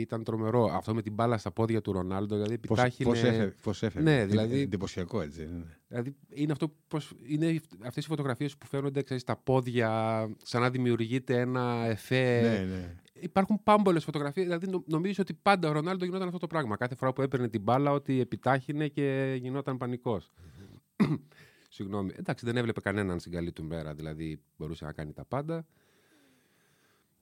ήταν 0.00 0.24
τρομερό. 0.24 0.64
Αυτό 0.64 0.94
με 0.94 1.02
την 1.02 1.12
μπάλα 1.12 1.38
στα 1.38 1.50
πόδια 1.50 1.80
του 1.80 1.92
Ρονάλντο, 1.92 2.34
δηλαδή 2.36 2.58
Πώς, 2.58 2.78
επιτάχυνε. 2.78 3.08
πώς, 3.08 3.22
έφε, 3.22 3.54
πώς 3.62 3.82
έφερε. 3.82 4.04
Ναι, 4.04 4.18
Ε, 4.20 4.26
δηλαδή- 4.26 4.60
Εντυπωσιακό 4.60 5.20
έτσι. 5.20 5.42
είναι. 5.42 5.78
Δηλαδή 5.88 6.16
είναι, 6.28 6.52
αυτό 6.52 6.74
πως, 6.88 7.12
είναι 7.26 7.60
αυτές 7.84 8.04
οι 8.04 8.08
φωτογραφίες 8.08 8.56
που 8.56 8.66
φαίνονται 8.66 9.02
ξέρεις, 9.02 9.22
στα 9.22 9.36
πόδια, 9.36 9.90
σαν 10.42 10.60
να 10.60 10.70
δημιουργείται 10.70 11.40
ένα 11.40 11.84
εφέ. 11.86 12.40
ναι, 12.40 12.74
ναι. 12.74 12.96
Υπάρχουν 13.20 13.62
πάμπολε 13.62 14.00
φωτογραφίες. 14.00 14.46
Δηλαδή, 14.46 14.66
νο- 14.66 14.84
νομίζω 14.86 15.22
ότι 15.22 15.34
πάντα 15.34 15.68
ο 15.68 15.72
Ρονάλντο 15.72 16.04
γινόταν 16.04 16.26
αυτό 16.26 16.38
το 16.38 16.46
πράγμα. 16.46 16.76
Κάθε 16.76 16.94
φορά 16.94 17.12
που 17.12 17.22
έπαιρνε 17.22 17.48
την 17.48 17.62
μπάλα, 17.62 17.92
ότι 17.92 18.20
επιτάχυνε 18.20 18.88
και 18.88 19.36
γινόταν 19.40 19.76
πανικός. 19.76 20.30
Συγγνώμη. 21.68 22.12
Εντάξει, 22.16 22.44
δεν 22.44 22.56
έβλεπε 22.56 22.80
κανέναν 22.80 23.18
στην 23.20 23.32
καλή 23.32 23.52
του 23.52 23.64
μέρα. 23.64 23.94
Δηλαδή, 23.94 24.42
μπορούσε 24.56 24.84
να 24.84 24.92
κάνει 24.92 25.12
τα 25.12 25.24
πάντα. 25.24 25.66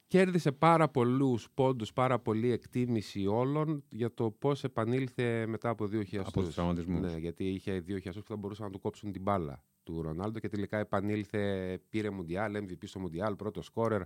Κέρδισε 0.06 0.52
πάρα 0.52 0.88
πολλούς 0.88 1.48
πόντους, 1.54 1.92
πάρα 1.92 2.18
πολλή 2.18 2.50
εκτίμηση 2.50 3.26
όλων 3.26 3.84
για 3.88 4.14
το 4.14 4.30
πώς 4.30 4.64
επανήλθε 4.64 5.46
μετά 5.46 5.68
από 5.68 5.86
δύο 5.86 6.02
χιαστούς. 6.02 6.32
Από 6.36 6.42
τους 6.44 6.54
τραυματισμούς. 6.54 7.00
Ναι, 7.00 7.18
γιατί 7.18 7.44
είχε 7.44 7.80
δύο 7.80 7.98
χιαστούς 7.98 8.22
που 8.22 8.28
θα 8.30 8.36
μπορούσαν 8.36 8.66
να 8.66 8.72
του 8.72 8.80
κόψουν 8.80 9.12
την 9.12 9.22
μπάλα 9.22 9.64
του 9.82 10.02
Ρονάλντο 10.02 10.38
και 10.38 10.48
τελικά 10.48 10.78
επανήλθε, 10.78 11.78
πήρε 11.88 12.10
Μουντιάλ, 12.10 12.56
MVP 12.56 12.82
στο 12.84 12.98
Μουντιάλ, 12.98 13.36
πρώτο 13.36 13.62
σκόρερ, 13.62 14.02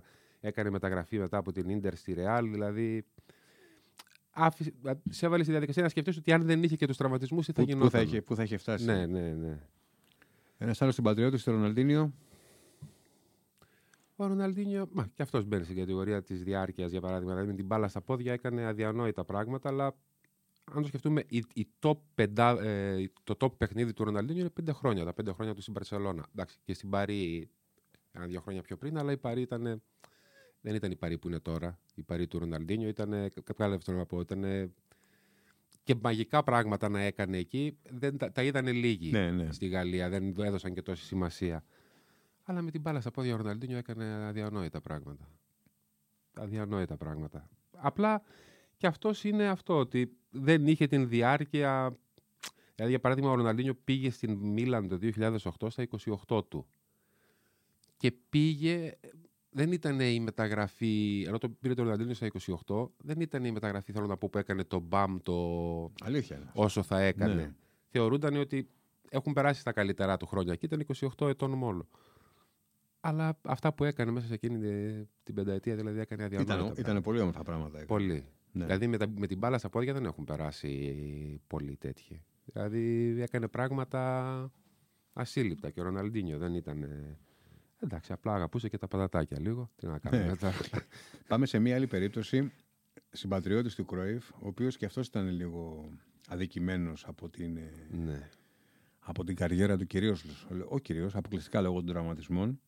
έκανε 0.47 0.69
μεταγραφή 0.69 1.17
μετά 1.17 1.37
από 1.37 1.51
την 1.51 1.69
Ίντερ 1.69 1.95
στη 1.95 2.13
Ρεάλ. 2.13 2.49
Δηλαδή, 2.49 3.05
άφησε, 4.31 4.73
σε 5.09 5.25
έβαλε 5.25 5.43
στη 5.43 5.51
διαδικασία 5.51 5.83
να 5.83 5.89
σκεφτείς 5.89 6.17
ότι 6.17 6.31
αν 6.31 6.41
δεν 6.45 6.63
είχε 6.63 6.75
και 6.75 6.87
τους 6.87 6.97
τραυματισμούς, 6.97 7.45
τι 7.45 7.51
θα 7.51 7.61
Πού, 7.61 7.67
γινόταν. 7.67 7.89
πού, 7.89 7.95
θα 7.95 8.01
είχε, 8.01 8.21
πού 8.21 8.35
θα 8.35 8.43
είχε 8.43 8.57
φτάσει. 8.57 8.85
Ναι, 8.85 9.05
ναι, 9.05 9.33
ναι. 9.33 9.59
Ένας 10.57 10.81
άλλος 10.81 10.95
συμπατριώτης 10.95 11.41
στο 11.41 11.51
Ροναλντίνιο. 11.51 12.13
Ο 14.15 14.27
Ροναλντίνιο, 14.27 14.87
μα 14.91 15.07
και 15.13 15.21
αυτός 15.21 15.45
μπαίνει 15.45 15.63
στην 15.63 15.75
κατηγορία 15.75 16.23
της 16.23 16.43
διάρκειας, 16.43 16.91
για 16.91 17.01
παράδειγμα. 17.01 17.31
Δηλαδή 17.31 17.49
με 17.49 17.55
την 17.55 17.65
μπάλα 17.65 17.87
στα 17.87 18.01
πόδια 18.01 18.33
έκανε 18.33 18.65
αδιανόητα 18.65 19.23
πράγματα, 19.25 19.69
αλλά 19.69 19.85
αν 20.73 20.81
το 20.81 20.87
σκεφτούμε, 20.87 21.23
η, 21.27 21.43
η 21.53 21.67
top 21.79 21.97
πεντά, 22.15 22.63
ε, 22.63 23.11
το 23.23 23.35
top 23.39 23.57
παιχνίδι 23.57 23.93
του 23.93 24.03
Ροναλντίνιο 24.03 24.41
είναι 24.41 24.49
πέντε 24.49 24.71
χρόνια. 24.71 25.05
Τα 25.05 25.13
πέντε 25.13 25.31
χρόνια 25.31 25.53
του 25.53 25.61
στην 25.61 25.73
Παρσελώνα. 25.73 26.25
Εντάξει, 26.31 26.57
και 26.63 26.73
στην 26.73 26.89
Παρή 26.89 27.49
ένα-δύο 28.11 28.41
χρόνια 28.41 28.61
πιο 28.61 28.77
πριν, 28.77 28.97
αλλά 28.97 29.11
η 29.11 29.17
Παρή 29.17 29.41
ήταν. 29.41 29.81
Δεν 30.63 30.75
ήταν 30.75 30.91
η 30.91 30.95
Παρή 30.95 31.17
που 31.17 31.27
είναι 31.27 31.39
τώρα. 31.39 31.79
Η 31.95 32.03
Παρή 32.03 32.27
του 32.27 32.39
Ροναλντίνιο 32.39 32.87
ήταν. 32.87 33.09
Κάποια 33.43 33.65
άλλο 33.65 33.79
θέλω 33.79 33.97
να 33.97 34.05
πω. 34.05 34.19
Ήταν 34.19 34.71
και 35.83 35.95
μαγικά 36.01 36.43
πράγματα 36.43 36.89
να 36.89 36.99
έκανε 36.99 37.37
εκεί. 37.37 37.77
Δεν, 37.89 38.17
τα, 38.17 38.31
τα 38.31 38.43
είδανε 38.43 38.71
λίγοι 38.71 39.11
Ναι, 39.11 39.31
ναι. 39.31 39.51
στη 39.51 39.67
Γαλλία. 39.67 40.09
Δεν 40.09 40.33
του 40.33 40.41
έδωσαν 40.41 40.73
και 40.73 40.81
τόση 40.81 41.03
σημασία. 41.05 41.63
Αλλά 42.43 42.61
με 42.61 42.71
την 42.71 42.81
μπάλα 42.81 43.01
στα 43.01 43.11
πόδια 43.11 43.33
ο 43.33 43.37
Ροναλντίνιο 43.37 43.77
έκανε 43.77 44.05
αδιανόητα 44.05 44.81
πράγματα. 44.81 45.29
Αδιανόητα 46.33 46.97
πράγματα. 46.97 47.49
Απλά 47.71 48.23
και 48.77 48.87
αυτός 48.87 49.23
είναι 49.23 49.47
αυτό, 49.47 49.77
ότι 49.77 50.17
δεν 50.29 50.67
είχε 50.67 50.87
την 50.87 51.09
διάρκεια. 51.09 51.97
Δηλαδή, 52.75 52.91
για 52.91 52.99
παράδειγμα, 52.99 53.31
ο 53.31 53.35
Ροναλντίνιο 53.35 53.73
πήγε 53.75 54.09
στην 54.09 54.31
Μίλαν 54.31 54.87
το 54.87 54.99
2008 55.01 55.69
στα 55.69 55.87
28 56.27 56.45
του. 56.49 56.65
Και 57.97 58.11
πήγε. 58.29 58.93
Δεν 59.53 59.71
ήταν 59.71 59.99
η 59.99 60.19
μεταγραφή. 60.19 61.23
Ενώ 61.27 61.37
το 61.37 61.49
πήρε 61.49 61.73
το 61.73 61.83
Ροναλντίνιο 61.83 62.13
στα 62.13 62.27
28, 62.65 62.87
δεν 62.97 63.21
ήταν 63.21 63.43
η 63.45 63.51
μεταγραφή, 63.51 63.91
θέλω 63.91 64.05
να 64.07 64.17
πω, 64.17 64.29
που 64.29 64.37
έκανε 64.37 64.63
το 64.63 64.79
μπαμ 64.79 65.17
το 65.23 65.33
Αλήθεια. 66.03 66.35
είναι. 66.37 66.49
όσο 66.53 66.83
θα 66.83 66.99
έκανε. 66.99 67.33
Ναι. 67.33 67.51
Θεωρούνταν 67.89 68.35
ότι 68.35 68.69
έχουν 69.09 69.33
περάσει 69.33 69.63
τα 69.63 69.71
καλύτερά 69.71 70.17
του 70.17 70.25
χρόνια 70.25 70.55
και 70.55 70.65
ήταν 70.65 70.85
28 71.19 71.27
ετών 71.27 71.51
μόνο. 71.51 71.87
Αλλά 72.99 73.39
αυτά 73.41 73.73
που 73.73 73.83
έκανε 73.83 74.11
μέσα 74.11 74.27
σε 74.27 74.33
εκείνη 74.33 74.57
τη- 74.59 75.07
την 75.23 75.35
πενταετία, 75.35 75.75
δηλαδή 75.75 75.99
έκανε 75.99 76.23
αδιανόητα. 76.23 76.53
Ήταν, 76.53 76.63
πράγματα. 76.65 76.89
ήταν 76.89 77.01
πολύ 77.03 77.19
όμορφα 77.19 77.43
πράγματα. 77.43 77.69
έκανε. 77.81 77.85
Πολύ. 77.85 78.25
Ναι. 78.51 78.65
Δηλαδή 78.65 78.87
με, 78.87 78.97
τα- 78.97 79.09
με 79.17 79.27
την 79.27 79.37
μπάλα 79.37 79.57
στα 79.57 79.69
πόδια 79.69 79.93
δεν 79.93 80.05
έχουν 80.05 80.23
περάσει 80.23 81.41
πολλοί 81.47 81.75
τέτοιοι. 81.77 82.23
Δηλαδή 82.45 83.15
έκανε 83.21 83.47
πράγματα 83.47 84.51
ασύλληπτα 85.13 85.69
και 85.69 85.79
ο 85.79 85.83
Ροναλντίνιο 85.83 86.37
δεν 86.37 86.53
ήταν. 86.53 86.85
Ε, 87.83 87.85
Εντάξει, 87.85 88.11
απλά 88.11 88.33
αγαπούσε 88.33 88.69
και 88.69 88.77
τα 88.77 88.87
πατατάκια 88.87 89.39
λίγο. 89.39 89.69
Τι 89.75 89.87
να 89.87 89.99
κάνουμε 89.99 90.23
Ναι. 90.23 90.29
μετά. 90.29 90.53
Πάμε 91.27 91.45
σε 91.45 91.59
μία 91.59 91.75
άλλη 91.75 91.87
περίπτωση. 91.87 92.51
Συμπατριώτης 93.09 93.75
του 93.75 93.85
Κρόιφ, 93.85 94.29
ο 94.31 94.47
οποίος 94.47 94.77
και 94.77 94.85
αυτός 94.85 95.07
ήταν 95.07 95.27
λίγο 95.29 95.89
αδικημένος 96.27 97.05
από 97.07 97.29
την, 97.29 97.57
ε, 97.57 97.71
ναι. 97.91 98.29
από 98.99 99.23
την 99.23 99.35
καριέρα 99.35 99.77
του 99.77 99.85
κυρίως, 99.85 100.47
όχι 100.67 100.81
κυρίως, 100.81 101.15
αποκλειστικά 101.15 101.61
λόγω 101.61 101.75
των 101.75 101.85
τραυματισμών. 101.85 102.61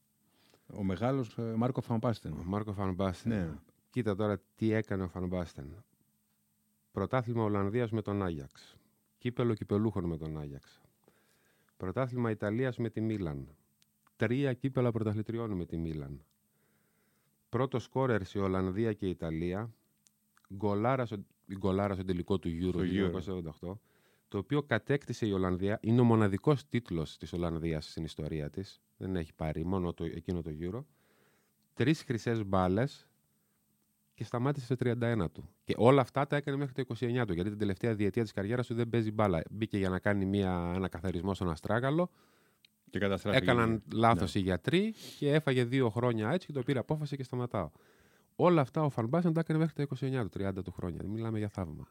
Ο 0.68 0.84
μεγάλος 0.84 1.38
Μάρκο 1.56 1.80
Ο 1.80 1.86
Φαμπάστεν. 1.86 2.34
Μάρκο 2.44 2.74
Φανμπάστεν. 2.74 3.32
Ναι. 3.32 3.54
Κοίτα 3.90 4.16
τώρα 4.16 4.42
τι 4.56 4.72
έκανε 4.74 5.04
ο 5.04 5.08
Φανμπάστεν. 5.08 5.84
Πρωτάθλημα 6.92 7.44
Ολλανδίας 7.44 7.92
με 7.92 8.02
τον 8.02 8.24
Άγιαξ. 8.24 8.76
Κύπελο 9.18 9.54
κυπελούχων 9.54 10.04
με 10.06 10.18
τον 10.18 10.40
Άγιαξ. 10.40 10.82
Πρωτάθλημα 11.78 12.30
Ιταλίας 12.30 12.78
με 12.78 12.90
τη 12.90 13.02
Μίλαν. 13.02 13.48
Τρία 14.16 14.54
κύπελα 14.54 14.92
πρωταθλητριών 14.92 15.52
με 15.52 15.66
τη 15.66 15.78
Μίλαν. 15.78 16.24
Πρώτο 17.50 17.80
σκόρερ 17.80 18.26
σε 18.26 18.40
Ολλανδία 18.40 18.94
και 18.94 19.08
Ιταλία. 19.08 19.74
Γκολάρα 20.54 21.06
στο, 21.06 21.18
γκολάρα 21.58 21.94
στο 21.94 22.04
τελικό 22.04 22.40
του 22.40 22.50
Euro 22.50 23.20
Στο 23.20 23.42
του 23.42 23.54
1988. 23.62 23.78
Το 24.28 24.38
οποίο 24.38 24.64
κατέκτησε 24.64 25.28
η 25.28 25.32
Ολλανδία. 25.32 25.80
Είναι 25.82 26.02
ο 26.02 26.04
μοναδικός 26.04 26.68
τίτλος 26.68 27.18
της 27.18 27.34
Ολλανδίας 27.34 27.90
στην 27.90 28.04
ιστορία 28.04 28.50
της. 28.50 28.82
Δεν 28.98 29.16
έχει 29.16 29.34
πάρει 29.34 29.66
μόνο 29.66 29.94
το, 29.94 30.04
εκείνο 30.04 30.42
το 30.42 30.52
Euro. 30.60 30.84
Τρεις 31.74 32.04
χρυσές 32.04 32.46
μπάλες 32.46 33.08
και 34.14 34.24
σταμάτησε 34.24 34.66
στο 34.66 34.76
31 34.80 35.26
του. 35.32 35.50
Και 35.64 35.74
όλα 35.78 36.02
αυτά 36.02 36.28
τα 36.28 36.36
έκανε 36.36 36.58
μέχρι 36.58 36.74
το 36.74 36.96
29 37.00 37.26
του. 37.28 37.34
Γιατί 37.34 37.50
την 37.50 37.58
τελευταία 37.58 37.96
διετία 37.96 38.24
της 38.24 38.32
καριέρας 38.32 38.68
του 38.68 38.74
δεν 38.74 38.90
παίζει 38.90 39.12
μπάλα. 39.12 39.42
Μπήκε 39.52 39.78
για 39.78 39.90
να 39.90 40.00
κάνει 40.00 40.26
μια, 40.26 40.72
ένα 40.76 40.88
καθαρισμό 40.88 41.34
στον 41.34 41.50
Αστράγαλο. 41.50 42.10
Και 42.96 43.02
καταστράφηκε. 43.02 43.44
Έκαναν 43.44 43.84
λάθος 43.94 44.36
οι 44.36 44.40
γιατροί 44.40 44.94
και 45.20 45.34
έφαγε 45.34 45.64
δύο 45.64 45.90
χρόνια 45.90 46.30
έτσι 46.32 46.48
και 46.48 46.54
το 46.54 46.64
πήρε 46.64 46.80
απόφαση 46.80 47.16
και 47.16 47.24
σταματάω. 47.24 47.70
Όλα 48.36 48.62
αυτά 48.62 48.84
ο 48.84 48.90
Φανμπάσεν 48.90 49.34
τα 49.34 49.40
έκανε 49.40 49.60
μέχρι 49.60 49.74
τα 49.74 49.84
29 50.24 50.30
του, 50.30 50.40
30 50.44 50.64
του 50.64 50.72
χρόνια. 50.72 51.02
Μιλάμε 51.06 51.38
για 51.38 51.50
θαύμα. 51.50 51.88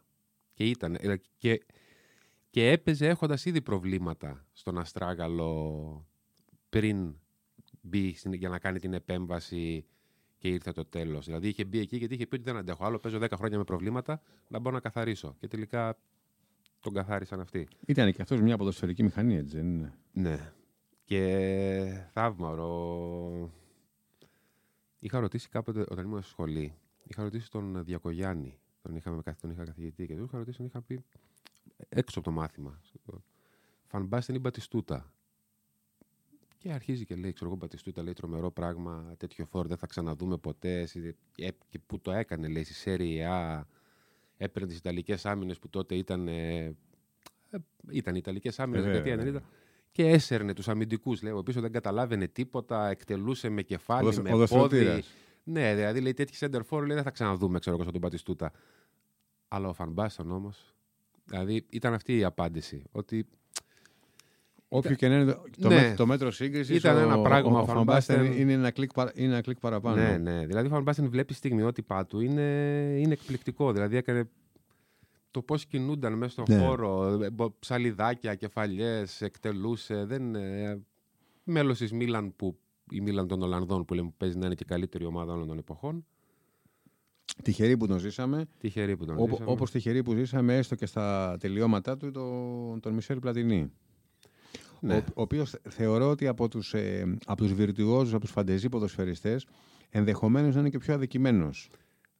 Και 0.52 0.64
ήταν. 0.64 0.94
ε, 1.00 1.16
Και, 1.38 1.62
και 2.50 2.70
έπαιζε 2.70 3.08
έχοντας 3.08 3.44
ήδη 3.44 3.60
προβλήματα 3.62 4.46
στον 4.52 4.78
Αστράγαλο 4.78 6.06
πριν 6.68 7.14
μπει 7.80 8.14
στην- 8.14 8.32
για 8.32 8.48
να 8.48 8.58
κάνει 8.58 8.78
την 8.78 8.92
επέμβαση 8.92 9.86
και 10.38 10.48
ήρθε 10.48 10.72
το 10.72 10.84
τέλος. 10.84 11.24
Δηλαδή 11.26 11.48
είχε 11.48 11.64
μπει 11.64 11.78
εκεί 11.78 11.96
γιατί 11.96 12.14
είχε 12.14 12.26
πει 12.26 12.34
ότι 12.34 12.44
δεν 12.44 12.56
αντέχω 12.56 12.84
άλλο. 12.84 12.98
Παίζω 12.98 13.18
10 13.18 13.36
χρόνια 13.36 13.58
με 13.58 13.64
προβλήματα 13.64 14.20
να 14.48 14.58
μπορώ 14.58 14.74
να 14.74 14.80
καθαρίσω. 14.80 15.36
Και 15.40 15.48
τελικά 15.48 15.98
τον 16.80 16.92
καθάρισαν 16.92 17.40
αυτοί. 17.40 17.68
Ήταν 17.86 18.12
και 18.12 18.22
αυτός 18.22 18.40
μια 18.40 18.56
ποδοσφαιρική 18.56 19.02
μηχανή, 19.02 19.36
έτσι 19.36 19.56
δεν 19.56 19.66
είναι; 19.66 19.94
Ναι. 20.12 20.52
Και 21.04 22.06
θαύμα. 22.12 22.54
ρο- 22.54 23.50
Είχα 24.98 25.20
ρωτήσει 25.20 25.48
κάποτε 25.48 25.80
όταν 25.80 26.04
ήμουν 26.04 26.20
στο 26.20 26.30
σχολή, 26.30 26.74
είχα 27.04 27.22
ρωτήσει 27.22 27.50
τον 27.50 27.84
Διακογιάννη, 27.84 28.58
τον, 28.82 28.96
είχαμε, 28.96 29.22
καθ- 29.22 29.40
τον 29.40 29.50
είχα 29.50 29.64
καθηγητή 29.64 30.06
και 30.06 30.16
του 30.16 30.22
είχα 30.24 30.38
ρωτήσει, 30.38 30.56
τον 30.56 30.66
είχα 30.66 30.80
πει 30.82 31.04
έξω 31.88 32.18
από 32.18 32.28
το 32.28 32.34
μάθημα. 32.34 32.80
Φανμπάστεν 33.86 34.34
ή 34.34 34.38
Μπατιστούτα. 34.38 35.12
Και 36.58 36.72
αρχίζει 36.72 37.04
και 37.04 37.14
λέει, 37.14 37.32
ξέρω 37.32 37.46
εγώ, 37.50 37.58
Μπατιστούτα 37.58 38.02
λέει 38.02 38.12
τρομερό 38.12 38.50
πράγμα, 38.50 39.14
τέτοιο 39.16 39.44
φόρ 39.46 39.66
δεν 39.66 39.76
θα 39.76 39.86
ξαναδούμε 39.86 40.36
ποτέ. 40.38 40.80
Εσύ- 40.80 41.16
ε, 41.38 41.48
Και 41.68 41.78
που 41.78 42.00
το 42.00 42.10
έκανε, 42.12 42.48
λέει, 42.48 42.64
στη 42.64 42.74
Serie 42.84 43.30
A, 43.30 43.62
έπαιρνε 44.36 44.68
τις 44.68 44.78
Ιταλικές 44.78 45.26
άμυνες 45.26 45.58
που 45.58 45.68
τότε 45.68 45.94
ήταν. 45.94 46.28
ε, 46.28 46.64
ε, 47.50 47.58
ήταν 47.90 48.14
Ιταλικές 48.14 48.58
άμυνες, 48.60 48.80
Ε, 48.84 48.84
βέβαια, 48.86 49.02
δεκαετία 49.02 49.24
90. 49.32 49.42
Βέβαια. 49.96 50.10
και 50.12 50.16
έσαιρνε 50.16 50.52
τους 50.54 50.68
αμυντικούς. 50.68 51.22
Λέει, 51.22 51.32
ο 51.32 51.36
οποίος 51.38 51.60
δεν 51.60 51.72
καταλάβαινε 51.72 52.26
τίποτα, 52.28 52.88
εκτελούσε 52.88 53.48
με 53.48 53.62
κεφάλι, 53.62 54.06
Οδος- 54.08 54.22
με 54.24 54.32
οδοσφαιρωτήρας. 54.32 54.94
πόδι. 54.94 55.04
Ναι, 55.44 55.74
δηλαδή 55.74 56.00
λέει 56.00 56.12
τέτοιοι 56.14 56.34
center 56.40 56.60
for 56.70 56.78
λέει, 56.86 56.94
δεν 56.94 57.02
θα 57.02 57.10
ξαναδούμε 57.10 57.58
ξέρω, 57.58 57.76
εγώ, 57.80 57.88
στον 57.88 58.00
Πατιστούτα. 58.00 58.52
Αλλά 59.48 59.68
ο 59.68 59.72
Φανμπάστον 59.72 60.30
όμως. 60.30 60.74
Δηλαδή 61.24 61.66
ήταν 61.70 61.94
αυτή 61.94 62.16
η 62.18 62.24
απάντηση. 62.24 62.82
Ότι 62.92 63.26
Όποιο 64.68 64.94
και 64.94 65.08
να 65.08 65.14
είναι 65.14 65.32
το, 65.32 65.42
το, 65.60 65.68
Ναι. 65.68 65.74
μέτρο, 65.74 65.94
το 65.96 66.06
μέτρο 66.06 66.30
σύγκρισης, 66.30 66.76
Ήταν 66.76 66.96
ένα 66.96 67.20
πράγμα, 67.22 67.58
Ο, 67.60 67.62
ο 67.62 67.66
Van 67.68 67.76
Van 67.76 67.84
Basten 67.84 68.18
Basten 68.20 68.34
είναι 68.36 68.52
ένα 68.52 68.70
κλικ, 68.70 68.92
παρα- 68.92 69.12
είναι 69.14 69.32
ένα 69.32 69.40
κλικ 69.40 69.58
παραπάνω. 69.58 69.96
Ναι, 69.96 70.16
ναι. 70.16 70.46
Δηλαδή, 70.46 70.66
ο 70.66 70.70
Φανμπάστεν 70.70 71.10
βλέπει 71.10 71.34
στιγμιότυπά 71.34 72.06
του 72.06 72.20
είναι, 72.20 72.42
είναι 72.98 73.12
εκπληκτικό. 73.12 73.72
Δηλαδή, 73.72 73.96
έκανε 73.96 74.28
το 75.34 75.42
πώς 75.42 75.66
κινούνταν 75.66 76.12
μέσα 76.12 76.30
στον 76.30 76.44
Ναι. 76.48 76.66
χώρο, 76.66 77.18
ε, 77.22 77.30
μπο- 77.30 77.54
ψαλιδάκια, 77.58 78.34
κεφαλιές, 78.34 79.20
εκτελούσε. 79.20 80.04
Δεν, 80.04 80.34
ε, 80.34 80.80
μέλος 81.44 81.78
της 81.78 81.92
Μίλαν 81.92 82.36
που 82.36 82.58
η 82.90 83.00
Μίλαν 83.00 83.26
των 83.28 83.42
Ολλανδών 83.42 83.84
που 83.84 83.94
λέμε 83.94 84.08
που 84.08 84.14
παίζει 84.16 84.38
να 84.38 84.46
είναι 84.46 84.54
και 84.54 84.62
η 84.66 84.68
καλύτερη 84.68 85.04
ομάδα 85.04 85.32
όλων 85.32 85.46
των 85.48 85.58
εποχών. 85.58 86.06
Τυχεροί 87.42 87.76
που 87.76 87.86
τον 87.86 87.98
ζήσαμε. 87.98 88.46
Τυχερή 88.58 88.96
που 88.96 89.04
τον 89.04 89.14
Όπω 89.18 89.28
ζήσαμε. 89.30 89.50
όπως 89.50 89.70
τυχεροί 89.70 90.02
που 90.02 90.14
ζήσαμε 90.14 90.56
έστω 90.56 90.74
και 90.74 90.86
στα 90.86 91.36
τελειώματά 91.40 91.96
του 91.96 92.10
τον, 92.10 92.80
τον 92.80 92.94
Μισελ 92.94 93.18
Πλατινί. 93.18 93.72
Ναι. 94.80 94.96
Ο, 94.96 95.02
ο 95.14 95.22
οποίος 95.22 95.54
θεωρώ 95.68 96.10
ότι 96.10 96.26
από 96.26 96.48
τους, 96.48 96.74
ε, 96.74 97.16
από 97.26 97.42
τους 97.42 97.52
βιρτουόζους, 97.52 98.12
από 98.12 98.22
τους 98.22 98.30
φαντεζή 98.30 98.68
ποδοσφαιριστές, 98.68 99.46
ενδεχομένως 99.90 100.54
να 100.54 100.60
είναι 100.60 100.70
και 100.70 100.78
πιο 100.78 100.94
αδικημένος. 100.94 101.70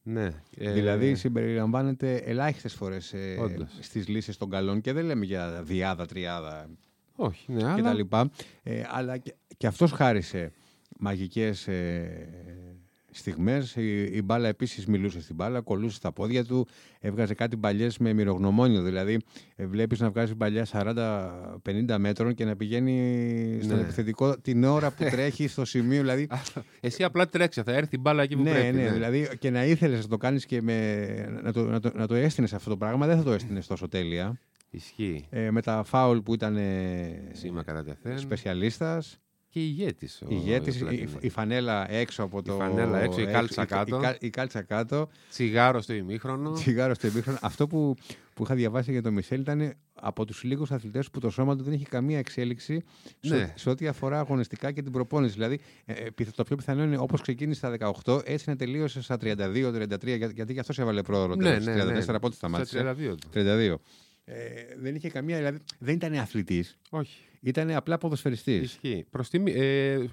Ναι. 0.07 0.29
Ε, 0.57 0.71
Δηλαδή 0.71 1.15
συμπεριλαμβάνεται 1.15 2.15
ελάχιστες 2.15 2.73
φορές 2.73 3.13
ε, 3.13 3.37
Όντως. 3.39 3.77
στις 3.79 4.07
λύσεις 4.07 4.37
των 4.37 4.49
καλών 4.49 4.81
και 4.81 4.93
δεν 4.93 5.05
λέμε 5.05 5.25
για 5.25 5.61
διάδα, 5.63 6.05
τριάδα 6.05 6.69
όχι, 7.15 7.51
ναι, 7.51 7.59
και 7.59 7.65
αλλά... 7.65 7.81
τα 7.81 7.93
λοιπά. 7.93 8.29
Ε, 8.63 8.83
αλλά 8.87 9.17
και, 9.17 9.35
και 9.57 9.67
αυτός 9.67 9.91
χάρισε 9.91 10.51
μαγικές 10.99 11.67
ε, 11.67 12.29
στιγμές. 13.17 13.75
Η, 13.75 14.01
η 14.03 14.21
μπάλα 14.25 14.47
επίσης 14.47 14.85
μιλούσε 14.85 15.21
στην 15.21 15.35
μπάλα, 15.35 15.61
κολούσε 15.61 15.95
στα 15.95 16.11
πόδια 16.11 16.45
του, 16.45 16.67
έβγαζε 16.99 17.33
κάτι 17.33 17.55
μπαλιές 17.55 17.97
με 17.97 18.13
μυρογνωμόνιο. 18.13 18.81
Δηλαδή 18.81 19.19
ε, 19.55 19.65
βλέπεις 19.65 19.99
να 19.99 20.09
βγάζει 20.09 20.33
μπαλιά 20.33 20.65
40-50 20.71 21.95
μέτρων 21.99 22.33
και 22.33 22.45
να 22.45 22.55
πηγαίνει 22.55 23.59
στον 23.63 23.75
Ναι. 23.75 23.81
επιθετικό 23.83 24.37
την 24.41 24.63
ώρα 24.63 24.91
που 24.91 25.03
τρέχει 25.11 25.47
στο 25.47 25.65
σημείο. 25.65 26.01
Δηλαδή, 26.01 26.27
Εσύ 26.79 27.03
απλά 27.03 27.27
τρέξε, 27.27 27.63
θα 27.63 27.71
έρθει 27.73 27.95
η 27.95 27.99
μπάλα 28.01 28.23
εκεί 28.23 28.35
που 28.35 28.43
ναι, 28.43 28.51
πρέπει. 28.51 28.75
ναι, 28.77 28.91
δηλαδή 28.91 29.29
και 29.39 29.49
να 29.49 29.65
ήθελες 29.65 30.01
να 30.01 30.07
το 30.09 30.17
κάνεις 30.17 30.45
και 30.45 30.61
με, 30.61 31.05
να, 31.43 31.51
το, 31.53 31.63
να, 31.65 31.79
το, 31.79 31.91
να 31.95 32.07
το 32.07 32.15
έστεινες 32.15 32.53
αυτό 32.53 32.69
το 32.69 32.77
πράγμα, 32.77 33.05
δεν 33.07 33.17
θα 33.17 33.23
το 33.23 33.31
έστεινες 33.31 33.67
τόσο 33.67 33.87
τέλεια. 33.87 34.39
Ισχύει. 34.69 35.25
Ε, 35.29 35.51
με 35.51 35.61
τα 35.61 35.83
φάουλ 35.83 36.17
που 36.17 36.33
ήταν 36.33 36.57
ε, 36.57 37.29
Σήμα 37.31 37.63
κατά 37.63 37.83
τεθέν. 37.83 38.19
σπεσιαλίστας. 38.19 39.19
Και 39.55 39.61
ηγέτης. 39.61 40.21
ο 40.21 40.25
Ηγέτης, 40.29 40.75
η, 40.75 40.79
Πλατινί. 40.79 41.09
η 41.19 41.29
φανέλα 41.29 41.91
έξω 41.91 42.23
από 42.23 42.41
το. 42.41 42.55
φανέλα 42.55 42.99
έξω, 42.99 43.21
η 43.21 43.25
κάλτσα 43.25 43.61
η- 43.61 43.65
κάτω. 43.65 43.97
Η, 43.97 44.01
κα- 44.01 44.17
η 44.19 44.29
κάλτσα 44.29 44.61
κάτω, 44.61 45.09
Τσιγάρο 45.29 45.81
στο 45.81 45.93
ημίχρονο. 45.93 46.51
τσιγάρο 46.51 46.93
στο 46.93 47.07
επίχρονο. 47.07 47.37
Αυτό 47.41 47.67
που, 47.67 47.95
που 48.33 48.43
είχα 48.43 48.55
διαβάσει 48.55 48.91
για 48.91 49.01
τον 49.01 49.13
Μισελ 49.13 49.39
ήταν 49.39 49.73
από 49.93 50.25
τους 50.25 50.43
λίγους 50.43 50.71
αθλητές 50.71 51.09
που 51.09 51.19
το 51.19 51.29
σώμα 51.29 51.55
του 51.55 51.63
δεν 51.63 51.73
είχε 51.73 51.85
καμία 51.89 52.17
εξέλιξη 52.17 52.83
σε, 53.19 53.35
Ναι. 53.35 53.53
σε 53.55 53.69
ό,τι 53.69 53.87
αφορά 53.87 54.19
αγωνιστικά 54.19 54.71
και 54.71 54.81
την 54.81 54.91
προπόνηση. 54.91 55.33
Δηλαδή, 55.33 55.59
ε, 55.85 55.93
ε, 55.93 56.09
πιθ- 56.09 56.35
το 56.35 56.43
πιο 56.43 56.55
πιθανό 56.55 56.83
είναι 56.83 56.97
όπως 56.97 57.21
ξεκίνησε 57.21 57.57
στα 57.59 57.69
18, 58.03 58.21
έτσι 58.25 58.49
να 58.49 58.55
τελείωσε 58.55 59.01
στα 59.01 59.17
32-33, 59.17 60.15
για- 60.17 60.31
γιατί 60.35 60.53
γι' 60.53 60.59
αυτό 60.59 60.81
έβαλε 60.81 61.01
πρόωρο. 61.01 61.35
Ναι, 61.35 61.43
τέλος, 61.43 61.65
ναι, 61.65 61.73
ναι. 61.73 61.81
34 62.05 62.19
πότε 62.21 62.35
σταμάτησε. 62.35 62.77
Στα 62.79 62.95
32 62.95 63.15
του. 63.15 63.29
32. 63.33 63.81
Ε, 64.27 64.33
δεν 64.81 64.95
είχε 64.95 65.09
καμία, 65.09 65.37
δηλαδή 65.37 65.57
δεν 65.79 65.95
ήταν 65.95 66.13
αθλητής, 66.13 66.77
Όχι. 66.89 67.17
Ήταν 67.45 67.71
απλά 67.71 67.97
ποδοσφαιριστής. 67.97 68.61
Ισχύει. 68.61 69.05
Προς 69.09 69.29
τιμή, 69.29 69.51
ε, 69.51 70.05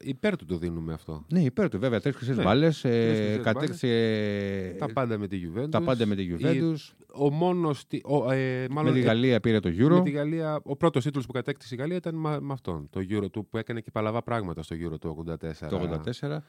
υπέρ 0.00 0.36
του 0.36 0.44
το 0.44 0.56
δίνουμε 0.56 0.92
αυτό. 0.92 1.24
Ναι, 1.32 1.40
υπέρ 1.40 1.68
του, 1.68 1.78
βέβαια. 1.78 2.00
Τρεις 2.00 2.16
χρυσές 2.16 2.36
Ναι. 2.36 2.42
μπάλες. 2.42 2.80
χρυσές 2.80 3.18
Ε, 3.18 3.24
μπάλες. 3.28 3.42
κατέκτησε 3.42 4.76
τα 4.78 4.92
πάντα 4.92 5.18
με 5.18 5.26
τη 5.28 5.40
Juventus. 5.46 5.70
τα 5.70 5.82
πάντα 5.82 6.06
με 6.06 6.14
τη 6.14 6.28
Juventus. 6.38 6.74
Ο 7.16 7.30
μόνος, 7.30 7.86
τι- 7.86 8.00
ο, 8.04 8.30
ε, 8.30 8.66
μάλλον, 8.70 8.92
με 8.92 8.98
τη 8.98 9.04
ε, 9.04 9.08
Γαλλία 9.08 9.40
πήρε 9.40 9.60
το 9.60 9.68
Euro. 9.78 9.88
με 9.94 10.02
τη 10.02 10.10
Γαλλία, 10.10 10.60
ο 10.64 10.76
πρώτος 10.76 11.04
τίτλος 11.04 11.26
που 11.26 11.32
κατέκτησε 11.32 11.74
η 11.74 11.78
Γαλλία 11.78 11.96
ήταν 11.96 12.14
μα- 12.18 12.38
με 12.40 12.52
αυτόν. 12.52 12.88
Το 12.90 13.00
Euro 13.10 13.30
του 13.30 13.46
που 13.46 13.58
έκανε 13.58 13.80
και 13.80 13.90
παλαβά 13.90 14.22
πράγματα 14.22 14.62
στο 14.62 14.76
Euro 14.76 14.98
του 15.00 15.08
84. 15.08 15.68
Το 15.68 15.76
84. 15.76 16.42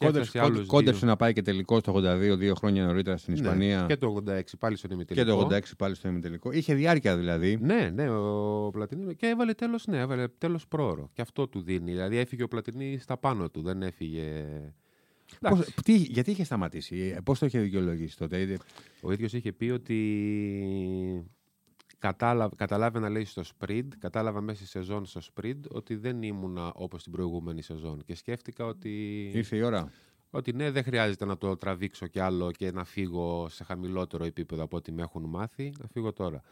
Και 0.00 0.06
Κόντεψε, 0.06 0.28
έφτασε 0.28 0.44
άλλους 0.44 0.56
κόντε- 0.56 0.72
κόντεψε 0.72 1.00
δύο. 1.00 1.08
να 1.08 1.16
πάει 1.16 1.32
και 1.32 1.42
τελικό 1.42 1.80
το 1.80 1.92
82, 1.96 2.36
δύο 2.36 2.54
χρόνια 2.54 2.84
νωρίτερα 2.86 3.16
στην 3.16 3.32
Ναι, 3.32 3.38
Ισπανία. 3.40 3.84
Και 3.88 3.96
το 3.96 4.06
86 4.26 4.40
πάλι 4.58 4.76
στον 4.76 4.88
και 4.90 4.94
ημιτελικό. 4.94 5.24
το 5.46 5.54
86 5.54 5.60
πάλι 5.78 5.94
στο 5.94 6.08
ημιτελικό. 6.08 6.52
Είχε 6.52 6.74
διάρκεια 6.74 7.16
δηλαδή. 7.16 7.58
Ναι, 7.60 7.90
ναι, 7.94 8.10
ο 8.10 8.70
Πλατινί. 8.72 9.14
Και 9.14 9.26
έβαλε 9.26 9.52
τέλος, 9.54 9.86
ναι, 9.86 9.98
έβαλε 9.98 10.28
τέλος 10.28 10.66
πρόωρο. 10.68 11.10
Και 11.12 11.22
αυτό 11.22 11.48
του 11.48 11.60
δίνει. 11.62 11.90
Δηλαδή 11.90 12.16
έφυγε 12.16 12.42
ο 12.42 12.48
Πλατινί 12.48 12.98
στα 12.98 13.16
πάνω 13.16 13.48
του. 13.50 13.62
Δεν 13.62 13.82
έφυγε. 13.82 14.44
Πώς, 15.40 15.50
Εντάξει. 15.50 15.74
τι, 15.84 15.94
γιατί 15.96 16.30
είχε 16.30 16.44
σταματήσει, 16.44 17.16
πώς 17.24 17.38
το 17.38 17.46
είχε 17.46 17.58
δικαιολογήσει 17.60 18.16
τότε. 18.16 18.40
ε, 18.40 18.56
Ο 19.00 19.12
ίδιος 19.12 19.32
είχε 19.32 19.52
πει 19.52 19.70
ότι 19.70 19.96
κατάλαβα, 22.00 22.56
καταλάβαινα 22.56 23.08
λέει 23.08 23.24
στο 23.24 23.42
sprint, 23.58 23.88
κατάλαβα 23.98 24.40
μέσα 24.40 24.58
στη 24.58 24.66
σεζόν 24.66 25.06
στο 25.06 25.20
sprint 25.34 25.60
ότι 25.68 25.96
δεν 25.96 26.22
ήμουνα 26.22 26.72
όπως 26.74 27.02
την 27.02 27.12
προηγούμενη 27.12 27.62
σεζόν 27.62 28.04
και 28.04 28.14
σκέφτηκα 28.14 28.66
ότι, 28.66 29.24
Ήρθε 29.34 29.56
η 29.56 29.62
ώρα. 29.62 29.92
ότι 30.30 30.52
ναι 30.52 30.70
δεν 30.70 30.82
χρειάζεται 30.82 31.24
να 31.24 31.38
το 31.38 31.56
τραβήξω 31.56 32.06
κι 32.06 32.18
άλλο 32.18 32.50
και 32.50 32.72
να 32.72 32.84
φύγω 32.84 33.48
σε 33.48 33.64
χαμηλότερο 33.64 34.24
επίπεδο 34.24 34.62
από 34.62 34.76
ό,τι 34.76 34.92
με 34.92 35.02
έχουν 35.02 35.24
μάθει, 35.24 35.72
να 35.78 35.88
φύγω 35.88 36.12
τώρα. 36.12 36.42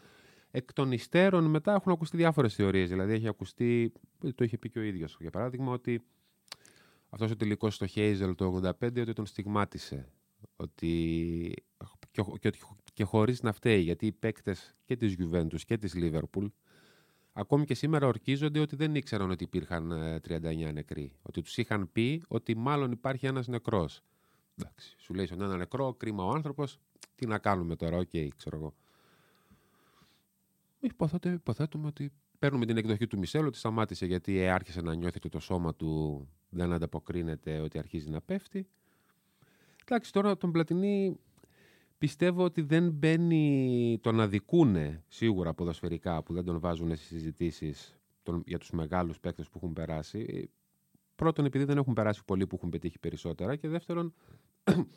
Εκ 0.51 0.73
των 0.73 0.91
υστέρων 0.91 1.43
μετά 1.43 1.73
έχουν 1.73 1.91
ακουστεί 1.91 2.17
διάφορες 2.17 2.55
θεωρίες, 2.55 2.89
δηλαδή 2.89 3.13
έχει 3.13 3.27
ακουστεί, 3.27 3.93
το 4.35 4.43
είχε 4.43 4.57
πει 4.57 4.69
και 4.69 4.79
ο 4.79 4.81
ίδιος 4.81 5.17
για 5.19 5.29
παράδειγμα 5.29 5.71
ότι 5.71 6.01
αυτός 7.09 7.31
ο 7.31 7.35
τελικός 7.35 7.75
στο 7.75 7.85
Hazel 7.95 8.33
το 8.35 8.61
85 8.63 8.71
ότι 8.81 9.13
τον 9.13 9.25
στιγμάτισε 9.25 10.09
ότι 10.55 11.53
και, 12.39 12.51
και, 12.99 13.05
ότι- 13.05 13.11
και 13.11 13.17
χωρίς 13.17 13.41
να 13.41 13.51
φταίει 13.51 13.81
γιατί 13.81 14.05
οι 14.05 14.11
παίκτες 14.11 14.75
και 14.85 14.95
της 14.95 15.15
Juventus 15.19 15.61
και 15.65 15.77
της 15.77 15.93
Liverpool 15.95 16.47
ακόμη 17.33 17.65
και 17.65 17.73
σήμερα 17.73 18.07
ορκίζονται 18.07 18.59
ότι 18.59 18.75
δεν 18.75 18.95
ήξεραν 18.95 19.31
ότι 19.31 19.43
υπήρχαν 19.43 19.91
ε, 19.91 20.19
39 20.19 20.71
νεκροί. 20.73 21.11
Ότι 21.21 21.41
τους 21.41 21.57
είχαν 21.57 21.91
πει 21.91 22.23
ότι 22.27 22.55
μάλλον 22.55 22.91
υπάρχει 22.91 23.25
ένας 23.25 23.47
νεκρός. 23.47 24.01
Εντάξει, 24.59 24.95
σου 24.97 25.13
λέει 25.13 25.25
στον 25.25 25.41
ένα 25.41 25.57
νεκρό, 25.57 25.93
κρίμα 25.93 26.23
ο 26.25 26.29
άνθρωπος 26.29 26.79
τι 27.15 27.25
να 27.25 27.37
κάνουμε 27.37 27.75
τώρα, 27.75 27.97
οκ, 27.97 28.09
ξέρω 28.35 28.57
εγώ. 28.57 28.73
Υποθέτω, 30.79 31.29
υποθέτουμε 31.29 31.87
ότι 31.87 32.11
παίρνουμε 32.39 32.65
την 32.65 32.77
εκδοχή 32.77 33.07
του 33.07 33.17
Μισέλ 33.17 33.45
ότι 33.45 33.57
σταμάτησε 33.57 34.05
γιατί 34.05 34.37
ε, 34.37 34.51
άρχισε 34.51 34.81
να 34.81 34.93
νιώθει 34.93 35.17
ότι 35.17 35.29
το 35.29 35.39
σώμα 35.39 35.75
του 35.75 36.27
δεν 36.49 36.73
ανταποκρίνεται 36.73 37.59
ότι 37.59 37.77
αρχίζει 37.79 38.09
να 38.09 38.21
πέφτει. 38.21 38.67
Εντάξει, 39.85 40.11
τώρα 40.11 40.37
τον 40.37 40.51
Πλατινί 40.51 41.19
πιστεύω 41.99 42.43
ότι 42.43 42.61
δεν 42.61 42.89
μπαίνει 42.91 43.97
τον 44.01 44.27
αδικούνε 44.27 45.03
σίγουρα 45.07 45.53
ποδοσφαιρικά 45.53 46.23
που 46.23 46.33
δεν 46.33 46.43
τον 46.43 46.59
βάζουν 46.59 46.95
στις 46.95 47.07
συζητήσεις 47.07 47.99
τον, 48.23 48.43
για 48.45 48.57
τους 48.57 48.71
μεγάλους 48.71 49.19
παίκτες 49.19 49.49
που 49.49 49.53
έχουν 49.61 49.73
περάσει. 49.73 50.49
Πρώτον, 51.15 51.45
επειδή 51.45 51.63
δεν 51.63 51.77
έχουν 51.77 51.93
περάσει 51.93 52.21
πολλοί 52.25 52.47
που 52.47 52.55
έχουν 52.55 52.69
πετύχει 52.69 52.99
περισσότερα 52.99 53.55
και 53.55 53.67
δεύτερον, 53.67 54.13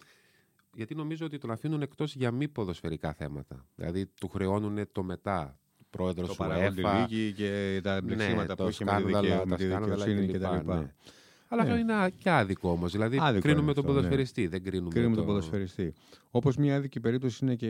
γιατί 0.78 0.94
νομίζω 0.94 1.26
ότι 1.26 1.38
τον 1.38 1.50
αφήνουν 1.50 1.82
εκτός 1.82 2.14
για 2.14 2.30
μη 2.30 2.48
ποδοσφαιρικά 2.48 3.12
θέματα. 3.12 3.66
Δηλαδή, 3.74 4.07
του 4.07 4.28
χρεώνουν 4.28 4.92
το 4.92 5.03
μετά. 5.03 5.57
Πρόεδρος 5.90 6.26
Το 6.26 6.32
του 6.32 6.38
παραγόντι 6.38 6.82
UEFA, 6.84 7.07
λίγη 7.09 7.32
και 7.32 7.80
τα 7.82 7.94
εμπλεξίματα 7.94 8.42
ναι, 8.42 8.46
που 8.46 8.55
το 8.55 8.68
είχε 8.68 8.84
με 8.84 8.90
τη, 8.90 8.98
σκάνδαλα, 8.98 9.20
δικαι- 9.20 9.44
με 9.44 9.50
τα 9.50 9.57
τη 9.57 9.64
σκάνδαλα 9.64 10.05
δικαιοσύνη 10.05 10.32
κλπ, 10.32 10.42
κτλ. 10.42 10.70
Ναι. 11.57 11.62
Αλλά 11.62 11.72
αυτό 11.72 11.74
Ναι. 11.84 11.92
είναι 12.05 12.11
και 12.18 12.30
άδικο 12.30 12.70
όμως. 12.70 12.92
Δηλαδή, 12.92 13.18
Άδικο 13.20 13.40
κρίνουμε 13.42 13.62
είναι 13.64 13.72
τον 13.72 13.84
αυτό, 13.84 13.92
ναι. 13.92 13.98
ποδοσφαιριστή, 13.98 14.46
δεν 14.46 14.62
κρίνουμε, 14.62 14.90
Κρίνουμε 14.92 15.14
το... 15.14 15.20
τον 15.22 15.26
ποδοσφαιριστή. 15.30 15.92
Όπως 16.30 16.57
μια 16.57 16.76
άδικη 16.76 17.00
περίπτωση 17.00 17.44
είναι 17.44 17.55
και 17.55 17.66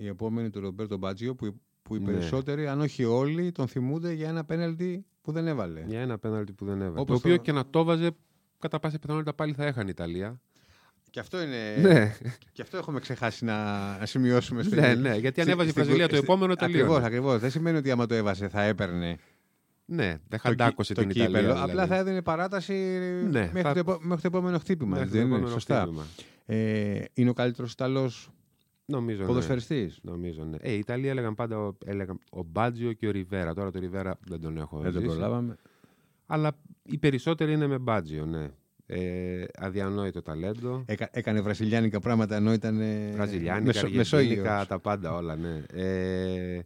η 0.00 0.06
επόμενη 0.06 0.50
του 0.50 0.60
Ρομπέρτο 0.60 0.96
Μπάτζιο, 0.96 1.34
που, 1.34 1.60
που 1.82 1.94
οι 1.94 1.98
Ναι. 1.98 2.04
περισσότεροι, 2.04 2.66
αν 2.66 2.80
όχι 2.80 3.04
όλοι, 3.04 3.52
τον 3.52 3.68
θυμούνται 3.68 4.12
για 4.12 4.28
ένα 4.28 4.44
πέναλτι 4.44 5.04
που 5.20 5.32
δεν 5.32 5.46
έβαλε. 5.46 5.82
Για 5.86 6.00
ένα 6.00 6.18
πέναλτι 6.18 6.52
που 6.52 6.64
δεν 6.64 6.80
έβαλε. 6.80 7.00
Όπως 7.00 7.06
το 7.20 7.28
οποίο 7.28 7.36
το- 7.36 7.42
και 7.42 7.52
να 7.52 7.66
το 7.70 7.84
βάζε, 7.84 8.10
κατά 8.58 8.78
πάσα 8.80 8.98
πιθανότητα 8.98 9.34
πάλι 9.34 9.52
θα 9.52 9.64
έχανε 9.64 9.86
η 9.88 9.90
Ιταλία. 9.90 10.40
Και 11.10 11.20
αυτό 11.20 11.42
είναι. 11.42 11.76
ναι, 11.80 12.14
Και 12.52 12.62
αυτό 12.62 12.76
έχουμε 12.76 13.00
ξεχάσει 13.00 13.44
να, 13.44 13.54
να 13.98 14.06
σημειώσουμε 14.06 14.62
στην. 14.62 14.80
ναι, 14.80 14.94
ναι, 14.94 15.14
γιατί 15.16 15.40
αν 15.40 15.46
στη- 15.46 15.50
έβαζε 15.50 15.68
η 15.68 15.70
στην- 15.70 15.82
Βραζιλία 15.84 16.08
το 16.08 16.14
στη- 16.16 16.24
επόμενο 16.24 16.54
τελείω. 16.54 16.78
Ακριβώς, 16.84 17.02
ακριβώς. 17.04 17.38
Δεν 17.40 17.50
σημαίνει 17.50 17.76
ότι 17.76 17.90
άμα 17.90 18.06
το 18.06 18.14
έβαζε 18.14 18.48
θα 18.48 18.62
έπαιρνε 18.62 19.16
Ναι, 19.86 20.06
δεν 20.06 20.20
το, 20.28 20.38
χαντάκωσε 20.38 20.94
το 20.94 21.00
την 21.00 21.10
κύπελο. 21.10 21.30
Ιταλία. 21.38 21.50
Απλά 21.52 21.66
δηλαδή. 21.66 21.88
θα 21.88 21.96
έδινε 21.96 22.22
παράταση 22.22 22.72
Ναι, 23.30 23.40
μέχρι, 23.40 23.60
θα- 23.60 23.72
το, 23.72 23.78
επο- 23.78 23.98
μέχρι 24.02 24.22
το 24.22 24.36
επόμενο 24.36 24.58
χτύπημα. 24.58 24.90
Μέχρι 24.90 25.06
το 25.06 25.12
δεν 25.12 25.20
είναι, 25.20 25.30
επόμενο 25.34 25.52
σωστά. 25.52 25.80
χτύπημα. 25.80 26.04
Ε, 26.46 27.00
είναι 27.14 27.30
ο 27.30 27.32
καλύτερος 27.32 27.72
Ιταλός 27.72 28.30
Νομίζω. 28.86 29.20
Ναι. 29.20 29.26
ποδοσφαιριστής; 29.26 29.98
Νομίζω, 30.02 30.44
ναι. 30.44 30.56
Ε, 30.60 30.72
οι 30.72 30.78
Ιταλοί 30.78 31.08
έλεγαν 31.08 31.34
πάντα 31.34 31.58
ο, 31.58 31.72
έλεγαν, 31.84 32.18
ο 32.30 32.42
Μπάτζιο 32.42 32.92
και 32.92 33.06
ο 33.06 33.10
Ριβέρα. 33.10 33.54
Τώρα 33.54 33.70
το 33.70 33.78
Ριβέρα 33.78 34.18
δεν 34.28 34.40
τον 34.40 34.56
έχω 34.56 34.78
Δεν 34.78 34.92
το 34.92 34.98
ζήσει. 35.00 35.10
προλάβαμε. 35.10 35.56
Αλλά 36.26 36.52
οι 36.82 36.98
περισσότεροι 36.98 37.52
είναι 37.52 37.66
με 37.66 37.78
Μπάτζιο, 37.78 38.24
ναι. 38.26 38.48
Ε, 38.86 39.44
αδιανόητο 39.58 40.22
ταλέντο. 40.22 40.82
Έκα, 40.86 41.08
έκανε 41.12 41.40
βραζιλιάνικα 41.40 42.00
πράγματα 42.00 42.36
ενώ 42.36 42.52
ήταν. 42.52 42.80
ε, 42.80 43.10
Βραζιλιάνικα, 43.14 43.64
μεσο- 43.66 43.84
Αργεντίνικα, 43.84 44.16
Μεσόγειος. 44.16 44.66
τα 44.66 44.78
πάντα 44.78 45.14
όλα, 45.14 45.36
ναι. 45.36 45.62
Ε, 45.72 46.60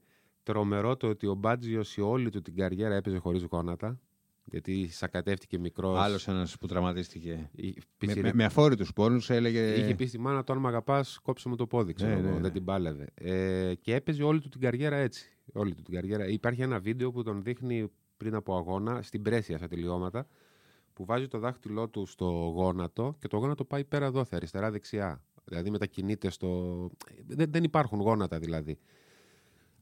τρομερό 0.53 0.97
το 0.97 1.09
ότι 1.09 1.27
ο 1.27 1.35
Μπάτζιος 1.35 1.89
σε 1.89 2.01
όλη 2.01 2.31
του 2.31 2.43
την 2.43 2.57
καριέρα 2.57 2.95
έπαιζε 2.95 3.19
χωρίς 3.19 3.43
γόνατα. 3.43 4.01
Γιατί 4.45 4.89
σακατεύτηκε 4.89 5.59
μικρός. 5.59 5.99
Άλλος 5.99 6.29
ένας 6.29 6.59
που 6.59 6.67
τραυματίστηκε. 6.67 7.51
Με, 7.53 7.73
Με, 8.07 8.21
με, 8.21 8.31
με 8.35 8.45
αφόρητους 8.45 8.93
πόνους 8.93 9.31
έλεγε. 9.31 9.75
Είχε 9.75 9.95
πει 9.95 10.07
στη 10.07 10.19
μάνα 10.19 10.45
του: 10.45 10.53
Αν 10.53 10.59
με 10.59 10.69
αγαπάς, 10.69 11.19
κόψε 11.23 11.49
μου 11.49 11.57
το 11.57 11.67
πόδι. 11.67 11.93
Ξέρω 11.93 12.11
Ναι, 12.11 12.19
εγώ, 12.19 12.29
ναι, 12.29 12.35
ναι. 12.35 12.41
Δεν 12.41 12.53
την 12.53 12.65
πάλευε. 12.65 13.07
Ε, 13.15 13.75
και 13.75 13.95
έπαιζε 13.95 14.23
όλη 14.23 14.41
του 14.41 14.49
την 14.49 14.61
καριέρα 14.61 14.97
έτσι. 14.97 15.39
Όλη 15.53 15.75
του 15.75 15.83
την 15.83 15.95
καριέρα. 15.95 16.27
Υπάρχει 16.27 16.63
ένα 16.63 16.79
βίντεο 16.79 17.11
που 17.11 17.23
τον 17.23 17.43
δείχνει 17.43 17.91
πριν 18.17 18.35
από 18.35 18.57
αγώνα, 18.57 19.03
στην 19.03 19.23
πρέσια 19.23 19.57
στα 19.59 19.69
τελειώματα, 19.69 20.27
που 20.93 21.05
βάζει 21.05 21.29
το 21.29 21.39
δάχτυλό 21.39 21.89
του 21.89 22.07
στο 22.07 22.25
γόνατο 22.55 23.17
και 23.19 23.29
το 23.29 23.37
γόνατο 23.37 23.65
πάει 23.65 23.85
πέρα 23.85 24.11
δόθε, 24.11 24.37
αριστερά-δεξιά. 24.37 25.23
Δηλαδή 25.45 25.71
μετακινείται 25.71 26.31
στο. 26.31 26.91
Δεν, 27.27 27.51
δεν 27.51 27.65
υπάρχουν 27.65 28.01
γόνατα 28.01 28.39
δηλαδή. 28.39 28.79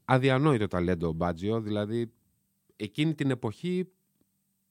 Αδιανόητο 0.09 0.67
ταλέντο 0.67 1.07
ο 1.07 1.11
Μπάτζιο. 1.11 1.61
Δηλαδή 1.61 2.11
εκείνη 2.75 3.15
την 3.15 3.29
εποχή 3.29 3.91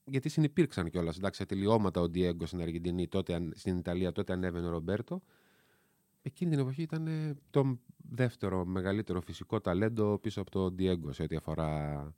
γιατί 0.05 0.29
συνεπήρξαν 0.29 0.91
κιόλας. 0.91 1.17
Εντάξει, 1.17 1.41
σε 1.41 1.47
τελειώματα 1.47 2.01
ο 2.01 2.09
Ντιέγκο 2.09 2.47
στην 2.47 2.61
Αργεντινή, 2.61 3.09
τότε, 3.09 3.35
αν- 3.35 3.53
στην 3.57 3.77
Ιταλία, 3.77 4.13
τότε 4.13 4.33
ανέβαινε 4.33 4.67
ο 4.67 4.71
Ρομπέρτο. 4.71 5.23
Εκείνη 6.23 6.51
την 6.51 6.59
εποχή 6.61 6.83
ήταν 6.83 7.07
ε, 7.07 7.35
το 7.51 7.79
δεύτερο 7.97 8.65
μεγαλύτερο 8.65 9.21
φυσικό 9.21 9.61
ταλέντο 9.61 10.19
πίσω 10.19 10.41
από 10.41 10.51
τον 10.51 10.75
Ντιέγκο 10.75 11.13
σε 11.13 11.23
ό,τι 11.23 11.37
αφορά. 11.37 12.15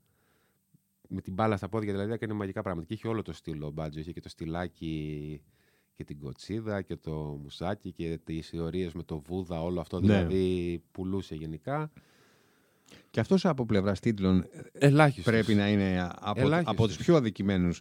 Με 1.08 1.20
την 1.20 1.32
μπάλα 1.32 1.56
στα 1.56 1.68
πόδια 1.68 1.92
δηλαδή 1.92 2.12
έκανε 2.12 2.32
μαγικά 2.32 2.62
πράγματα. 2.62 2.86
Και 2.88 2.94
είχε 2.94 3.08
όλο 3.08 3.22
το 3.22 3.32
στυλ 3.32 3.62
ο 3.62 3.70
Μπάτζο. 3.70 4.00
Είχε 4.00 4.12
και 4.12 4.20
το 4.20 4.28
στυλάκι 4.28 5.42
και 5.94 6.04
την 6.04 6.18
κοτσίδα 6.18 6.82
και 6.82 6.96
το 6.96 7.38
μουσάκι 7.42 7.92
και 7.92 8.18
τις 8.24 8.48
θεωρίες 8.48 8.92
με 8.92 9.02
το 9.02 9.18
βούδα, 9.18 9.62
όλο 9.62 9.80
αυτό 9.80 10.00
Ναι. 10.00 10.06
δηλαδή 10.06 10.82
πουλούσε 10.90 11.34
γενικά. 11.34 11.90
Και 13.10 13.20
αυτός 13.20 13.44
από 13.46 13.66
πλευράς 13.66 14.00
τίτλων 14.00 14.44
Ελάχιστος. 14.72 15.24
πρέπει 15.24 15.54
να 15.54 15.68
είναι 15.70 16.08
από, 16.18 16.40
Ελάχιστος. 16.40 16.74
από 16.74 16.86
τους 16.86 16.96
πιο 16.96 17.16
αδικημένους. 17.16 17.80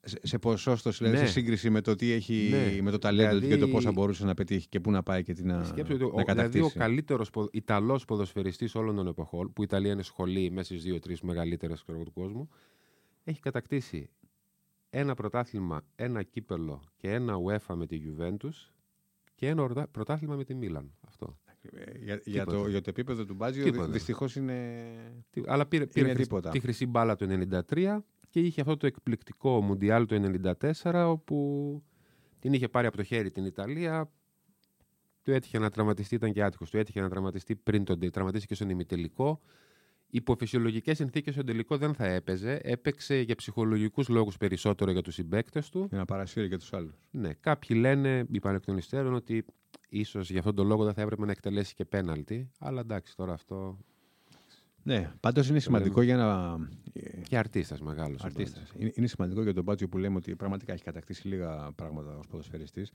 Σε, 0.00 0.18
σε 0.22 0.38
ποσόστοση, 0.38 0.98
δηλαδή, 1.04 1.20
Ναι. 1.20 1.26
σε 1.26 1.32
σύγκριση 1.32 1.70
με 1.70 1.80
το 1.80 1.94
τι 1.94 2.10
έχει, 2.10 2.48
Ναι. 2.50 2.82
με 2.82 2.90
το 2.90 2.98
ταλέντο 2.98 3.30
του 3.32 3.38
Δηλαδή- 3.38 3.54
και 3.54 3.60
το 3.66 3.68
πώ 3.68 3.80
θα 3.80 3.92
μπορούσε 3.92 4.24
να 4.24 4.34
πετύχει 4.34 4.68
και 4.68 4.80
πού 4.80 4.90
να 4.90 5.02
πάει 5.02 5.22
και 5.22 5.32
τι 5.32 5.42
να, 5.44 5.64
Σκέψου 5.64 5.94
ότι 5.94 6.02
ο, 6.04 6.06
να 6.06 6.10
δηλαδή 6.12 6.24
κατακτήσει. 6.26 6.64
ο 6.64 6.70
καλύτερο 6.78 7.24
Ιταλός 7.52 8.04
ποδοσφαιριστής 8.04 8.74
όλων 8.74 8.96
των 8.96 9.06
εποχών, 9.06 9.52
που 9.52 9.62
η 9.62 9.66
Ιταλία 9.70 9.92
είναι 9.92 10.02
σχολή 10.02 10.50
μέσα 10.50 10.64
στις 10.64 10.82
δύο-τρει 10.82 11.16
μεγαλύτερες 11.22 11.84
του 11.84 12.12
κόσμου, 12.14 12.48
έχει 13.24 13.40
κατακτήσει 13.40 14.10
ένα 14.90 15.14
πρωτάθλημα, 15.14 15.82
ένα 15.94 16.22
κύπελο 16.22 16.82
και 16.96 17.10
ένα 17.10 17.34
UEFA 17.46 17.74
με 17.74 17.86
τη 17.86 18.00
Juventus 18.06 18.70
και 19.34 19.46
ένα 19.48 19.62
ορτα- 19.62 19.88
πρωτάθλημα 19.88 20.34
με 20.36 20.44
τη 20.44 20.54
Μίλαν. 20.54 20.92
Αυτό. 21.64 21.76
Ε, 21.80 21.98
για, 22.04 22.20
για, 22.24 22.40
Τίποτα. 22.44 22.62
το, 22.62 22.68
για 22.68 22.80
το 22.80 22.90
επίπεδο 22.90 23.24
του 23.24 23.34
Μπάτζιο 23.34 23.64
Τίποτα. 23.64 23.88
δυστυχώς 23.88 24.36
είναι. 24.36 24.82
Τι- 25.30 25.42
Αλλά 25.46 25.66
πήρε, 25.66 25.82
Είναι 25.82 25.92
πήρε 25.92 26.06
χρυσ- 26.14 26.22
τίποτα. 26.28 26.50
τη 26.50 26.60
χρυσή 26.60 26.86
μπάλα 26.86 27.16
το 27.16 27.26
1993 27.26 28.04
και 28.30 28.40
είχε 28.40 28.60
αυτό 28.60 28.76
το 28.76 28.86
εκπληκτικό 28.86 29.60
Μουντιάλ 29.62 30.06
το 30.06 30.14
1994 30.82 31.04
όπου 31.08 31.82
την 32.38 32.52
είχε 32.52 32.68
πάρει 32.68 32.86
από 32.86 32.96
το 32.96 33.02
χέρι 33.02 33.30
την 33.30 33.44
Ιταλία. 33.44 34.10
Του 35.22 35.30
έτυχε 35.32 35.58
να 35.58 35.70
τραυματιστεί, 35.70 36.14
ήταν 36.14 36.32
και 36.32 36.42
άτυχος. 36.42 36.70
Του 36.70 36.76
έτυχε 36.78 37.00
να 37.00 37.08
τραυματιστεί 37.08 37.56
πριν 37.56 37.84
τον 37.84 38.10
τραυματίστηκε 38.10 38.54
στον 38.54 38.70
ημιτελικό. 38.70 39.40
Υπό 40.14 40.36
φυσιολογικέ 40.38 40.94
συνθήκες 40.94 41.34
στον 41.34 41.46
τελικό 41.46 41.76
δεν 41.76 41.94
θα 41.94 42.04
έπαιζε. 42.04 42.60
Έπαιξε 42.62 43.16
για 43.20 43.34
ψυχολογικούς 43.34 44.08
λόγους 44.08 44.36
περισσότερο 44.36 44.90
για 44.90 45.02
τους 45.02 45.14
συμπαίκτες 45.14 45.68
του. 45.68 45.86
για 45.88 45.98
να 45.98 46.04
παρασύρει 46.04 46.48
και 46.48 46.56
τους 46.56 46.72
άλλους. 46.72 46.94
Ναι, 47.10 47.32
κάποιοι 47.32 47.76
λένε, 47.80 48.26
είπαν 48.30 48.54
εκ 48.54 48.64
των 48.64 48.76
υστέρων, 48.76 49.14
ότι 49.14 49.44
ίσως 49.88 50.30
για 50.30 50.38
αυτόν 50.38 50.54
τον 50.54 50.66
λόγο 50.66 50.84
δεν 50.84 50.94
θα 50.94 51.02
έπρεπε 51.02 51.24
να 51.24 51.30
εκτελέσει 51.30 51.74
και 51.74 51.84
πέναλτι. 51.84 52.50
Αλλά 52.58 52.80
εντάξει, 52.80 53.16
τώρα 53.16 53.32
αυτό. 53.32 53.78
Ναι, 54.82 55.12
πάντως 55.20 55.48
είναι 55.48 55.58
σημαντικό 55.58 56.02
για 56.02 56.16
να. 56.16 56.58
Και 57.28 57.38
αρτίστας 57.38 57.80
μεγάλος. 57.80 58.24
Αρτίστας. 58.24 58.72
Είναι, 58.76 58.92
είναι 58.94 59.06
σημαντικό 59.06 59.42
για 59.42 59.54
τον 59.54 59.64
Μπάτζιο 59.64 59.88
που 59.88 59.98
λέμε 59.98 60.16
ότι 60.16 60.36
πραγματικά 60.36 60.72
έχει 60.72 60.82
κατακτήσει 60.82 61.28
λίγα 61.28 61.72
πράγματα 61.74 62.16
ως 62.16 62.26
ποδοσφαιριστής. 62.26 62.92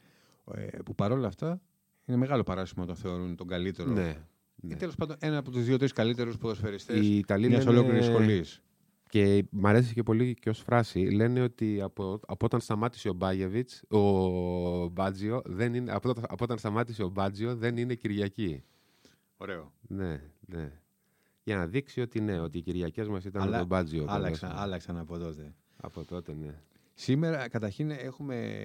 Ε, 0.56 0.66
που 0.86 0.96
παρόλα 0.96 1.28
αυτά 1.28 1.62
είναι 2.06 2.18
μεγάλο 2.18 2.44
παράσημο 2.44 2.86
να 2.86 2.88
τον 2.94 3.02
θεωρούν 3.02 3.36
τον 3.36 3.48
καλύτερο. 3.48 3.92
Ναι. 3.92 4.18
Ή 4.62 4.68
ναι. 4.68 4.76
τέλος 4.76 4.96
πάντων 4.96 5.16
ένα 5.20 5.38
από 5.38 5.52
τους 5.52 5.64
δύο-τρεις 5.66 5.92
καλύτερους 5.94 6.38
ποδοσφαιριστές 6.38 7.06
Οι 7.06 7.18
Ιταλοί 7.18 7.48
μιας 7.48 7.66
λένε- 7.66 7.78
ολόκληρης 7.80 8.06
σχολής. 8.06 8.62
Και 9.10 9.46
μ' 9.50 9.66
αρέσει 9.68 9.94
και 9.94 10.04
πολύ 10.04 10.34
και 10.34 10.50
ως 10.50 10.60
φράση. 10.60 11.00
Λένε 11.00 11.42
ότι 11.42 11.82
από, 11.82 12.20
από 12.28 12.46
όταν 12.46 12.60
σταμάτησε 12.60 13.10
ο 13.10 13.14
Μπάγεβιτς, 13.14 13.84
ο 13.90 14.88
Μπάτζιο, 14.88 15.42
δεν 15.46 15.74
είναι, 15.74 15.92
από, 15.92 16.10
όταν- 16.10 16.26
από 16.30 16.44
όταν 16.44 16.58
σταμάτησε 16.58 17.04
ο 17.04 17.10
Μπάτζιο 17.10 17.56
δεν 17.56 17.78
είναι 17.78 17.94
Κυριακή. 17.96 18.64
Ωραίο. 19.38 19.72
Ναι, 19.88 20.22
ναι. 20.40 20.72
Για 21.44 21.56
να 21.58 21.68
δείξει 21.68 22.02
ότι 22.02 22.20
ναι, 22.22 22.40
ότι 22.40 22.58
οι 22.58 22.62
Κυριακές 22.62 23.08
μας 23.08 23.26
ήταν 23.26 23.42
Αλλά 23.42 23.52
με 23.52 23.58
τον 23.58 23.68
Μπάτζιο. 23.68 24.06
το 24.06 24.12
Άλλαξαν, 24.12 24.50
δώσαμε. 24.50 24.66
άλλαξαν 24.66 24.98
από 24.98 25.18
τότε. 25.18 25.56
Από 25.78 26.06
τότε, 26.06 26.34
ναι. 26.34 26.62
Σήμερα, 26.94 27.48
καταρχήν, 27.50 27.92
έχουμε. 27.92 28.60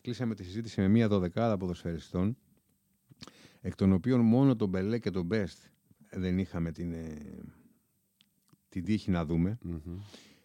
Κλείσαμε 0.00 0.34
τη 0.34 0.44
συζήτηση 0.44 0.80
με 0.80 0.88
μία 0.88 1.08
δωδεκάδα 1.08 1.56
ποδοσφαιριστών, 1.56 2.36
εκ 3.60 3.74
των 3.74 3.92
οποίων 3.92 4.20
μόνο 4.20 4.56
τον 4.56 4.68
Μπελέ 4.68 4.98
και 4.98 5.10
τον 5.10 5.24
Μπέστ 5.24 5.58
δεν 6.10 6.38
είχαμε 6.38 6.72
την, 6.72 6.92
ε, 6.92 7.16
την 8.68 8.84
τύχη 8.84 9.10
να 9.10 9.24
δούμε. 9.24 9.58
Μμμ. 9.62 9.98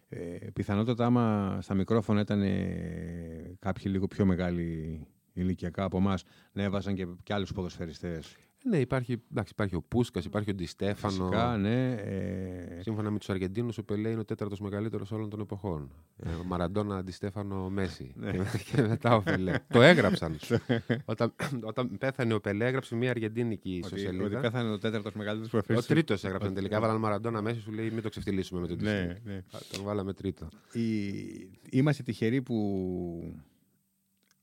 Ε, 0.08 0.50
πιθανότατα 0.52 1.06
άμα 1.06 1.58
στα 1.60 1.74
μικρόφωνα 1.74 2.20
ήταν 2.20 2.42
ε, 2.42 3.56
κάποιοι 3.58 3.84
λίγο 3.86 4.06
πιο 4.06 4.24
μεγάλοι 4.24 5.00
ηλικιακά 5.32 5.84
από 5.84 5.96
εμάς 5.96 6.24
να 6.52 6.62
έβαζαν 6.62 6.94
και, 6.94 7.06
και 7.22 7.34
άλλους 7.34 7.52
ποδοσφαιριστές. 7.52 8.36
Ναι, 8.66 8.78
υπάρχει, 8.78 9.22
εντάξει, 9.30 9.52
υπάρχει 9.52 9.74
ο 9.74 9.82
Πούσκας, 9.82 10.24
υπάρχει 10.24 10.50
ο 10.50 10.54
Ντιστέφανο. 10.54 11.12
Φυσικά, 11.14 11.56
ναι. 11.56 11.92
Ε, 11.92 12.78
Σύμφωνα 12.82 13.10
με 13.10 13.18
τους 13.18 13.30
Αργεντίνους, 13.30 13.78
ο 13.78 13.84
Πελέ 13.84 14.08
είναι 14.10 14.20
ο 14.20 14.24
τέταρτος 14.24 14.60
μεγαλύτερος 14.60 15.12
όλων 15.12 15.30
των 15.30 15.40
εποχών. 15.40 15.90
Ε, 16.16 16.28
Μαραντόνα, 16.46 16.96
Αντιστέφανο, 16.96 17.68
Μέση. 17.70 18.12
Ναι. 18.16 18.30
και, 18.32 18.38
και 18.74 18.82
μετά 18.82 19.16
ο 19.16 19.22
Πελέ. 19.22 19.58
το 19.72 19.82
έγραψαν. 19.82 20.36
όταν, 21.04 21.34
όταν 21.62 21.98
πέθανε 21.98 22.34
ο 22.34 22.40
Πελέ, 22.40 22.66
έγραψε 22.66 22.94
μια 22.96 23.10
αργεντίνικη 23.10 23.80
ότι, 23.84 23.94
ισοσελίδα. 23.94 24.24
ότι 24.24 24.36
πέθανε 24.36 24.70
ο 24.70 24.78
τέταρτος 24.78 25.12
μεγαλύτερος 25.12 25.48
Ο 25.48 25.50
ποδοσφαιριστής. 25.52 25.94
τρίτος 25.94 26.24
έγραψαν 26.24 26.54
τελικά. 26.54 26.80
Βάλαν 26.80 26.96
Μαραντόνα 27.00 27.42
μέσα, 27.42 27.60
σου 27.60 27.72
λέει 27.72 27.90
μην 27.90 28.02
το 28.02 28.08
ξεφτυλίσουμε 28.08 28.60
με 28.60 28.66
τον 28.66 28.76
Ναι, 28.80 28.90
Ντιστέφανο. 28.92 29.20
ναι. 29.34 29.40
Τον 29.72 29.84
βάλαμε 29.84 30.12
τρίτο. 30.12 30.48
Η- 30.72 31.50
Είμαστε 31.70 32.02
τυχεροί 32.02 32.42
που, 32.42 33.34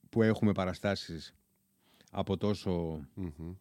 που 0.10 0.22
έχουμε 0.22 0.52
παραστάσεις 0.52 1.36
από 2.12 2.38
τόσο 2.38 3.00
Μμμ. 3.14 3.54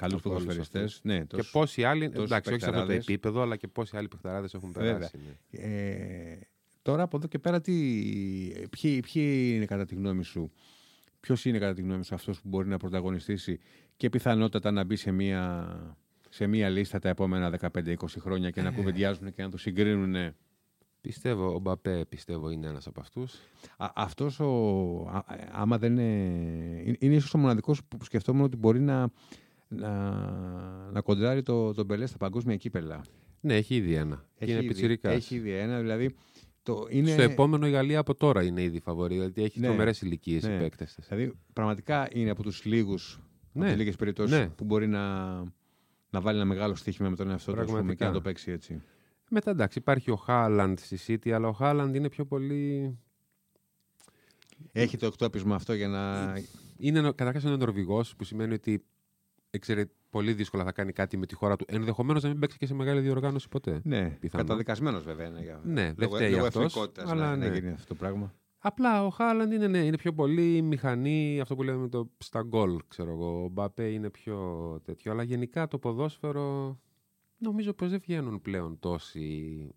Καλούς 0.00 0.20
Από 0.20 0.30
όλους 0.30 0.42
ποδοσφαιριστές. 0.42 1.00
Ναι, 1.02 1.18
Και 1.18 1.24
τόσο- 1.24 1.50
πόσοι 1.52 1.84
άλλοι, 1.84 2.10
τόσους 2.10 2.30
εντάξει, 2.30 2.50
όχι 2.52 2.60
σε 2.60 2.66
αυτό 2.66 2.80
το 2.80 2.86
παιχταράδες. 2.86 3.08
επίπεδο, 3.08 3.40
αλλά 3.42 3.56
και 3.56 3.68
πόσοι 3.68 3.96
άλλοι 3.96 4.08
παιχταράδες 4.08 4.54
έχουν 4.54 4.72
Βέβαια. 4.72 4.92
περάσει. 4.92 5.18
ναι. 5.50 5.62
Ε, 5.64 6.38
τώρα 6.82 7.02
από 7.02 7.16
εδώ 7.16 7.26
και 7.26 7.38
πέρα, 7.38 7.60
τι, 7.60 7.72
ποιοι, 8.80 9.00
ποιοι 9.12 9.52
είναι 9.54 9.64
κατά 9.64 9.84
τη 9.84 9.94
γνώμη 9.94 10.24
σου, 10.24 10.52
ποιος 11.20 11.44
είναι 11.44 11.58
κατά 11.58 11.74
τη 11.74 11.82
γνώμη 11.82 12.04
σου 12.04 12.14
αυτός 12.14 12.40
που 12.40 12.48
μπορεί 12.48 12.68
να 12.68 12.76
πρωταγωνιστήσει 12.76 13.58
και 13.96 14.10
πιθανότατα 14.10 14.70
να 14.70 14.84
μπει 14.84 14.96
σε 14.96 15.10
μία, 15.10 15.68
σε 16.28 16.46
μία 16.46 16.68
λίστα 16.68 16.98
τα 16.98 17.08
επόμενα 17.08 17.50
15-20 17.50 18.20
χρόνια 18.20 18.48
Ε. 18.48 18.50
και 18.50 18.62
να 18.62 18.70
κουβεντιάζουν 18.70 19.32
και 19.34 19.42
να 19.42 19.50
το 19.50 19.56
συγκρίνουν. 19.58 20.34
Πιστεύω, 21.00 21.54
ο 21.54 21.58
Μπαπέ 21.58 22.04
πιστεύω 22.08 22.50
είναι 22.50 22.66
ένας 22.66 22.86
από 22.86 23.00
αυτούς. 23.00 23.34
Α, 23.76 23.90
αυτός 23.94 24.40
ο, 24.40 24.50
α- 25.12 25.24
άμα 25.52 25.78
δεν 25.78 25.92
είναι, 25.92 26.02
είναι- 26.84 26.96
είναι 27.00 27.14
ίσως 27.14 27.34
ο 27.34 27.38
μοναδικός 27.38 27.84
που 27.84 28.04
σκεφτόμουν 28.04 28.42
ότι 28.44 28.56
μπορεί 28.56 28.80
να, 28.80 29.10
να, 29.74 30.00
να 30.92 31.00
κοντράρει 31.00 31.42
το, 31.42 31.72
τον 31.74 31.86
Πελέ 31.86 32.06
στα 32.06 32.16
παγκόσμια 32.16 32.56
κύπελα. 32.56 33.04
Ναι, 33.40 33.54
έχει 33.56 33.74
ήδη 33.76 33.94
ένα. 33.94 34.24
Και 34.38 34.44
είναι 34.44 34.54
ήδη- 34.54 34.66
πιτσιρικάς. 34.66 35.14
έχει 35.14 35.34
ήδη 35.34 35.50
ένα, 35.52 35.80
δηλαδή 35.80 36.14
το 36.62 36.86
είναι... 36.90 37.10
Στο 37.10 37.22
επόμενο 37.22 37.66
η 37.66 37.70
Γαλλία 37.70 37.98
από 37.98 38.14
τώρα 38.14 38.42
είναι 38.42 38.62
ήδη 38.62 38.80
φαβορή, 38.80 39.14
γιατί 39.14 39.42
έχει 39.42 39.60
Ναι. 39.60 39.66
τρομερές 39.66 40.00
ηλικίες 40.02 40.42
Ναι. 40.42 40.54
οι 40.54 40.58
παίκτες 40.58 40.94
της. 40.94 41.06
Δηλαδή, 41.08 41.32
πραγματικά 41.52 42.08
είναι 42.12 42.30
από 42.30 42.42
τους 42.42 42.64
λίγους, 42.64 43.20
Ναι. 43.52 43.60
από 43.62 43.70
τις 43.70 43.78
λίγες 43.78 43.96
περιπτώσεις 43.96 44.38
Ναι. 44.38 44.48
που 44.48 44.64
μπορεί 44.64 44.86
να, 44.86 45.34
να 46.10 46.20
βάλει 46.20 46.36
ένα 46.36 46.46
μεγάλο 46.46 46.74
στοίχημα 46.74 47.08
με 47.08 47.16
τον 47.16 47.30
εαυτό 47.30 47.52
του 47.52 47.60
ας 47.60 47.66
πούμε, 47.66 47.66
και 47.66 47.72
Πραγματικά. 47.76 48.06
να 48.06 48.12
το 48.12 48.20
παίξει 48.20 48.50
έτσι. 48.50 48.82
Μετά 49.30 49.50
εντάξει, 49.50 49.78
υπάρχει 49.78 50.10
ο 50.10 50.16
Χάλαντ 50.16 50.78
στη 50.78 50.98
City, 51.06 51.30
αλλά 51.30 51.48
ο 51.48 51.52
Χάλαντ 51.52 51.94
είναι 51.94 52.08
πιο 52.08 52.24
πολύ. 52.24 52.98
Έχει 54.72 54.96
το 54.96 55.06
εκτόπισμα 55.06 55.54
αυτό 55.54 55.74
για 55.74 55.88
να... 55.88 56.32
Είναι 56.78 57.00
καταρχάς 57.00 57.44
ένα 57.44 57.56
Νορβηγός, 57.56 58.16
που 58.16 58.24
σημαίνει 58.24 58.54
ότι 58.54 58.84
εξαιρε... 59.50 59.84
πολύ 60.10 60.32
δύσκολα 60.32 60.64
θα 60.64 60.72
κάνει 60.72 60.92
κάτι 60.92 61.16
με 61.16 61.26
τη 61.26 61.34
χώρα 61.34 61.56
του. 61.56 61.64
Ενδεχομένως 61.68 62.22
να 62.22 62.28
μην 62.28 62.38
παίξει 62.38 62.58
και 62.58 62.66
σε 62.66 62.74
μεγάλη 62.74 63.00
διοργάνωση 63.00 63.48
ποτέ. 63.48 63.80
Ναι, 63.84 64.10
Πιθανό. 64.10 64.44
καταδικασμένος 64.44 65.02
βέβαια 65.02 65.26
είναι. 65.26 65.40
Για... 65.40 65.60
Ναι, 65.64 65.82
δεν 65.82 65.94
λόγω, 65.98 66.14
φταίει 66.14 66.30
λόγω 66.30 66.46
αυτός, 66.46 66.64
εθνικότητας 66.64 67.10
αλλά 67.10 67.24
να, 67.24 67.36
να 67.36 67.48
ναι. 67.48 67.54
γίνει 67.58 67.70
αυτό 67.70 67.86
το 67.86 67.94
πράγμα. 67.94 68.34
Απλά 68.62 69.06
ο 69.06 69.10
Χάλαντ 69.10 69.52
είναι, 69.52 69.68
ναι, 69.68 69.78
είναι 69.78 69.96
πιο 69.96 70.12
πολύ 70.12 70.62
μηχανή, 70.62 71.40
αυτό 71.40 71.54
που 71.54 71.62
λέμε 71.62 71.88
το 71.88 72.10
στα 72.18 72.42
γκολ, 72.42 72.80
ξέρω 72.88 73.10
εγώ. 73.10 73.44
Ο 73.44 73.48
Μπαπέ 73.48 73.90
είναι 73.90 74.10
πιο 74.10 74.80
τέτοιο. 74.84 75.12
Αλλά 75.12 75.22
γενικά 75.22 75.68
το 75.68 75.78
ποδόσφαιρο 75.78 76.78
νομίζω 77.38 77.72
πως 77.72 77.90
δεν 77.90 77.98
βγαίνουν 77.98 78.40
πλέον 78.40 78.78
τόσοι. 78.78 79.68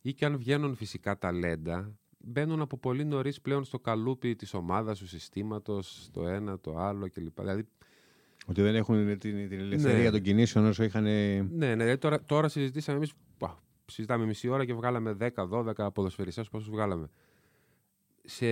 ή 0.00 0.14
και 0.14 0.24
αν 0.24 0.36
βγαίνουν 0.36 0.74
φυσικά 0.74 1.18
ταλέντα, 1.18 1.98
μπαίνουν 2.18 2.60
από 2.60 2.78
πολύ 2.78 3.04
νωρίς 3.04 3.40
πλέον 3.40 3.64
στο 3.64 3.78
καλούπι 3.78 4.36
της 4.36 4.54
ομάδας, 4.54 4.98
του 4.98 5.06
συστήματος, 5.06 6.08
το 6.12 6.26
ένα, 6.26 6.58
το 6.60 6.76
άλλο 6.76 7.10
κλπ. 7.10 7.40
Δηλαδή, 7.40 7.68
Ότι 8.48 8.62
δεν 8.62 8.74
έχουν 8.74 9.18
την, 9.18 9.48
την 9.48 9.58
ελευθερία 9.58 10.02
ναι. 10.02 10.10
των 10.10 10.20
κινήσεων 10.20 10.66
όσο 10.66 10.84
είχαν. 10.84 11.02
Ναι, 11.02 11.42
ναι. 11.50 11.72
Δηλαδή 11.76 11.98
τώρα, 11.98 12.24
τώρα 12.24 12.48
συζητήσαμε 12.48 12.96
εμείς. 12.96 13.12
Συζητάμε 13.86 14.24
μισή 14.24 14.48
ώρα 14.48 14.64
και 14.64 14.74
βγάλαμε 14.74 15.16
10-12 15.34 15.88
ποδοσφαιριστές. 15.94 16.48
Πόσους 16.48 16.70
βγάλαμε. 16.70 17.10
Σε... 18.24 18.46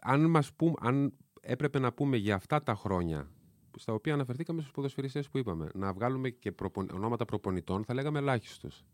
Αν, 0.00 0.30
μας 0.30 0.52
πούμε, 0.52 0.74
αν 0.80 1.12
έπρεπε 1.40 1.78
να 1.78 1.92
πούμε 1.92 2.16
για 2.16 2.34
αυτά 2.34 2.62
τα 2.62 2.74
χρόνια 2.74 3.30
στα 3.76 3.92
οποία 3.92 4.14
αναφερθήκαμε 4.14 4.60
στους 4.60 4.72
ποδοσφαιριστές 4.72 5.28
που 5.28 5.38
είπαμε, 5.38 5.68
να 5.74 5.92
βγάλουμε 5.92 6.30
και 6.30 6.52
προπον... 6.52 6.88
ονόματα 6.92 7.24
προπονητών, 7.24 7.84
θα 7.84 7.94
λέγαμε 7.94 8.18
ελάχιστος. 8.18 8.84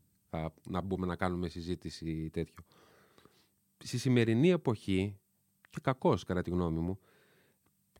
Να 0.68 0.80
μπούμε 0.80 1.06
να 1.06 1.16
κάνουμε 1.16 1.48
συζήτηση 1.48 2.30
τέτοιο. 2.32 2.64
Στη 3.78 3.98
σημερινή 3.98 4.50
εποχή, 4.50 5.18
και 5.70 5.78
κακός 5.82 6.24
κατά 6.24 6.42
τη 6.42 6.50
γνώμη 6.50 6.78
μου, 6.78 6.98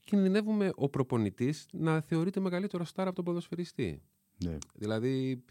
κινδυνεύουμε 0.06 0.70
ο 0.74 0.88
προπονητής 0.88 1.66
να 1.72 2.00
θεωρείται 2.00 2.40
μεγαλύτερο 2.40 2.84
στάρα 2.84 3.08
από 3.08 3.16
τον 3.16 3.24
ποδοσφαιριστή. 3.24 4.02
Ναι. 4.44 4.58
Δηλαδή, 4.74 5.42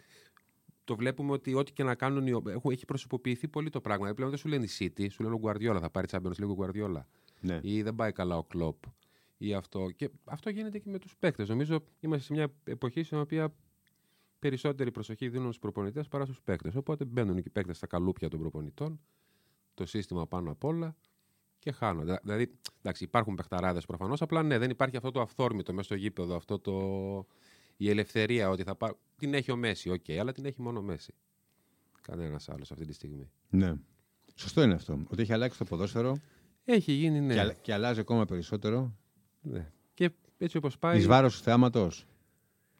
το 0.84 0.96
βλέπουμε 0.96 1.32
ότι 1.32 1.54
ό,τι 1.54 1.74
και 1.74 1.84
να 1.84 1.96
κάνουν. 1.96 2.28
Έχουν, 2.28 2.72
έχει 2.72 2.86
προσωποποιηθεί 2.86 3.48
πολύ 3.48 3.70
το 3.70 3.82
πράγμα. 3.82 4.14
Πλέον 4.14 4.30
δεν 4.30 4.40
σου 4.40 4.48
λένε 4.48 4.66
η 4.66 4.70
City, 4.80 5.08
σου 5.12 5.24
λένε 5.24 5.36
ο 5.36 5.40
Guardiola. 5.44 5.78
Θα 5.82 5.90
πάρει 5.90 6.08
Champions 6.12 6.38
λίγο 6.38 6.52
ο 6.52 6.58
Guardiola. 6.60 7.02
Ναι. 7.42 7.60
Ή 7.62 7.82
δεν 7.82 7.96
πάει 7.96 8.12
καλά 8.12 8.38
ο 8.38 8.44
Κλοπ. 8.44 8.84
Ή 9.38 9.54
αυτό. 9.54 9.92
Και 9.92 10.10
αυτό 10.24 10.50
γίνεται 10.50 10.80
και 10.80 10.90
με 10.90 11.00
τους 11.00 11.16
παίκτες. 11.20 11.50
Νομίζω 11.50 11.84
είμαστε 12.00 12.26
σε 12.26 12.34
μια 12.34 12.54
εποχή 12.64 13.04
στην 13.04 13.18
οποία 13.18 13.56
περισσότερη 14.40 14.92
προσοχή 14.92 15.30
δίνουν 15.30 15.48
στους 15.48 15.60
προπονητές 15.60 16.08
παρά 16.08 16.26
στους 16.26 16.42
παίκτες. 16.42 16.76
Οπότε 16.76 17.06
μπαίνουν 17.06 17.36
και 17.36 17.48
οι 17.48 17.52
παίκτες 17.52 17.78
στα 17.78 17.88
καλούπια 17.88 18.30
των 18.30 18.40
προπονητών, 18.40 19.00
το 19.74 19.86
σύστημα 19.86 20.28
πάνω 20.28 20.52
απ' 20.52 20.64
όλα 20.64 20.96
και 21.66 21.72
χάνονται. 21.72 22.20
Δηλαδή, 22.24 22.52
εντάξει, 22.82 23.04
υπάρχουν 23.04 23.36
παιχταράδες 23.36 23.86
προφανώς, 23.86 24.22
απλά 24.22 24.44
ναι, 24.44 24.58
δεν 24.58 24.70
υπάρχει 24.70 24.98
αυτό 24.98 25.12
το 25.12 25.22
αυθόρμητο 25.22 25.74
μέσα 25.74 25.86
στο 25.86 25.96
γήπεδο, 25.96 26.36
αυτό 26.36 26.60
το... 26.60 26.74
η 27.78 27.90
ελευθερία 27.90 28.50
ότι 28.50 28.64
θα 28.64 28.76
πάρει. 28.76 28.94
Την 29.18 29.34
έχει 29.34 29.52
ο 29.52 29.56
Μέσι, 29.56 29.90
οκ, 29.90 30.10
αλλά 30.20 30.32
την 30.32 30.46
έχει 30.46 30.62
μόνο 30.62 30.80
ο 30.80 30.82
Μέσι. 30.82 31.14
Κανένας 32.02 32.50
άλλος 32.50 32.72
αυτή 32.72 32.86
τη 32.86 32.94
στιγμή. 32.94 33.30
Ναι. 33.50 33.74
Σωστό 34.36 34.62
είναι 34.62 34.74
αυτό. 34.74 35.00
Ότι 35.08 35.22
έχει 35.22 35.34
αλλάξει 35.34 35.58
το 35.58 35.64
ποδόσφαιρο. 35.64 36.18
Έχει 36.66 36.92
γίνει, 36.92 37.20
ναι. 37.20 37.34
Και, 37.34 37.56
και 37.62 37.74
αλλάζει 37.74 38.00
ακόμα 38.00 38.26
περισσότερο. 38.26 38.96
Ναι. 39.42 39.72
Και 39.94 40.12
έτσι 40.38 40.58
όπως 40.58 40.78
πάει. 40.78 40.98
Εις 40.98 41.08
βάρος 41.08 41.38
του 41.38 41.44
θεάματος 41.44 42.06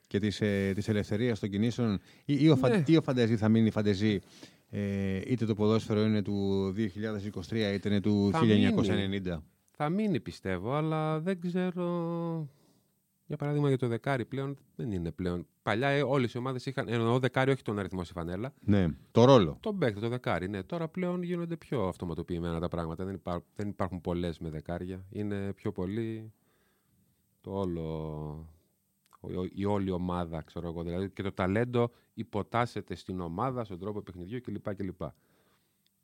και 0.08 0.20
της 0.20 0.42
ε, 0.42 0.74
ελευθερίας 0.86 1.40
των 1.40 1.50
κινήσεων, 1.50 2.00
ή, 2.26 2.38
ή, 2.40 2.50
ο, 2.50 2.56
ναι. 2.56 2.84
ή 2.88 2.98
ο 2.98 3.02
φαντεζή 3.02 3.38
θα 3.38 3.50
μείνει 3.50 3.70
φαντεζή 3.70 4.20
ε, 4.70 5.22
είτε 5.26 5.46
το 5.46 5.54
ποδόσφαιρο 5.54 6.02
είναι 6.02 6.22
του 6.22 6.68
2023 7.50 7.74
είτε 7.74 7.90
είναι 7.90 8.02
του 8.02 8.30
θα 8.32 8.40
1990. 8.42 8.46
Μείνει. 8.46 9.22
Θα 9.72 9.90
μείνει 9.90 10.20
πιστεύω, 10.20 10.74
αλλά 10.74 11.20
δεν 11.20 11.42
ξέρω... 11.42 12.50
Για 13.28 13.38
παράδειγμα 13.38 13.68
για 13.68 13.78
το 13.78 13.88
δεκάρι 13.88 14.26
πλέον 14.26 14.58
δεν 14.76 14.92
είναι 14.92 15.12
πλέον. 15.12 15.48
Παλιά 15.64 15.88
ε, 15.88 16.04
όλες 16.04 16.34
οι 16.34 16.38
ομάδες 16.38 16.66
είχαν. 16.66 16.88
Εννοώ 16.88 17.20
δεκάρι, 17.20 17.52
όχι 17.52 17.62
τον 17.62 17.80
αριθμό 17.80 18.04
στη 18.04 18.14
φανέλα. 18.14 18.54
Ναι, 18.60 18.88
το 19.12 19.26
ρόλο. 19.26 19.58
Τον 19.60 19.78
παίκτη, 19.78 20.00
το 20.00 20.10
δεκάρι. 20.10 20.50
Ναι. 20.50 20.64
Τώρα 20.64 20.88
πλέον 20.88 21.24
γίνονται 21.24 21.58
πιο 21.58 21.88
αυτοματοποιημένα 21.88 22.60
τα 22.60 22.68
πράγματα. 22.68 23.06
Δεν, 23.06 23.14
υπά, 23.14 23.44
δεν 23.56 23.68
υπάρχουν 23.68 24.02
πολλές 24.02 24.40
με 24.40 24.50
δεκάρια. 24.50 25.06
Είναι 25.10 25.54
πιο 25.54 25.72
πολύ 25.72 26.34
το 27.42 27.52
όλο 27.52 28.55
η 29.54 29.66
όλη 29.66 29.92
ομάδα, 29.92 30.42
ξέρω 30.42 30.68
εγώ. 30.68 30.84
Δηλαδή 30.84 31.10
και 31.10 31.24
το 31.24 31.32
ταλέντο 31.32 31.92
υποτάσσεται 32.14 32.96
στην 32.96 33.20
ομάδα, 33.20 33.64
στον 33.64 33.80
τρόπο 33.80 34.02
παιχνιδιού 34.02 34.42
κλπ. 34.42 34.76
κλπ. 34.76 35.02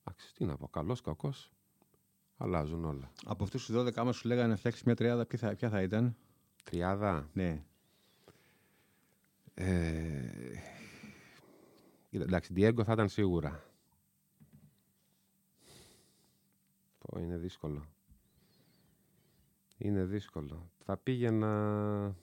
Εντάξει, 0.03 0.34
τι 0.36 0.45
να 0.45 0.57
πω, 0.57 0.67
καλός, 0.67 1.01
κακός. 1.01 1.51
Αλλάζουν 2.38 2.86
όλα. 2.86 3.11
Από 3.26 3.43
αυτούς 3.43 3.65
τους 3.65 3.76
12, 3.76 3.93
άμα 3.95 4.11
σου 4.11 4.28
λέγανε 4.28 4.47
να 4.47 4.55
φτιάξεις 4.55 4.84
μια 4.84 4.95
τριάδα, 4.95 5.26
ποια 5.26 5.39
θα, 5.39 5.55
ποια 5.55 5.69
θα 5.69 5.82
ήταν; 5.82 6.15
Τριάδα; 6.63 7.30
Ναι. 7.34 7.63
Ε... 9.53 10.30
Εντάξει, 12.09 12.53
Diego 12.55 12.84
θα 12.84 12.93
ήταν 12.93 13.09
σίγουρα. 13.09 13.63
Πω, 16.97 17.19
είναι 17.19 17.38
δύσκολο. 17.38 17.86
Είναι 19.78 20.03
δύσκολο. 20.03 20.72
Θα 20.86 20.97
πήγαινα... 20.97 22.15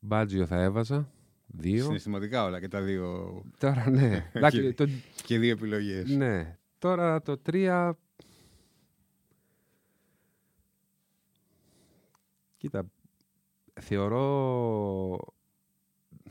Μπάτζιο 0.00 0.46
θα 0.46 0.62
έβαζα. 0.62 1.12
Δύο. 1.46 1.84
Συναισθηματικά 1.84 2.44
όλα 2.44 2.60
και 2.60 2.68
τα 2.68 2.80
δύο. 2.80 3.42
Τώρα 3.58 3.90
ναι. 3.90 4.30
και, 4.50 4.72
το... 4.72 4.86
και 5.24 5.38
δύο 5.38 5.50
επιλογές. 5.50 6.16
Ναι. 6.16 6.58
Τώρα 6.78 7.22
το 7.22 7.38
τρία. 7.38 7.98
Κοίτα, 12.56 12.90
θεωρώ. 13.80 15.18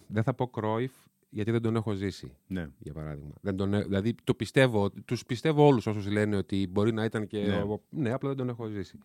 Δεν 0.07 0.23
θα 0.23 0.33
πω 0.33 0.47
Κρόιφ, 0.47 0.91
γιατί 1.29 1.51
δεν 1.51 1.61
τον 1.61 1.75
έχω 1.75 1.93
ζήσει. 1.93 2.35
Ναι. 2.47 2.67
Για 2.79 2.93
παράδειγμα. 2.93 3.33
Δεν 3.41 3.55
τον, 3.55 3.71
δηλαδή, 3.71 4.15
το 4.23 4.33
πιστεύω, 4.33 4.91
τους 4.91 5.25
πιστεύω 5.25 5.65
όλους 5.65 5.87
όσους 5.87 6.07
λένε 6.07 6.35
ότι 6.35 6.67
μπορεί 6.67 6.93
να 6.93 7.03
ήταν 7.03 7.27
και... 7.27 7.39
Ναι, 7.39 7.63
ναι 7.89 8.11
απλά 8.11 8.29
δεν 8.29 8.37
τον 8.37 8.49
έχω 8.49 8.67
ζήσει. 8.67 8.97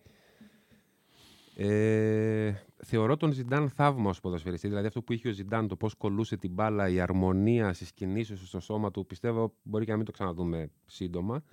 Ε, 1.57 2.53
θεωρώ 2.83 3.17
τον 3.17 3.31
Ζιντάν 3.31 3.69
θαύμα 3.69 4.09
ως 4.09 4.19
ποδοσφαιριστή. 4.19 4.67
Δηλαδή 4.67 4.87
αυτό 4.87 5.01
που 5.01 5.13
είχε 5.13 5.27
ο 5.27 5.31
Ζιντάν, 5.31 5.67
το 5.67 5.75
πώς 5.75 5.93
κολούσε 5.93 6.37
την 6.37 6.51
μπάλα, 6.51 6.89
η 6.89 6.99
αρμονία 6.99 7.73
στις 7.73 7.91
κινήσεις 7.91 8.47
στο 8.47 8.59
σώμα 8.59 8.91
του, 8.91 9.05
πιστεύω 9.05 9.53
μπορεί 9.63 9.85
και 9.85 9.91
να 9.91 9.97
μην 9.97 10.05
το 10.05 10.11
ξαναδούμε 10.11 10.69
σύντομα. 10.85 11.43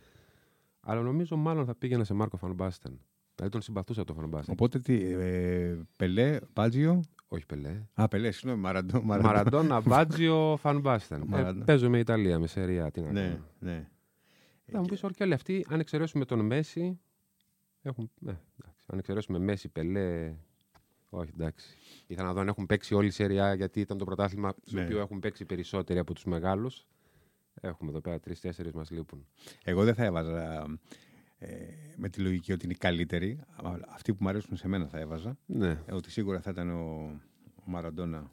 Αλλά 0.81 1.01
νομίζω 1.01 1.37
μάλλον 1.37 1.65
θα 1.65 1.75
πήγαινε 1.75 2.05
σε 2.05 2.15
Μάρκο 2.15 2.37
Φανμπάστεν. 2.37 3.01
Δηλαδή 3.35 3.53
τον 3.53 3.63
συμπαθούσα 3.63 4.05
τον 4.05 4.17
Φανμπάστεν. 4.17 4.55
Οπότε 4.59 4.79
τι, 4.79 5.05
ε, 5.05 5.79
Πελέ, 5.97 6.39
Μπάτζιο; 6.53 7.01
Όχι 7.29 7.47
Πελέ. 7.47 7.83
Α, 7.95 8.09
Πελέ, 8.09 8.31
συγγνώμη, 8.31 8.63
Μαραντό. 8.63 9.03
Μαραντόνα, 9.03 9.81
Μπάτζιο, 9.87 10.57
Φανμπάστεν. 10.57 11.33
ε, 11.33 11.53
παίζω 11.65 11.91
με 11.91 11.99
Ιταλία, 11.99 12.39
με 12.39 12.47
Σεριά. 12.47 12.91
Τι 12.91 13.01
να 13.01 13.13
ναι, 13.13 13.39
ναι. 13.59 13.89
Θα 14.65 14.81
μου 14.81 14.85
πεις 14.87 15.03
όλοι 15.03 15.15
και 15.15 15.23
όλοι 15.23 15.35
αυτοί, 15.35 15.67
αν 15.69 15.81
εξαιρέσουμε 15.81 16.25
τον 16.25 16.41
Μέση, 16.47 17.01
έχουν, 17.83 18.11
ναι, 18.21 18.39
αν 18.93 18.99
εξαιρέσουμε 18.99 19.39
Μέση, 19.39 19.69
Πελέ. 19.69 20.35
Όχι, 21.11 21.31
εντάξει. 21.35 21.77
Ήθελα 22.07 22.27
να 22.27 22.33
δω 22.33 22.41
αν 22.41 22.49
έχουν 22.49 22.67
παίξει 22.67 22.95
όλη 22.95 23.07
η 23.07 23.11
σειρά 23.11 23.55
γιατί 23.55 23.81
ήταν 23.81 23.99
το 23.99 24.05
πρωτάθλημα 24.05 24.55
στο 24.65 24.77
ναι. 24.77 24.85
οποίο 24.85 24.99
έχουν 25.01 25.19
παίξει 25.19 25.45
περισσότεροι 25.45 25.99
από 25.99 26.15
τους 26.15 26.25
μεγάλους. 26.25 26.87
Έχουμε 27.61 27.91
εδώ 27.91 28.01
πέρα 28.01 28.21
τρει-τέσσερι 28.21 28.71
μας 28.75 28.91
λείπουν. 28.91 29.27
Εγώ 29.65 29.85
δεν 29.85 29.95
θα 29.95 30.05
έβαζα 30.05 30.65
ε, 31.39 31.49
με 31.97 32.09
τη 32.09 32.21
λογική 32.21 32.53
ότι 32.53 32.65
είναι 32.65 32.75
καλύτερη. 32.79 33.41
Αυτοί 33.89 34.13
που 34.13 34.19
μου 34.21 34.29
αρέσουν 34.29 34.57
σε 34.57 34.69
μένα 34.69 34.87
θα 34.87 34.99
έβαζα. 34.99 35.39
Ναι. 35.47 35.79
Ε, 35.87 35.95
ότι 35.95 36.11
σίγουρα 36.11 36.41
θα 36.41 36.51
ήταν 36.51 36.71
ο, 36.71 37.21
ο 37.55 37.63
Μαραντόνα 37.65 38.31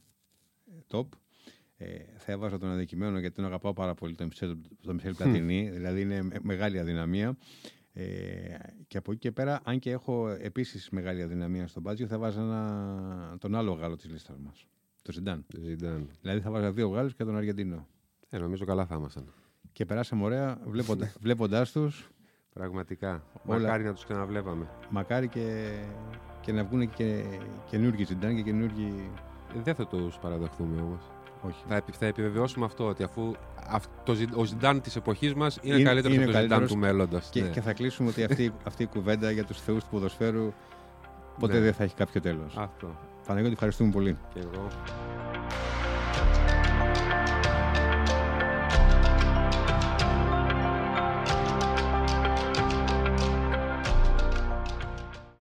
ε, 0.66 0.78
top. 0.92 1.08
Ε, 1.78 1.98
θα 2.18 2.32
έβαζα 2.32 2.58
τον 2.58 2.70
αδικημένο 2.70 3.20
γιατί 3.20 3.36
τον 3.36 3.46
αγαπάω 3.46 3.74
πάρα 3.74 3.94
πολύ 3.94 4.16
τον 4.16 4.32
Μισελ 4.94 5.16
Πλατινί. 5.16 5.70
δηλαδή 5.70 6.02
είναι 6.02 6.28
μεγάλη 6.42 6.80
αδυναμία. 6.80 7.38
Ε, 8.00 8.58
και 8.88 8.98
από 8.98 9.12
εκεί 9.12 9.20
και 9.20 9.32
πέρα, 9.32 9.60
αν 9.64 9.80
και 9.80 9.92
έχω 9.92 10.30
επίσης 10.30 10.90
μεγάλη 10.90 11.22
αδυναμία 11.22 11.68
στον 11.68 11.82
Μπάτζιο, 11.82 12.08
θα 12.08 12.18
βάζα 12.18 12.42
ένα, 12.42 13.36
τον 13.40 13.56
άλλο 13.56 13.72
Γάλλο 13.72 13.96
της 13.96 14.10
λίστας 14.10 14.38
μας. 14.38 14.68
Το 15.02 15.12
Ζιντάν. 15.12 15.46
Δηλαδή 16.22 16.40
θα 16.42 16.52
βάζα 16.52 16.72
δύο 16.72 16.88
Γάλλους 16.90 17.16
και 17.16 17.24
τον 17.24 17.38
Αργεντίνο. 17.38 17.88
Ε, 18.30 18.38
νομίζω 18.38 18.66
καλά 18.66 18.86
θα 18.86 18.96
ήμασταν. 18.96 19.34
Και 19.72 19.86
περάσαμε 19.86 20.24
ωραία 20.24 20.62
βλέποντα 21.20 21.66
τους. 21.74 22.10
Πραγματικά. 22.54 23.24
Όλα... 23.46 23.60
Μακάρι 23.60 23.84
να 23.84 23.94
τους 23.94 24.04
ξαναβλέπαμε. 24.04 24.70
Μακάρι 24.90 25.28
και, 25.28 25.72
και 26.42 26.52
να 26.52 26.64
βγουν 26.64 26.90
και 26.90 27.24
καινούργιοι 27.70 28.06
Ζιντάν 28.06 28.36
και 28.36 28.42
καινούργιοι. 28.42 29.12
Δεν 29.64 29.76
θα 29.76 29.88
τους 29.88 30.18
παραδεχθούμε 30.18 30.82
όμως. 30.82 31.12
Όχι. 31.42 31.64
Θα, 31.68 31.84
θα 31.92 32.06
επιβεβαιώσουμε 32.06 32.66
αυτό 32.66 32.88
ότι 32.88 33.04
αφού 33.04 33.34
το, 34.04 34.16
ο 34.36 34.44
Ζιντάν 34.44 34.82
της 34.82 34.96
εποχής 34.96 35.34
μας 35.34 35.58
είναι, 35.62 35.76
είναι 35.76 35.84
καλύτερος 35.84 36.18
από 36.18 36.32
το 36.32 36.40
Ζιντάν 36.40 36.68
του 36.68 36.78
μέλλοντος. 36.78 37.28
Και, 37.30 37.42
ναι. 37.42 37.48
και 37.48 37.62
θα 37.62 37.74
κλείσουμε 37.74 38.10
ότι 38.10 38.24
αυτή, 38.24 38.54
αυτή 38.64 38.84
η 38.84 38.88
κουβέντα 38.88 39.32
για 39.32 39.44
τους 39.44 39.62
θεούς 39.62 39.84
του 39.84 39.90
ποδοσφαίρου 39.90 40.54
ποτέ 41.40 41.54
ναι. 41.54 41.60
δεν 41.60 41.74
θα 41.74 41.84
έχει 41.84 41.96
κάποιο 41.96 42.22
τέλος. 42.22 42.58
Αυτό. 42.58 42.96
Παναγιώτη, 43.28 43.54
ευχαριστούμε 43.54 43.92
πολύ. 43.92 44.18
Και 44.34 44.40
εγώ. 44.40 44.68